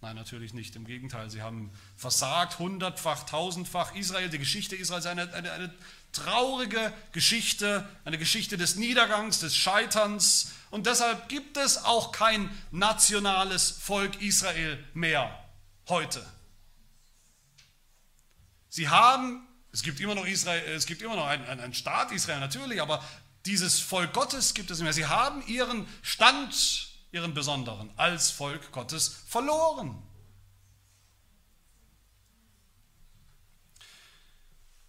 Nein, 0.00 0.14
natürlich 0.14 0.54
nicht. 0.54 0.76
Im 0.76 0.84
Gegenteil, 0.84 1.28
sie 1.28 1.42
haben 1.42 1.72
versagt, 1.96 2.60
hundertfach, 2.60 3.24
tausendfach. 3.24 3.96
Israel, 3.96 4.28
die 4.28 4.38
Geschichte 4.38 4.76
Israels, 4.76 5.06
eine, 5.06 5.34
eine, 5.34 5.50
eine 5.50 5.74
traurige 6.12 6.92
Geschichte, 7.10 7.88
eine 8.04 8.16
Geschichte 8.16 8.56
des 8.56 8.76
Niedergangs, 8.76 9.40
des 9.40 9.56
Scheiterns. 9.56 10.52
Und 10.70 10.86
deshalb 10.86 11.28
gibt 11.28 11.56
es 11.56 11.84
auch 11.84 12.12
kein 12.12 12.48
nationales 12.70 13.72
Volk 13.72 14.22
Israel 14.22 14.78
mehr 14.94 15.36
heute. 15.88 16.24
Sie 18.76 18.90
haben, 18.90 19.48
es 19.72 19.82
gibt 19.82 20.00
immer 20.00 20.14
noch 20.14 20.26
Israel, 20.26 20.62
es 20.74 20.84
gibt 20.84 21.00
immer 21.00 21.16
noch 21.16 21.24
einen, 21.24 21.46
einen 21.46 21.72
Staat 21.72 22.12
Israel 22.12 22.40
natürlich, 22.40 22.82
aber 22.82 23.02
dieses 23.46 23.80
Volk 23.80 24.12
Gottes 24.12 24.52
gibt 24.52 24.70
es 24.70 24.76
nicht 24.76 24.84
mehr. 24.84 24.92
Sie 24.92 25.06
haben 25.06 25.42
ihren 25.46 25.88
Stand, 26.02 26.90
ihren 27.10 27.32
besonderen, 27.32 27.90
als 27.96 28.30
Volk 28.30 28.72
Gottes 28.72 29.08
verloren. 29.28 29.96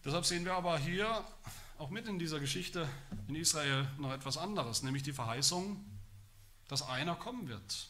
Deshalb 0.04 0.26
sehen 0.26 0.44
wir 0.44 0.56
aber 0.56 0.78
hier 0.78 1.24
auch 1.78 1.90
mit 1.90 2.10
in 2.10 2.20
dieser 2.20 2.42
Geschichte 2.42 2.90
in 3.30 3.36
Israel 3.36 3.88
noch 4.00 4.12
etwas 4.12 4.38
anderes, 4.38 4.84
nämlich 4.84 5.04
die 5.04 5.14
Verheißung, 5.14 5.82
dass 6.68 6.82
einer 6.82 7.16
kommen 7.16 7.48
wird, 7.48 7.88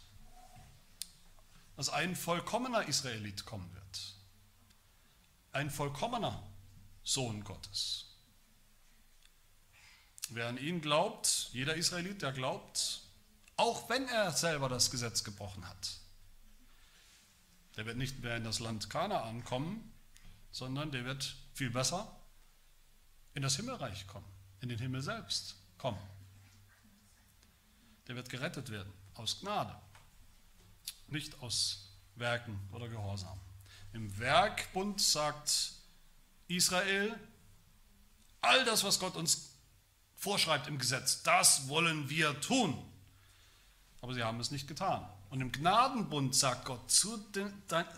dass 1.75 1.89
ein 1.89 2.15
vollkommener 2.15 2.87
Israelit 2.87 3.45
kommen 3.45 3.73
wird 3.73 3.86
ein 5.57 5.71
vollkommener 5.71 6.43
Sohn 7.03 7.43
Gottes. 7.43 8.05
Wer 10.29 10.49
an 10.49 10.59
ihn 10.59 10.81
glaubt, 10.81 11.49
jeder 11.51 11.73
Israelit, 11.73 12.21
der 12.21 12.31
glaubt, 12.31 13.01
auch 13.55 13.89
wenn 13.89 14.07
er 14.07 14.31
selber 14.33 14.69
das 14.69 14.91
Gesetz 14.91 15.23
gebrochen 15.23 15.67
hat, 15.67 15.97
der 17.75 17.87
wird 17.87 17.97
nicht 17.97 18.19
mehr 18.21 18.37
in 18.37 18.43
das 18.43 18.59
Land 18.59 18.91
Kanaan 18.91 19.43
kommen, 19.45 19.91
sondern 20.51 20.91
der 20.91 21.05
wird 21.05 21.35
viel 21.55 21.71
besser 21.71 22.15
in 23.33 23.41
das 23.41 23.55
Himmelreich 23.55 24.05
kommen, 24.05 24.31
in 24.61 24.69
den 24.69 24.77
Himmel 24.77 25.01
selbst 25.01 25.55
kommen. 25.79 26.01
Der 28.07 28.15
wird 28.15 28.29
gerettet 28.29 28.69
werden 28.69 28.93
aus 29.15 29.39
Gnade, 29.39 29.75
nicht 31.07 31.41
aus 31.41 31.89
Werken 32.15 32.59
oder 32.73 32.89
Gehorsam. 32.89 33.39
Im 33.93 34.17
Werkbund 34.19 35.01
sagt 35.01 35.73
Israel, 36.47 37.17
all 38.41 38.63
das, 38.65 38.83
was 38.83 38.99
Gott 38.99 39.15
uns 39.15 39.51
vorschreibt 40.15 40.67
im 40.67 40.77
Gesetz, 40.77 41.23
das 41.23 41.67
wollen 41.67 42.09
wir 42.09 42.39
tun. 42.41 42.77
Aber 44.01 44.13
sie 44.13 44.23
haben 44.23 44.39
es 44.39 44.51
nicht 44.51 44.67
getan. 44.67 45.07
Und 45.29 45.41
im 45.41 45.51
Gnadenbund 45.51 46.35
sagt 46.35 46.65
Gott 46.65 46.89
zu 46.89 47.23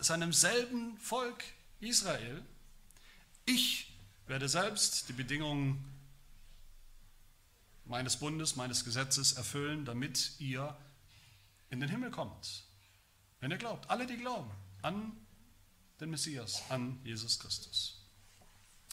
seinem 0.00 0.32
selben 0.32 0.98
Volk 0.98 1.44
Israel, 1.80 2.42
ich 3.44 3.92
werde 4.26 4.48
selbst 4.48 5.08
die 5.08 5.12
Bedingungen 5.12 5.84
meines 7.84 8.16
Bundes, 8.16 8.56
meines 8.56 8.84
Gesetzes 8.84 9.32
erfüllen, 9.32 9.84
damit 9.84 10.32
ihr 10.38 10.76
in 11.70 11.80
den 11.80 11.88
Himmel 11.88 12.10
kommt. 12.10 12.64
Wenn 13.40 13.50
ihr 13.50 13.58
glaubt, 13.58 13.90
alle, 13.90 14.06
die 14.06 14.16
glauben 14.16 14.50
an 14.82 15.12
den 16.00 16.10
Messias, 16.10 16.62
an 16.68 16.98
Jesus 17.04 17.38
Christus. 17.38 18.00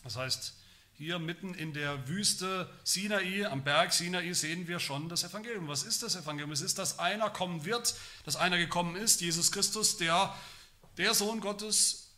Das 0.04 0.16
heißt, 0.16 0.54
hier 0.94 1.20
mitten 1.20 1.54
in 1.54 1.74
der 1.74 2.08
Wüste 2.08 2.70
Sinai, 2.84 3.46
am 3.46 3.64
Berg 3.64 3.94
Sinai, 3.94 4.34
sehen 4.34 4.68
wir 4.68 4.80
schon 4.80 5.10
das 5.10 5.24
Evangelium. 5.24 5.68
Was 5.68 5.84
ist 5.84 6.04
das 6.04 6.16
Evangelium? 6.16 6.52
Es 6.52 6.62
ist, 6.62 6.80
dass 6.80 7.00
einer 7.00 7.30
kommen 7.30 7.66
wird, 7.66 7.96
dass 8.26 8.36
einer 8.36 8.58
gekommen 8.58 8.96
ist, 8.96 9.22
Jesus 9.22 9.52
Christus, 9.52 9.98
der, 9.98 10.36
der 10.98 11.14
Sohn 11.14 11.40
Gottes, 11.40 12.16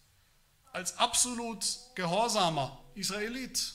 als 0.72 0.98
absolut 0.98 1.66
gehorsamer 1.96 2.82
Israelit. 2.96 3.74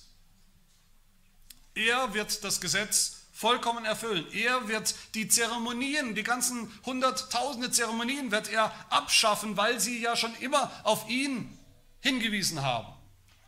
Er 1.74 2.14
wird 2.14 2.42
das 2.44 2.60
Gesetz 2.60 3.23
vollkommen 3.34 3.84
erfüllen. 3.84 4.24
Er 4.32 4.68
wird 4.68 4.94
die 5.14 5.28
Zeremonien, 5.28 6.14
die 6.14 6.22
ganzen 6.22 6.72
hunderttausende 6.86 7.70
Zeremonien 7.70 8.30
wird 8.30 8.48
er 8.48 8.72
abschaffen, 8.90 9.56
weil 9.56 9.80
sie 9.80 10.00
ja 10.00 10.16
schon 10.16 10.34
immer 10.36 10.70
auf 10.84 11.08
ihn 11.08 11.58
hingewiesen 12.00 12.62
haben. 12.62 12.94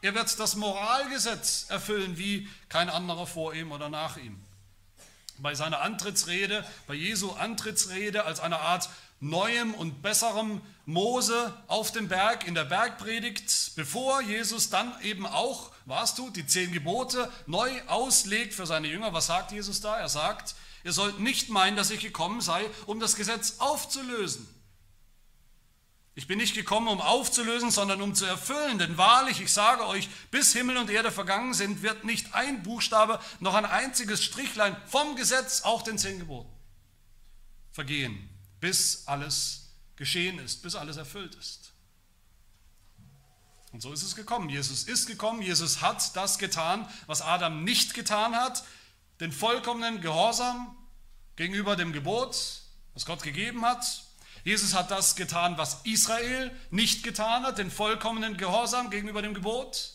Er 0.03 0.15
wird 0.15 0.39
das 0.41 0.57
Moralgesetz 0.57 1.67
erfüllen 1.69 2.19
wie 2.19 2.49
kein 2.69 2.91
anderer 2.91 3.27
vor 3.27 3.55
ihm 3.55 3.71
oder 3.71 3.89
nach 3.89 4.17
ihm. 4.17 4.39
Bei 5.39 5.55
seiner 5.55 5.81
Antrittsrede, 5.83 6.67
bei 6.87 6.95
Jesu 6.95 7.33
Antrittsrede 7.33 8.25
als 8.25 8.41
eine 8.41 8.61
Art 8.61 8.89
neuem 9.21 9.73
und 9.75 10.03
besserem 10.03 10.63
Mose 10.87 11.53
auf 11.67 11.91
dem 11.91 12.07
Berg 12.07 12.47
in 12.47 12.55
der 12.55 12.65
Bergpredigt, 12.65 13.73
bevor 13.75 14.23
Jesus 14.23 14.71
dann 14.71 14.95
eben 15.03 15.27
auch, 15.27 15.73
was 15.85 16.15
tut, 16.15 16.37
die 16.37 16.47
zehn 16.47 16.73
Gebote 16.73 17.31
neu 17.47 17.71
auslegt 17.89 18.55
für 18.55 18.67
seine 18.67 18.87
Jünger. 18.87 19.13
Was 19.13 19.27
sagt 19.27 19.51
Jesus 19.51 19.81
da? 19.81 19.99
Er 19.99 20.09
sagt, 20.09 20.55
ihr 20.85 20.93
sollt 20.93 21.19
nicht 21.19 21.49
meinen, 21.49 21.77
dass 21.77 21.91
ich 21.91 22.01
gekommen 22.01 22.41
sei, 22.41 22.65
um 22.87 23.01
das 23.01 23.17
Gesetz 23.17 23.57
aufzulösen. 23.59 24.49
Ich 26.15 26.29
bin 26.29 26.39
nicht 26.39 26.55
gekommen, 26.55 26.87
um 26.87 27.01
aufzulösen, 27.01 27.73
sondern 27.73 28.01
um 28.01 28.15
zu 28.15 28.25
erfüllen. 28.25 28.79
Denn 28.79 28.97
wahrlich, 28.97 29.41
ich 29.41 29.53
sage 29.53 29.87
euch, 29.87 30.09
bis 30.31 30.53
Himmel 30.53 30.77
und 30.77 30.89
Erde 30.89 31.11
vergangen 31.11 31.53
sind, 31.53 31.83
wird 31.83 32.05
nicht 32.05 32.33
ein 32.33 32.63
Buchstabe, 32.63 33.21
noch 33.41 33.55
ein 33.55 33.67
einziges 33.67 34.23
Strichlein 34.23 34.77
vom 34.87 35.17
Gesetz, 35.17 35.63
auch 35.63 35.83
den 35.83 35.99
zehn 35.99 36.21
Geboten, 36.21 36.49
vergehen, 37.73 38.31
bis 38.61 39.03
alles 39.07 39.66
geschehen 39.97 40.39
ist, 40.39 40.63
bis 40.63 40.75
alles 40.75 40.97
erfüllt 40.97 41.35
ist. 41.35 41.73
Und 43.73 43.81
so 43.81 43.93
ist 43.93 44.03
es 44.03 44.15
gekommen. 44.15 44.49
Jesus 44.49 44.85
ist 44.85 45.07
gekommen, 45.07 45.43
Jesus 45.43 45.83
hat 45.83 46.17
das 46.17 46.39
getan, 46.39 46.89
was 47.07 47.21
Adam 47.23 47.65
nicht 47.65 47.95
getan 47.95 48.35
hat, 48.35 48.65
den 49.21 49.33
vollkommenen 49.33 50.01
Gehorsam 50.01 50.77
gegenüber 51.37 51.77
dem 51.77 51.93
Gebot, 51.93 52.63
was 52.95 53.05
Gott 53.05 53.23
gegeben 53.23 53.65
hat, 53.65 54.07
Jesus 54.47 54.75
hat 54.75 54.93
das 54.93 55.17
getan, 55.17 55.59
was 55.59 55.81
Israel 55.83 56.55
nicht 56.71 57.03
getan 57.03 57.43
hat, 57.43 57.59
den 57.59 57.69
vollkommenen 57.69 58.37
Gehorsam 58.37 58.91
gegenüber 58.91 59.21
dem 59.21 59.35
Gebot. 59.35 59.95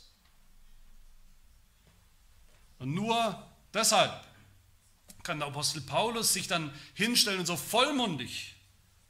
Und 2.78 2.94
nur 2.94 3.48
deshalb 3.74 4.12
kann 5.24 5.40
der 5.40 5.48
Apostel 5.48 5.80
Paulus 5.80 6.34
sich 6.34 6.50
dann 6.50 6.74
hinstellen 6.96 7.40
und 7.40 7.46
so 7.46 7.56
vollmundig 7.56 8.56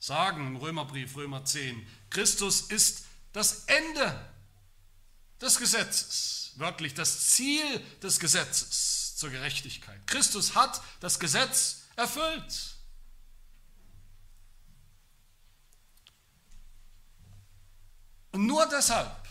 sagen 0.02 0.48
im 0.48 0.56
Römerbrief, 0.56 1.16
Römer 1.16 1.46
10, 1.46 1.88
Christus 2.10 2.62
ist 2.62 3.06
das 3.34 3.66
Ende 3.66 4.34
des 5.40 5.58
Gesetzes, 5.60 6.54
wörtlich 6.56 6.96
das 6.96 7.30
Ziel 7.30 7.80
des 8.02 8.20
Gesetzes 8.20 9.16
zur 9.16 9.30
Gerechtigkeit. 9.30 10.06
Christus 10.08 10.56
hat 10.56 10.82
das 11.02 11.20
Gesetz 11.20 11.84
erfüllt. 11.96 12.76
Und 18.32 18.48
nur 18.48 18.66
deshalb 18.70 19.28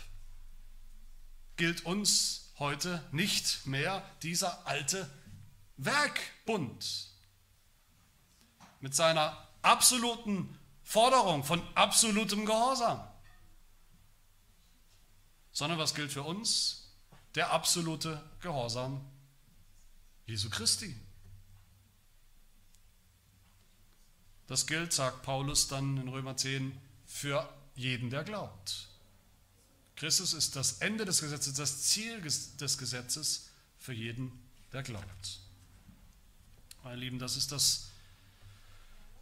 gilt 1.57 1.85
uns 1.85 2.53
heute 2.59 3.03
nicht 3.11 3.65
mehr 3.65 4.09
dieser 4.23 4.65
alte 4.65 5.09
Werkbund 5.75 7.09
mit 8.79 8.95
seiner 8.95 9.49
absoluten 9.63 10.57
Forderung 10.91 11.45
von 11.45 11.65
absolutem 11.73 12.45
Gehorsam, 12.45 13.01
sondern 15.53 15.79
was 15.79 15.95
gilt 15.95 16.11
für 16.11 16.23
uns? 16.23 16.91
Der 17.33 17.53
absolute 17.53 18.21
Gehorsam 18.41 18.99
Jesu 20.25 20.49
Christi. 20.49 20.93
Das 24.47 24.67
gilt, 24.67 24.91
sagt 24.91 25.23
Paulus 25.23 25.69
dann 25.69 25.95
in 25.95 26.09
Römer 26.09 26.35
10, 26.35 26.77
für 27.05 27.47
jeden, 27.75 28.09
der 28.09 28.25
glaubt. 28.25 28.89
Christus 29.95 30.33
ist 30.33 30.57
das 30.57 30.79
Ende 30.79 31.05
des 31.05 31.21
Gesetzes, 31.21 31.53
das 31.53 31.83
Ziel 31.83 32.19
des 32.19 32.77
Gesetzes 32.77 33.49
für 33.79 33.93
jeden, 33.93 34.29
der 34.73 34.83
glaubt. 34.83 35.39
Meine 36.83 36.97
Lieben, 36.97 37.17
das 37.17 37.37
ist 37.37 37.53
das 37.53 37.91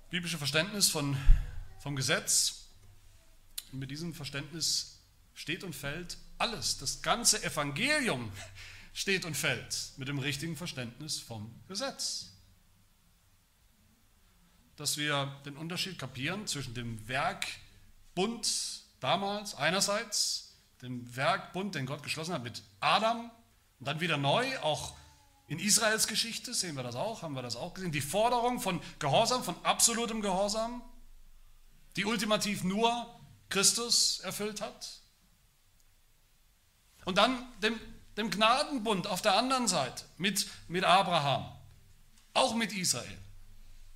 biblische 0.10 0.40
Verständnis 0.40 0.90
von, 0.90 1.16
vom 1.80 1.96
Gesetz. 1.96 2.68
Und 3.72 3.80
mit 3.80 3.92
diesem 3.92 4.14
Verständnis 4.14 5.00
steht 5.34 5.64
und 5.64 5.76
fällt 5.76 6.18
alles. 6.38 6.78
Das 6.78 7.02
ganze 7.02 7.44
Evangelium 7.44 8.32
steht 8.94 9.26
und 9.26 9.36
fällt 9.36 9.94
mit 9.98 10.08
dem 10.08 10.20
richtigen 10.20 10.56
Verständnis 10.56 11.20
vom 11.20 11.54
Gesetz. 11.68 12.28
Dass 14.76 14.98
wir 14.98 15.42
den 15.46 15.58
Unterschied 15.58 15.98
kapieren 15.98 16.48
zwischen 16.48 16.74
dem 16.74 17.08
Werkbund 17.08 18.84
damals 19.00 19.56
einerseits 19.56 20.58
den 20.82 21.16
Werkbund, 21.16 21.76
den 21.76 21.86
Gott 21.86 22.04
geschlossen 22.04 22.34
hat 22.34 22.44
mit 22.44 22.64
Adam 22.80 23.30
und 23.80 23.88
dann 23.88 24.00
wieder 24.00 24.18
neu, 24.18 24.58
auch 24.60 24.96
in 25.48 25.60
Israels 25.60 26.08
Geschichte 26.08 26.54
sehen 26.54 26.76
wir 26.76 26.84
das 26.84 26.96
auch, 26.96 27.22
haben 27.22 27.34
wir 27.34 27.42
das 27.42 27.56
auch 27.56 27.74
gesehen, 27.74 27.92
die 27.92 28.02
Forderung 28.02 28.60
von 28.60 28.80
Gehorsam, 29.00 29.44
von 29.44 29.56
absolutem 29.64 30.22
Gehorsam, 30.22 30.82
die 32.00 32.06
ultimativ 32.06 32.64
nur 32.64 33.14
Christus 33.50 34.22
erfüllt 34.22 34.62
hat. 34.62 35.02
Und 37.04 37.18
dann 37.18 37.46
dem, 37.62 37.78
dem 38.16 38.30
Gnadenbund 38.32 39.06
auf 39.06 39.22
der 39.22 39.36
anderen 39.36 39.68
Seite 39.68 40.06
mit, 40.18 40.48
mit 40.70 40.86
Abraham, 40.86 41.52
auch 42.34 42.56
mit 42.56 42.72
Israel 42.72 43.18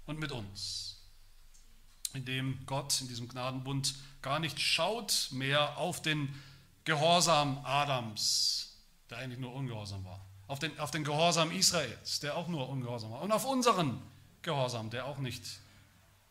und 0.05 0.19
mit 0.19 0.33
uns, 0.33 0.97
in 2.13 2.25
dem 2.25 2.65
Gott 2.65 2.99
in 2.99 3.07
diesem 3.07 3.29
Gnadenbund 3.29 3.95
gar 4.21 4.39
nicht 4.39 4.59
schaut 4.59 5.29
mehr 5.31 5.77
auf 5.77 6.01
den 6.01 6.27
Gehorsam 6.83 7.61
Adams, 7.63 8.79
der 9.09 9.19
eigentlich 9.19 9.39
nur 9.39 9.53
ungehorsam 9.53 10.03
war. 10.03 10.19
Auf 10.47 10.59
den, 10.59 10.77
auf 10.77 10.91
den 10.91 11.05
Gehorsam 11.05 11.51
Israels, 11.51 12.19
der 12.19 12.35
auch 12.35 12.49
nur 12.49 12.67
ungehorsam 12.67 13.11
war. 13.11 13.21
Und 13.21 13.31
auf 13.31 13.45
unseren 13.45 14.01
Gehorsam, 14.41 14.89
der 14.89 15.05
auch 15.05 15.19
nicht 15.19 15.43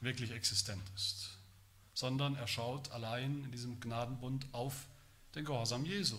wirklich 0.01 0.33
existent 0.33 0.83
ist. 0.95 1.32
Sondern 2.03 2.35
er 2.35 2.49
schaut 2.49 2.91
allein 2.91 3.45
in 3.45 3.53
diesem 3.53 3.79
Gnadenbund 3.79 4.49
auf 4.51 4.89
den 5.37 5.45
Gehorsam 5.45 5.85
Jesu. 5.85 6.17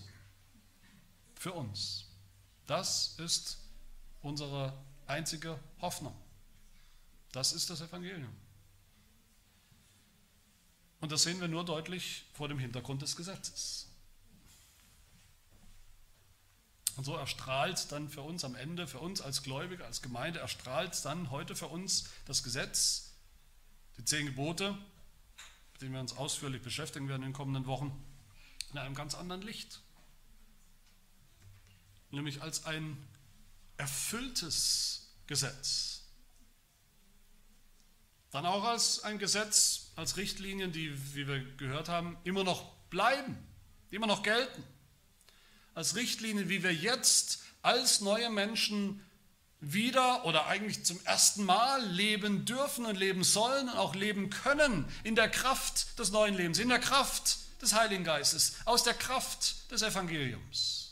Für 1.34 1.52
uns. 1.52 2.06
Das 2.66 3.16
ist 3.18 3.58
unsere 4.22 4.72
einzige 5.06 5.60
Hoffnung. 5.82 6.16
Das 7.32 7.52
ist 7.52 7.68
das 7.68 7.82
Evangelium. 7.82 8.34
Und 11.02 11.12
das 11.12 11.24
sehen 11.24 11.38
wir 11.38 11.48
nur 11.48 11.66
deutlich 11.66 12.24
vor 12.32 12.48
dem 12.48 12.58
Hintergrund 12.58 13.02
des 13.02 13.14
Gesetzes. 13.14 13.86
Und 16.96 17.04
so 17.04 17.14
erstrahlt 17.14 17.92
dann 17.92 18.08
für 18.08 18.22
uns 18.22 18.42
am 18.42 18.54
Ende, 18.54 18.86
für 18.86 19.00
uns 19.00 19.20
als 19.20 19.42
Gläubige, 19.42 19.84
als 19.84 20.00
Gemeinde, 20.00 20.38
erstrahlt 20.38 21.04
dann 21.04 21.30
heute 21.30 21.54
für 21.54 21.66
uns 21.66 22.08
das 22.24 22.42
Gesetz, 22.42 23.12
die 23.98 24.04
zehn 24.06 24.24
Gebote, 24.24 24.78
denen 25.84 25.94
wir 25.94 26.00
uns 26.00 26.16
ausführlich 26.16 26.62
beschäftigen 26.62 27.08
werden 27.08 27.22
in 27.22 27.28
den 27.28 27.34
kommenden 27.34 27.66
Wochen, 27.66 27.92
in 28.72 28.78
einem 28.78 28.94
ganz 28.94 29.14
anderen 29.14 29.42
Licht. 29.42 29.82
Nämlich 32.10 32.40
als 32.40 32.64
ein 32.64 32.96
erfülltes 33.76 35.14
Gesetz. 35.26 36.04
Dann 38.30 38.46
auch 38.46 38.64
als 38.64 39.04
ein 39.04 39.18
Gesetz, 39.18 39.92
als 39.94 40.16
Richtlinien, 40.16 40.72
die, 40.72 41.14
wie 41.14 41.28
wir 41.28 41.44
gehört 41.56 41.90
haben, 41.90 42.16
immer 42.24 42.44
noch 42.44 42.74
bleiben, 42.88 43.36
die 43.90 43.96
immer 43.96 44.06
noch 44.06 44.22
gelten 44.22 44.64
als 45.74 45.96
Richtlinie, 45.96 46.48
wie 46.48 46.62
wir 46.62 46.72
jetzt 46.72 47.42
als 47.60 48.00
neue 48.00 48.30
Menschen 48.30 49.04
wieder 49.72 50.24
oder 50.24 50.46
eigentlich 50.46 50.84
zum 50.84 51.00
ersten 51.04 51.44
Mal 51.44 51.84
leben 51.86 52.44
dürfen 52.44 52.86
und 52.86 52.96
leben 52.96 53.24
sollen 53.24 53.68
und 53.68 53.76
auch 53.76 53.94
leben 53.94 54.30
können 54.30 54.86
in 55.02 55.14
der 55.14 55.28
Kraft 55.28 55.98
des 55.98 56.10
neuen 56.10 56.34
Lebens, 56.34 56.58
in 56.58 56.68
der 56.68 56.80
Kraft 56.80 57.38
des 57.62 57.74
Heiligen 57.74 58.04
Geistes, 58.04 58.56
aus 58.64 58.82
der 58.82 58.94
Kraft 58.94 59.70
des 59.70 59.82
Evangeliums. 59.82 60.84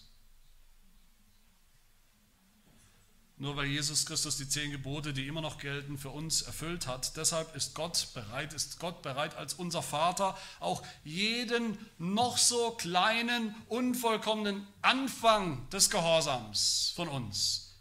Nur 3.42 3.56
weil 3.56 3.66
Jesus 3.66 4.06
Christus 4.06 4.36
die 4.36 4.48
zehn 4.48 4.70
Gebote, 4.70 5.12
die 5.12 5.26
immer 5.26 5.40
noch 5.40 5.58
gelten, 5.58 5.98
für 5.98 6.10
uns 6.10 6.42
erfüllt 6.42 6.86
hat. 6.86 7.16
Deshalb 7.16 7.56
ist 7.56 7.74
Gott 7.74 8.06
bereit, 8.14 8.52
ist 8.52 8.78
Gott 8.78 9.02
bereit 9.02 9.34
als 9.34 9.54
unser 9.54 9.82
Vater 9.82 10.38
auch 10.60 10.80
jeden 11.02 11.76
noch 11.98 12.38
so 12.38 12.70
kleinen, 12.70 13.52
unvollkommenen 13.66 14.64
Anfang 14.80 15.68
des 15.70 15.90
Gehorsams 15.90 16.92
von 16.94 17.08
uns, 17.08 17.71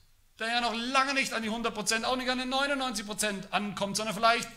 der 0.41 0.49
ja 0.49 0.61
noch 0.61 0.73
lange 0.73 1.13
nicht 1.13 1.33
an 1.33 1.41
die 1.41 1.49
100 1.49 1.73
Prozent, 1.73 2.05
auch 2.05 2.17
nicht 2.17 2.29
an 2.29 2.39
die 2.39 2.45
99 2.45 3.05
Prozent 3.05 3.53
ankommt, 3.53 3.95
sondern 3.95 4.15
vielleicht 4.15 4.49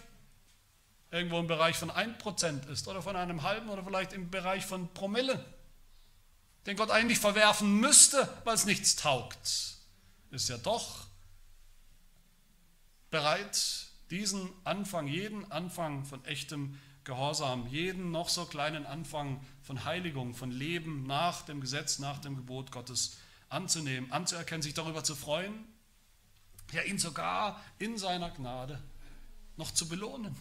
irgendwo 1.13 1.39
im 1.39 1.47
Bereich 1.47 1.77
von 1.77 1.91
1 1.91 2.19
Prozent 2.19 2.67
ist 2.67 2.89
oder 2.89 3.03
von 3.03 3.15
einem 3.15 3.43
halben 3.43 3.69
oder 3.69 3.85
vielleicht 3.85 4.13
im 4.13 4.31
Bereich 4.31 4.67
von 4.67 4.93
Promille, 4.95 5.45
den 6.67 6.77
Gott 6.77 6.91
eigentlich 6.91 7.21
verwerfen 7.21 7.79
müsste, 7.79 8.29
weil 8.45 8.57
es 8.57 8.65
nichts 8.65 8.97
taugt 8.97 9.75
ist 10.35 10.49
ja 10.49 10.59
doch 10.59 11.07
bereit, 13.11 13.87
diesen 14.11 14.51
Anfang, 14.65 15.07
jeden 15.07 15.51
Anfang 15.51 16.05
von 16.05 16.25
echtem 16.25 16.79
Gehorsam, 17.05 17.67
jeden 17.69 18.11
noch 18.11 18.29
so 18.29 18.45
kleinen 18.45 18.87
Anfang 18.87 19.45
von 19.63 19.85
Heiligung, 19.85 20.35
von 20.35 20.51
Leben 20.51 21.07
nach 21.07 21.43
dem 21.43 21.61
Gesetz, 21.61 21.99
nach 21.99 22.19
dem 22.19 22.35
Gebot 22.37 22.73
Gottes 22.73 23.19
anzunehmen, 23.49 24.11
anzuerkennen, 24.11 24.63
sich 24.63 24.75
darüber 24.75 25.05
zu 25.05 25.15
freuen, 25.15 25.65
ja 26.73 26.83
ihn 26.83 26.99
sogar 26.99 27.63
in 27.79 27.99
seiner 27.99 28.31
Gnade 28.31 28.83
noch 29.57 29.73
zu 29.73 29.89
belohnen. 29.89 30.37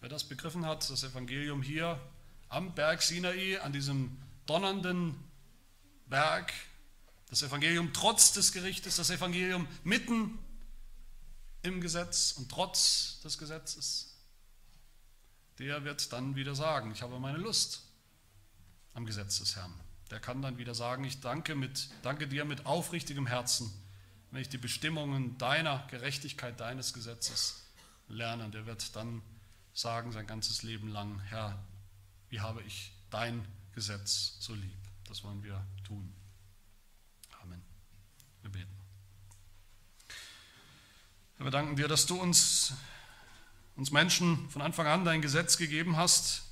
Wer 0.00 0.08
das 0.08 0.24
begriffen 0.24 0.64
hat, 0.64 0.88
das 0.88 1.02
Evangelium 1.02 1.62
hier 1.62 2.00
am 2.48 2.74
Berg 2.74 3.02
Sinai, 3.02 3.60
an 3.60 3.72
diesem 3.72 4.16
donnernden 4.46 5.14
Berg, 6.06 6.52
das 7.28 7.42
Evangelium 7.42 7.92
trotz 7.92 8.32
des 8.32 8.52
Gerichtes, 8.52 8.96
das 8.96 9.10
Evangelium 9.10 9.68
mitten 9.84 10.38
im 11.62 11.80
Gesetz 11.80 12.32
und 12.32 12.50
trotz 12.50 13.20
des 13.20 13.38
Gesetzes, 13.38 14.16
der 15.58 15.84
wird 15.84 16.12
dann 16.12 16.36
wieder 16.36 16.54
sagen, 16.54 16.92
ich 16.92 17.02
habe 17.02 17.18
meine 17.18 17.38
Lust 17.38 17.82
am 18.94 19.04
Gesetz 19.04 19.40
des 19.40 19.56
Herrn. 19.56 19.87
Der 20.10 20.20
kann 20.20 20.40
dann 20.40 20.58
wieder 20.58 20.74
sagen, 20.74 21.04
ich 21.04 21.20
danke, 21.20 21.54
mit, 21.54 21.90
danke 22.02 22.26
dir 22.26 22.44
mit 22.44 22.66
aufrichtigem 22.66 23.26
Herzen, 23.26 23.70
wenn 24.30 24.40
ich 24.40 24.48
die 24.48 24.58
Bestimmungen 24.58 25.36
deiner 25.38 25.86
Gerechtigkeit, 25.90 26.58
deines 26.60 26.94
Gesetzes 26.94 27.62
lerne. 28.08 28.48
Der 28.50 28.66
wird 28.66 28.96
dann 28.96 29.22
sagen 29.74 30.12
sein 30.12 30.26
ganzes 30.26 30.62
Leben 30.62 30.88
lang, 30.88 31.20
Herr, 31.20 31.58
wie 32.30 32.40
habe 32.40 32.62
ich 32.62 32.92
dein 33.10 33.46
Gesetz 33.74 34.36
so 34.40 34.54
lieb. 34.54 34.78
Das 35.06 35.24
wollen 35.24 35.42
wir 35.42 35.64
tun. 35.86 36.12
Amen. 37.42 37.62
Wir 38.42 38.50
beten. 38.50 38.76
Wir 41.38 41.50
danken 41.50 41.76
dir, 41.76 41.86
dass 41.86 42.06
du 42.06 42.20
uns, 42.20 42.72
uns 43.76 43.90
Menschen 43.90 44.50
von 44.50 44.60
Anfang 44.62 44.86
an 44.86 45.04
dein 45.04 45.22
Gesetz 45.22 45.56
gegeben 45.56 45.96
hast, 45.96 46.47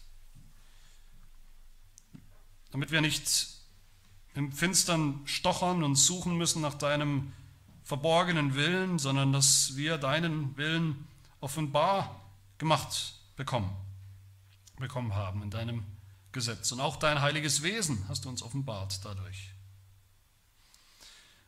damit 2.77 2.91
wir 2.91 3.01
nicht 3.01 3.49
im 4.35 4.53
Finstern 4.53 5.23
stochern 5.25 5.83
und 5.83 5.97
suchen 5.97 6.37
müssen 6.37 6.61
nach 6.61 6.75
deinem 6.75 7.33
verborgenen 7.85 8.55
Willen, 8.55 8.99
sondern 8.99 9.33
dass 9.33 9.77
wir 9.77 9.97
deinen 9.97 10.55
Willen 10.59 11.09
offenbar 11.41 12.21
gemacht 12.59 13.15
bekommen, 13.35 13.75
bekommen 14.79 15.15
haben 15.15 15.43
in 15.43 15.49
deinem 15.49 15.85
Gesetz. 16.33 16.71
Und 16.71 16.81
auch 16.81 16.97
dein 16.97 17.23
heiliges 17.23 17.63
Wesen 17.63 18.05
hast 18.11 18.27
du 18.27 18.29
uns 18.29 18.43
offenbart 18.43 19.03
dadurch. 19.07 19.53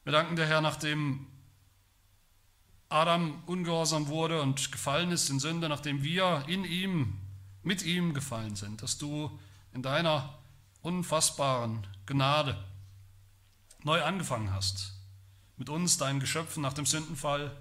Wir 0.05 0.13
danken 0.13 0.35
dir, 0.35 0.47
Herr, 0.47 0.63
nachdem 0.63 1.27
Adam 2.89 3.43
ungehorsam 3.45 4.07
wurde 4.07 4.41
und 4.41 4.73
gefallen 4.73 5.13
ist 5.13 5.29
in 5.29 5.41
Sünde, 5.41 5.69
nachdem 5.69 6.03
wir 6.03 6.45
in 6.49 6.65
ihm, 6.65 7.19
mit 7.63 7.83
ihm 7.83 8.15
gefallen 8.15 8.57
sind, 8.57 8.81
dass 8.81 8.97
du 8.97 9.39
in 9.75 9.83
deiner 9.83 10.38
unfassbaren 10.83 11.87
Gnade 12.07 12.57
neu 13.85 14.03
angefangen 14.03 14.53
hast, 14.53 14.93
mit 15.57 15.69
uns, 15.69 15.99
deinen 15.99 16.21
Geschöpfen 16.21 16.63
nach 16.63 16.73
dem 16.73 16.87
Sündenfall, 16.87 17.57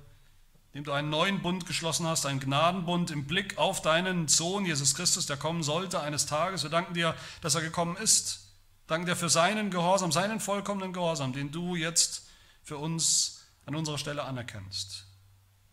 indem 0.71 0.83
du 0.83 0.91
einen 0.91 1.09
neuen 1.09 1.41
Bund 1.41 1.65
geschlossen 1.65 2.05
hast, 2.05 2.25
einen 2.25 2.39
Gnadenbund 2.39 3.11
im 3.11 3.25
Blick 3.25 3.57
auf 3.57 3.81
deinen 3.81 4.27
Sohn 4.27 4.65
Jesus 4.65 4.95
Christus, 4.95 5.25
der 5.25 5.37
kommen 5.37 5.63
sollte 5.63 5.99
eines 6.01 6.25
Tages. 6.25 6.63
Wir 6.63 6.69
danken 6.69 6.93
dir, 6.93 7.15
dass 7.41 7.55
er 7.55 7.61
gekommen 7.61 7.97
ist. 7.97 8.51
Danken 8.85 9.07
dir 9.07 9.15
für 9.15 9.29
seinen 9.29 9.71
Gehorsam, 9.71 10.11
seinen 10.11 10.39
vollkommenen 10.39 10.93
Gehorsam, 10.93 11.33
den 11.33 11.51
du 11.51 11.75
jetzt 11.75 12.27
für 12.63 12.77
uns 12.77 13.45
an 13.65 13.75
unserer 13.75 13.97
Stelle 13.97 14.23
anerkennst. 14.23 15.05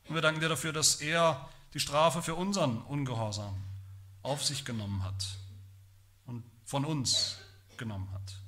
Und 0.09 0.15
wir 0.15 0.23
danken 0.23 0.41
dir 0.41 0.49
dafür, 0.49 0.73
dass 0.73 0.97
er 0.97 1.49
die 1.75 1.81
Strafe 1.81 2.23
für 2.23 2.35
unseren 2.35 2.83
Ungehorsam 2.83 3.55
auf 4.23 4.45
sich 4.45 4.65
genommen 4.65 5.05
hat 5.05 5.37
von 6.65 6.85
uns 6.85 7.37
genommen 7.77 8.11
hat. 8.13 8.41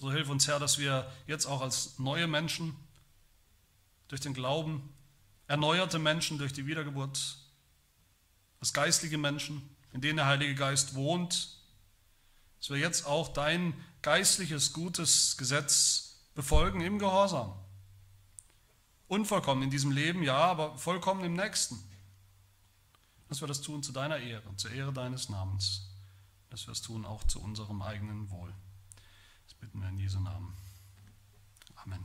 So 0.00 0.10
hilf 0.10 0.30
uns, 0.30 0.48
Herr, 0.48 0.58
dass 0.58 0.78
wir 0.78 1.10
jetzt 1.26 1.46
auch 1.46 1.60
als 1.60 1.98
neue 1.98 2.26
Menschen 2.26 2.74
durch 4.08 4.20
den 4.20 4.32
Glauben, 4.32 4.92
erneuerte 5.46 5.98
Menschen 5.98 6.38
durch 6.38 6.52
die 6.52 6.66
Wiedergeburt, 6.66 7.36
als 8.60 8.72
geistliche 8.72 9.18
Menschen, 9.18 9.76
in 9.92 10.00
denen 10.00 10.16
der 10.16 10.26
Heilige 10.26 10.54
Geist 10.54 10.94
wohnt, 10.94 11.58
dass 12.58 12.70
wir 12.70 12.78
jetzt 12.78 13.06
auch 13.06 13.28
dein 13.28 13.74
geistliches, 14.02 14.72
gutes 14.72 15.36
Gesetz 15.36 16.20
befolgen 16.34 16.80
im 16.80 16.98
Gehorsam. 16.98 17.54
Unvollkommen 19.08 19.62
in 19.62 19.70
diesem 19.70 19.90
Leben, 19.90 20.22
ja, 20.22 20.36
aber 20.36 20.78
vollkommen 20.78 21.24
im 21.24 21.34
nächsten. 21.34 21.78
Dass 23.28 23.40
wir 23.40 23.48
das 23.48 23.60
tun 23.60 23.82
zu 23.82 23.92
deiner 23.92 24.18
Ehre, 24.18 24.56
zur 24.56 24.70
Ehre 24.70 24.92
deines 24.92 25.28
Namens. 25.28 25.89
Dass 26.50 26.66
wir 26.66 26.72
es 26.72 26.82
tun 26.82 27.06
auch 27.06 27.24
zu 27.24 27.40
unserem 27.40 27.80
eigenen 27.80 28.30
Wohl. 28.30 28.52
Das 29.44 29.54
bitten 29.54 29.80
wir 29.80 29.88
in 29.88 29.98
Jesu 29.98 30.20
Namen. 30.20 30.54
Amen. 31.76 32.04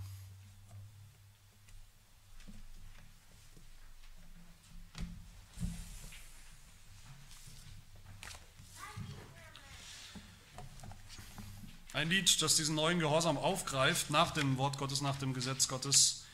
Ein 11.94 12.10
Lied, 12.10 12.42
das 12.42 12.58
diesen 12.58 12.76
neuen 12.76 13.00
Gehorsam 13.00 13.38
aufgreift, 13.38 14.10
nach 14.10 14.32
dem 14.32 14.58
Wort 14.58 14.78
Gottes, 14.78 15.00
nach 15.00 15.16
dem 15.16 15.34
Gesetz 15.34 15.70
Gottes, 15.70 16.26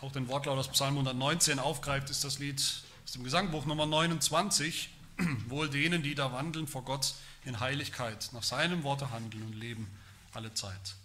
auch 0.00 0.10
den 0.10 0.26
Wortlaut 0.26 0.58
aus 0.58 0.68
Psalm 0.68 0.94
119 0.94 1.60
aufgreift, 1.60 2.10
ist 2.10 2.24
das 2.24 2.40
Lied 2.40 2.60
aus 3.04 3.12
dem 3.12 3.22
Gesangbuch 3.22 3.64
Nummer 3.64 3.86
29. 3.86 4.90
Wohl 5.48 5.68
denen, 5.68 6.02
die 6.02 6.14
da 6.14 6.32
wandeln 6.32 6.66
vor 6.66 6.84
Gott 6.84 7.14
in 7.44 7.60
Heiligkeit, 7.60 8.30
nach 8.32 8.42
seinem 8.42 8.82
Worte 8.82 9.10
handeln 9.10 9.42
und 9.42 9.54
leben 9.54 9.88
alle 10.32 10.54
Zeit. 10.54 10.96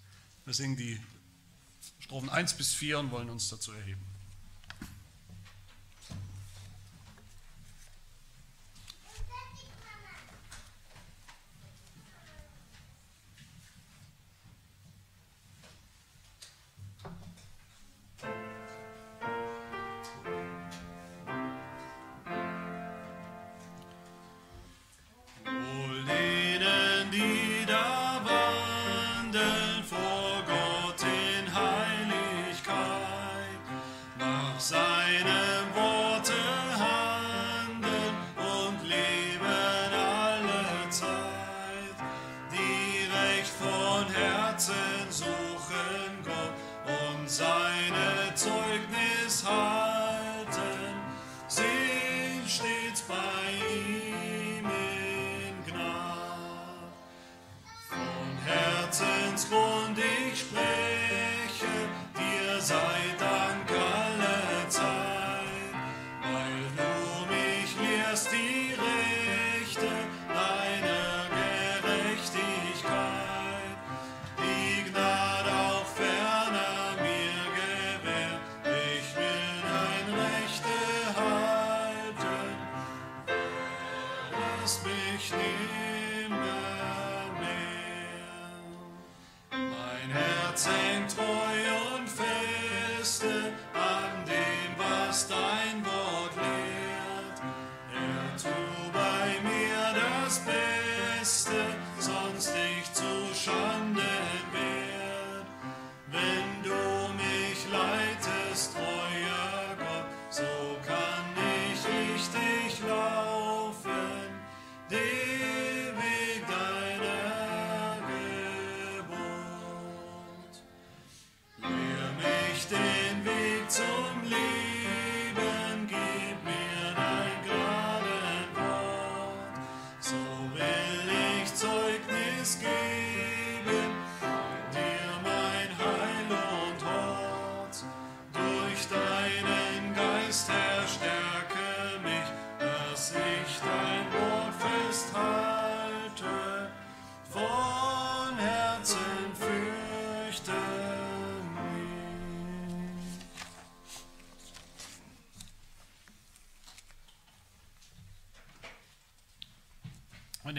Wir 0.45 0.53
singen 0.53 0.77
die 0.77 0.99
Strophen 1.99 2.29
1 2.29 2.55
bis 2.55 2.73
4 2.73 2.99
und 2.99 3.11
wollen 3.11 3.29
uns 3.29 3.49
dazu 3.49 3.71
erheben. 3.71 4.12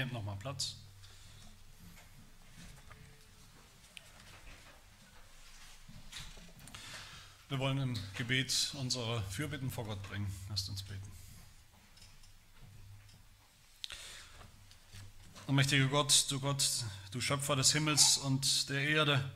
Nehmen 0.05 0.12
nochmal 0.12 0.36
Platz. 0.36 0.76
Wir 7.48 7.59
wollen 7.59 7.78
im 7.78 7.98
Gebet 8.14 8.74
unsere 8.74 9.22
Fürbitten 9.30 9.70
vor 9.70 9.86
Gott 9.86 10.02
bringen. 10.02 10.30
Lasst 10.50 10.68
uns 10.68 10.82
beten. 10.82 11.11
Mächtiger 15.48 15.86
Gott, 15.86 16.26
du 16.28 16.38
Gott, 16.38 16.84
du 17.12 17.22
Schöpfer 17.22 17.57
des 17.57 17.72
Himmels 17.72 18.18
und 18.18 18.68
der 18.68 18.82
Erde, 18.82 19.32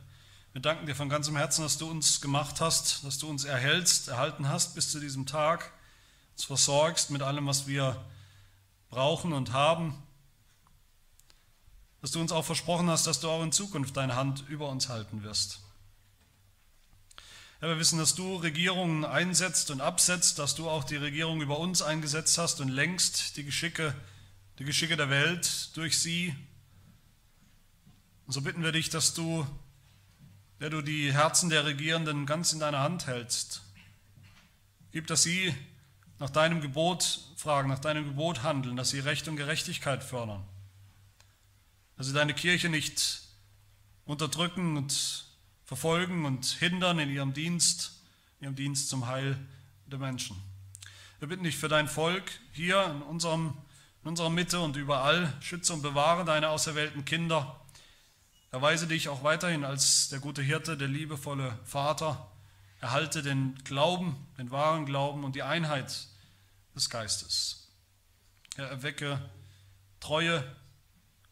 wir 0.52 0.60
danken 0.60 0.84
dir 0.84 0.94
von 0.94 1.08
ganzem 1.08 1.36
Herzen, 1.36 1.62
dass 1.62 1.78
du 1.78 1.88
uns 1.88 2.20
gemacht 2.20 2.60
hast, 2.60 3.04
dass 3.04 3.16
du 3.16 3.30
uns 3.30 3.44
erhältst, 3.44 4.08
erhalten 4.08 4.48
hast 4.48 4.74
bis 4.74 4.90
zu 4.90 5.00
diesem 5.00 5.24
Tag, 5.24 5.72
uns 6.32 6.44
versorgst 6.44 7.10
mit 7.10 7.22
allem, 7.22 7.46
was 7.46 7.66
wir 7.66 8.04
brauchen 8.90 9.32
und 9.32 9.54
haben, 9.54 10.02
dass 12.00 12.12
du 12.12 12.20
uns 12.20 12.32
auch 12.32 12.44
versprochen 12.44 12.88
hast, 12.88 13.06
dass 13.06 13.20
du 13.20 13.28
auch 13.28 13.42
in 13.42 13.52
Zukunft 13.52 13.96
deine 13.96 14.16
Hand 14.16 14.44
über 14.48 14.68
uns 14.68 14.88
halten 14.88 15.22
wirst. 15.22 15.60
Ja, 17.60 17.66
wir 17.66 17.78
wissen, 17.80 17.98
dass 17.98 18.14
du 18.14 18.36
Regierungen 18.36 19.04
einsetzt 19.04 19.72
und 19.72 19.80
absetzt, 19.80 20.38
dass 20.38 20.54
du 20.54 20.70
auch 20.70 20.84
die 20.84 20.96
Regierung 20.96 21.40
über 21.40 21.58
uns 21.58 21.82
eingesetzt 21.82 22.38
hast 22.38 22.60
und 22.60 22.68
längst 22.68 23.36
die 23.36 23.44
Geschicke, 23.44 23.94
die 24.60 24.64
Geschicke 24.64 24.96
der 24.96 25.10
Welt 25.10 25.76
durch 25.76 25.98
sie. 25.98 26.36
Und 28.26 28.32
so 28.32 28.42
bitten 28.42 28.62
wir 28.62 28.70
dich, 28.70 28.90
dass 28.90 29.12
du, 29.12 29.44
der 30.60 30.70
du 30.70 30.82
die 30.82 31.12
Herzen 31.12 31.50
der 31.50 31.64
Regierenden 31.64 32.26
ganz 32.26 32.52
in 32.52 32.60
deiner 32.60 32.78
Hand 32.78 33.08
hältst, 33.08 33.62
gib, 34.92 35.08
dass 35.08 35.24
sie 35.24 35.52
nach 36.20 36.30
deinem 36.30 36.60
Gebot 36.60 37.20
fragen, 37.36 37.68
nach 37.68 37.80
deinem 37.80 38.04
Gebot 38.04 38.44
handeln, 38.44 38.76
dass 38.76 38.90
sie 38.90 39.00
Recht 39.00 39.26
und 39.26 39.36
Gerechtigkeit 39.36 40.04
fördern, 40.04 40.44
dass 41.98 42.06
sie 42.06 42.12
deine 42.12 42.32
Kirche 42.32 42.68
nicht 42.68 43.22
unterdrücken 44.06 44.76
und 44.76 45.26
verfolgen 45.64 46.24
und 46.24 46.46
hindern 46.46 47.00
in 47.00 47.10
ihrem 47.10 47.34
Dienst, 47.34 48.00
in 48.38 48.44
ihrem 48.44 48.54
Dienst 48.54 48.88
zum 48.88 49.08
Heil 49.08 49.36
der 49.86 49.98
Menschen. 49.98 50.40
Wir 51.18 51.26
bitten 51.26 51.42
dich 51.42 51.56
für 51.56 51.68
dein 51.68 51.88
Volk 51.88 52.30
hier 52.52 52.84
in, 52.84 53.02
unserem, 53.02 53.52
in 54.02 54.10
unserer 54.10 54.30
Mitte 54.30 54.60
und 54.60 54.76
überall. 54.76 55.32
Schütze 55.40 55.74
und 55.74 55.82
bewahre 55.82 56.24
deine 56.24 56.50
auserwählten 56.50 57.04
Kinder. 57.04 57.60
Erweise 58.52 58.86
dich 58.86 59.08
auch 59.08 59.24
weiterhin 59.24 59.64
als 59.64 60.08
der 60.08 60.20
gute 60.20 60.40
Hirte, 60.40 60.76
der 60.76 60.88
liebevolle 60.88 61.58
Vater. 61.64 62.30
Erhalte 62.80 63.24
den 63.24 63.56
Glauben, 63.64 64.14
den 64.38 64.52
wahren 64.52 64.86
Glauben 64.86 65.24
und 65.24 65.34
die 65.34 65.42
Einheit 65.42 66.06
des 66.76 66.88
Geistes. 66.88 67.68
Er 68.56 68.68
erwecke 68.68 69.20
treue, 69.98 70.44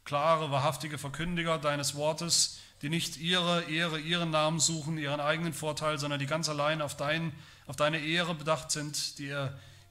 klare, 0.07 0.51
wahrhaftige 0.51 0.97
Verkündiger 0.97 1.59
deines 1.59 1.95
Wortes, 1.95 2.59
die 2.81 2.89
nicht 2.89 3.19
ihre 3.19 3.65
Ehre, 3.65 3.99
ihren 3.99 4.31
Namen 4.31 4.61
suchen, 4.61 4.97
ihren 4.97 5.21
eigenen 5.21 5.53
Vorteil, 5.53 5.99
sondern 5.99 6.21
die 6.21 6.27
ganz 6.27 6.49
allein 6.49 6.81
auf, 6.81 6.97
dein, 6.97 7.35
auf 7.67 7.77
deine 7.77 7.99
Ehre 7.99 8.35
bedacht 8.35 8.71
sind, 8.71 9.19
die 9.19 9.35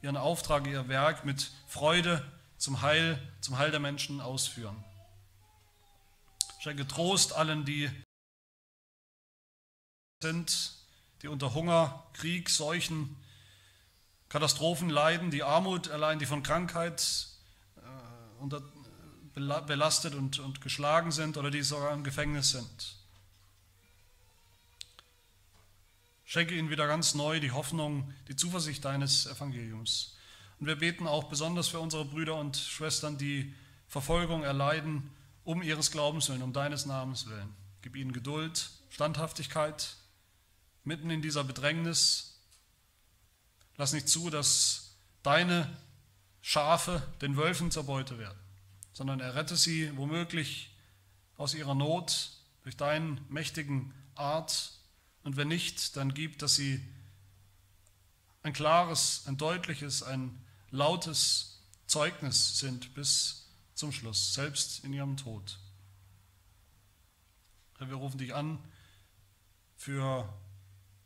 ihren 0.01 0.17
Auftrag, 0.17 0.65
ihr 0.67 0.87
Werk 0.87 1.25
mit 1.25 1.51
Freude 1.67 2.23
zum 2.57 2.81
Heil, 2.81 3.21
zum 3.41 3.57
Heil 3.57 3.71
der 3.71 3.79
Menschen 3.79 4.21
ausführen. 4.21 4.83
Schenke 6.59 6.87
Trost 6.87 7.33
allen, 7.33 7.65
die 7.65 7.91
sind, 10.21 10.75
die 11.21 11.27
unter 11.27 11.53
Hunger, 11.53 12.05
Krieg, 12.13 12.49
Seuchen, 12.49 13.17
Katastrophen 14.29 14.89
leiden, 14.89 15.29
die 15.29 15.43
Armut 15.43 15.87
erleiden, 15.87 16.19
die 16.19 16.25
von 16.25 16.41
Krankheit 16.41 17.27
äh, 17.77 18.41
unter, 18.41 18.61
belastet 19.35 20.15
und, 20.15 20.39
und 20.39 20.61
geschlagen 20.61 21.11
sind 21.11 21.37
oder 21.37 21.51
die 21.51 21.61
sogar 21.61 21.93
im 21.93 22.03
Gefängnis 22.03 22.51
sind. 22.51 22.95
Schenke 26.23 26.55
ihnen 26.55 26.69
wieder 26.69 26.87
ganz 26.87 27.13
neu 27.13 27.39
die 27.39 27.51
Hoffnung, 27.51 28.13
die 28.27 28.35
Zuversicht 28.35 28.83
deines 28.83 29.27
Evangeliums. 29.27 30.15
Und 30.59 30.67
wir 30.67 30.77
beten 30.77 31.05
auch 31.05 31.25
besonders 31.25 31.67
für 31.67 31.79
unsere 31.79 32.05
Brüder 32.05 32.35
und 32.35 32.55
Schwestern, 32.55 33.17
die 33.17 33.53
Verfolgung 33.87 34.43
erleiden, 34.43 35.11
um 35.43 35.61
ihres 35.61 35.91
Glaubens 35.91 36.29
willen, 36.29 36.41
um 36.41 36.53
deines 36.53 36.85
Namens 36.85 37.27
willen. 37.27 37.53
Gib 37.81 37.95
ihnen 37.95 38.13
Geduld, 38.13 38.71
Standhaftigkeit, 38.89 39.97
mitten 40.83 41.09
in 41.09 41.21
dieser 41.21 41.43
Bedrängnis. 41.43 42.39
Lass 43.77 43.93
nicht 43.93 44.09
zu, 44.09 44.29
dass 44.29 44.95
deine 45.23 45.77
Schafe 46.41 47.03
den 47.21 47.37
Wölfen 47.37 47.69
zur 47.69 47.83
Beute 47.83 48.17
werden 48.17 48.44
sondern 48.95 49.19
errette 49.19 49.57
sie 49.57 49.95
womöglich 49.97 50.69
aus 51.35 51.53
ihrer 51.53 51.75
Not 51.75 52.31
durch 52.63 52.77
deinen 52.77 53.19
mächtigen 53.27 53.93
Art. 54.15 54.71
Und 55.21 55.35
wenn 55.35 55.49
nicht, 55.49 55.97
dann 55.97 56.13
gib, 56.13 56.39
dass 56.39 56.55
sie 56.55 56.81
ein 58.41 58.53
klares, 58.53 59.23
ein 59.25 59.35
deutliches, 59.35 60.01
ein 60.01 60.41
lautes 60.71 61.59
Zeugnis 61.87 62.57
sind 62.59 62.95
bis 62.95 63.49
zum 63.73 63.91
Schluss, 63.91 64.33
selbst 64.33 64.85
in 64.85 64.93
ihrem 64.93 65.17
Tod. 65.17 65.59
Wir 67.79 67.95
rufen 67.95 68.17
dich 68.17 68.33
an 68.33 68.59
für 69.75 70.33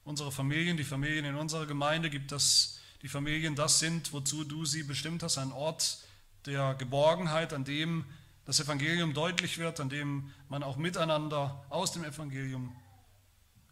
unsere 0.03 0.31
Familien, 0.31 0.77
die 0.77 0.83
Familien 0.83 1.25
in 1.25 1.35
unserer 1.35 1.65
Gemeinde. 1.65 2.11
Gib, 2.11 2.27
dass 2.27 2.79
die 3.01 3.07
Familien 3.07 3.55
das 3.55 3.79
sind, 3.79 4.13
wozu 4.13 4.43
du 4.43 4.63
sie 4.65 4.83
bestimmt 4.83 5.23
hast, 5.23 5.39
ein 5.39 5.51
Ort 5.51 6.03
der 6.45 6.75
Geborgenheit, 6.75 7.53
an 7.53 7.63
dem 7.63 8.05
das 8.45 8.59
Evangelium 8.59 9.13
deutlich 9.13 9.57
wird, 9.59 9.79
an 9.79 9.89
dem 9.89 10.31
man 10.47 10.63
auch 10.63 10.77
miteinander 10.77 11.63
aus 11.69 11.91
dem 11.91 12.03
Evangelium 12.03 12.75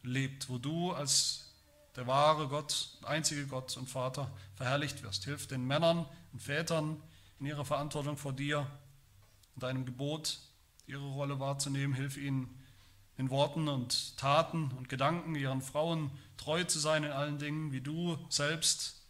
lebt, 0.03 0.49
wo 0.49 0.57
du 0.57 0.91
als 0.91 1.55
der 1.95 2.05
wahre 2.05 2.47
Gott, 2.47 2.89
einzige 3.01 3.47
Gott 3.47 3.75
und 3.75 3.89
Vater 3.89 4.31
verherrlicht 4.55 5.01
wirst. 5.01 5.25
Hilf 5.25 5.47
den 5.47 5.65
Männern 5.65 6.05
und 6.31 6.43
Vätern 6.43 7.01
in 7.39 7.47
ihrer 7.47 7.65
Verantwortung 7.65 8.17
vor 8.17 8.33
dir 8.33 8.67
und 9.55 9.63
deinem 9.63 9.85
Gebot, 9.85 10.39
ihre 10.85 11.07
Rolle 11.07 11.39
wahrzunehmen. 11.39 11.95
Hilf 11.95 12.17
ihnen 12.17 12.63
in 13.17 13.31
Worten 13.31 13.67
und 13.67 14.15
Taten 14.17 14.71
und 14.77 14.89
Gedanken 14.89 15.33
ihren 15.33 15.63
Frauen 15.63 16.11
treu 16.37 16.63
zu 16.63 16.77
sein 16.77 17.03
in 17.03 17.11
allen 17.11 17.39
Dingen, 17.39 17.71
wie 17.71 17.81
du 17.81 18.15
selbst 18.29 19.01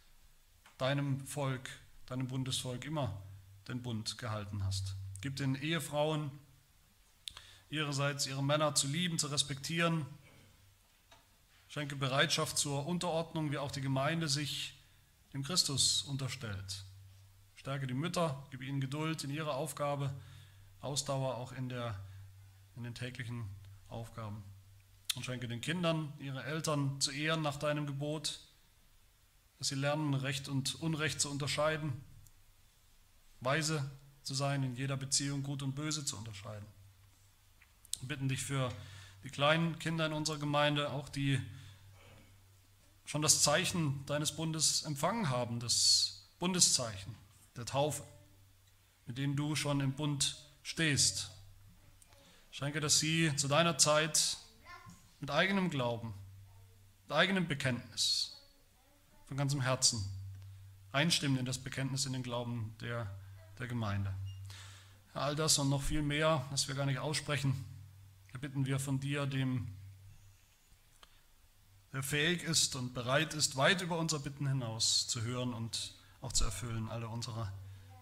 deinem 0.78 1.26
Volk, 1.26 1.68
deinem 2.06 2.26
Bundesvolk 2.26 2.86
immer 2.86 3.20
den 3.68 3.82
Bund 3.82 4.18
gehalten 4.18 4.64
hast. 4.64 4.96
Gib 5.20 5.36
den 5.36 5.54
Ehefrauen 5.54 6.30
ihrerseits 7.70 8.26
ihre 8.26 8.42
Männer 8.42 8.74
zu 8.74 8.86
lieben, 8.86 9.18
zu 9.18 9.26
respektieren. 9.26 10.06
Schenke 11.68 11.96
Bereitschaft 11.96 12.56
zur 12.56 12.86
Unterordnung, 12.86 13.52
wie 13.52 13.58
auch 13.58 13.70
die 13.70 13.82
Gemeinde 13.82 14.28
sich 14.28 14.74
dem 15.34 15.42
Christus 15.42 16.02
unterstellt. 16.02 16.84
Stärke 17.56 17.86
die 17.86 17.94
Mütter, 17.94 18.46
gib 18.50 18.62
ihnen 18.62 18.80
Geduld 18.80 19.22
in 19.24 19.30
ihrer 19.30 19.54
Aufgabe, 19.54 20.14
Ausdauer 20.80 21.36
auch 21.36 21.52
in, 21.52 21.68
der, 21.68 21.98
in 22.76 22.84
den 22.84 22.94
täglichen 22.94 23.44
Aufgaben. 23.88 24.42
Und 25.14 25.24
schenke 25.24 25.48
den 25.48 25.60
Kindern, 25.60 26.12
ihre 26.18 26.42
Eltern 26.44 27.00
zu 27.00 27.10
ehren 27.10 27.42
nach 27.42 27.56
deinem 27.56 27.86
Gebot, 27.86 28.40
dass 29.58 29.68
sie 29.68 29.74
lernen, 29.74 30.14
Recht 30.14 30.48
und 30.48 30.76
Unrecht 30.76 31.20
zu 31.20 31.30
unterscheiden 31.30 31.92
weise 33.40 33.90
zu 34.22 34.34
sein, 34.34 34.62
in 34.62 34.74
jeder 34.74 34.96
Beziehung 34.96 35.42
gut 35.42 35.62
und 35.62 35.74
böse 35.74 36.04
zu 36.04 36.16
unterscheiden. 36.16 36.66
Wir 38.00 38.08
bitten 38.08 38.28
dich 38.28 38.42
für 38.42 38.72
die 39.24 39.30
kleinen 39.30 39.78
Kinder 39.78 40.06
in 40.06 40.12
unserer 40.12 40.38
Gemeinde, 40.38 40.90
auch 40.90 41.08
die 41.08 41.40
schon 43.04 43.22
das 43.22 43.42
Zeichen 43.42 44.04
deines 44.06 44.32
Bundes 44.32 44.82
empfangen 44.82 45.30
haben, 45.30 45.60
das 45.60 46.28
Bundeszeichen 46.38 47.14
der 47.56 47.64
Taufe, 47.64 48.04
mit 49.06 49.18
dem 49.18 49.34
du 49.34 49.56
schon 49.56 49.80
im 49.80 49.94
Bund 49.94 50.36
stehst. 50.62 51.30
Schenke, 52.50 52.80
dass 52.80 52.98
sie 52.98 53.34
zu 53.36 53.48
deiner 53.48 53.78
Zeit 53.78 54.36
mit 55.20 55.30
eigenem 55.30 55.70
Glauben, 55.70 56.14
mit 57.04 57.12
eigenem 57.12 57.48
Bekenntnis, 57.48 58.36
von 59.26 59.36
ganzem 59.36 59.60
Herzen 59.60 60.04
einstimmen 60.92 61.38
in 61.38 61.44
das 61.44 61.58
Bekenntnis 61.58 62.06
in 62.06 62.12
den 62.12 62.22
Glauben 62.22 62.74
der 62.80 63.10
der 63.58 63.66
Gemeinde. 63.66 64.14
All 65.14 65.34
das 65.34 65.58
und 65.58 65.68
noch 65.68 65.82
viel 65.82 66.02
mehr, 66.02 66.46
das 66.50 66.68
wir 66.68 66.74
gar 66.74 66.86
nicht 66.86 66.98
aussprechen, 66.98 67.64
bitten 68.40 68.66
wir 68.66 68.78
von 68.78 69.00
dir, 69.00 69.26
dem 69.26 69.66
der 71.92 72.02
fähig 72.02 72.42
ist 72.42 72.76
und 72.76 72.94
bereit 72.94 73.34
ist, 73.34 73.56
weit 73.56 73.82
über 73.82 73.98
unser 73.98 74.18
Bitten 74.18 74.46
hinaus 74.46 75.08
zu 75.08 75.22
hören 75.22 75.54
und 75.54 75.94
auch 76.20 76.32
zu 76.32 76.44
erfüllen, 76.44 76.88
alle 76.88 77.08
unsere 77.08 77.50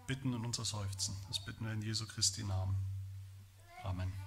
Bitten 0.06 0.34
und 0.34 0.44
unser 0.44 0.64
Seufzen. 0.64 1.16
Das 1.28 1.44
bitten 1.44 1.64
wir 1.64 1.72
in 1.72 1.82
Jesu 1.82 2.06
Christi 2.06 2.42
Namen. 2.42 2.76
Amen. 3.84 4.25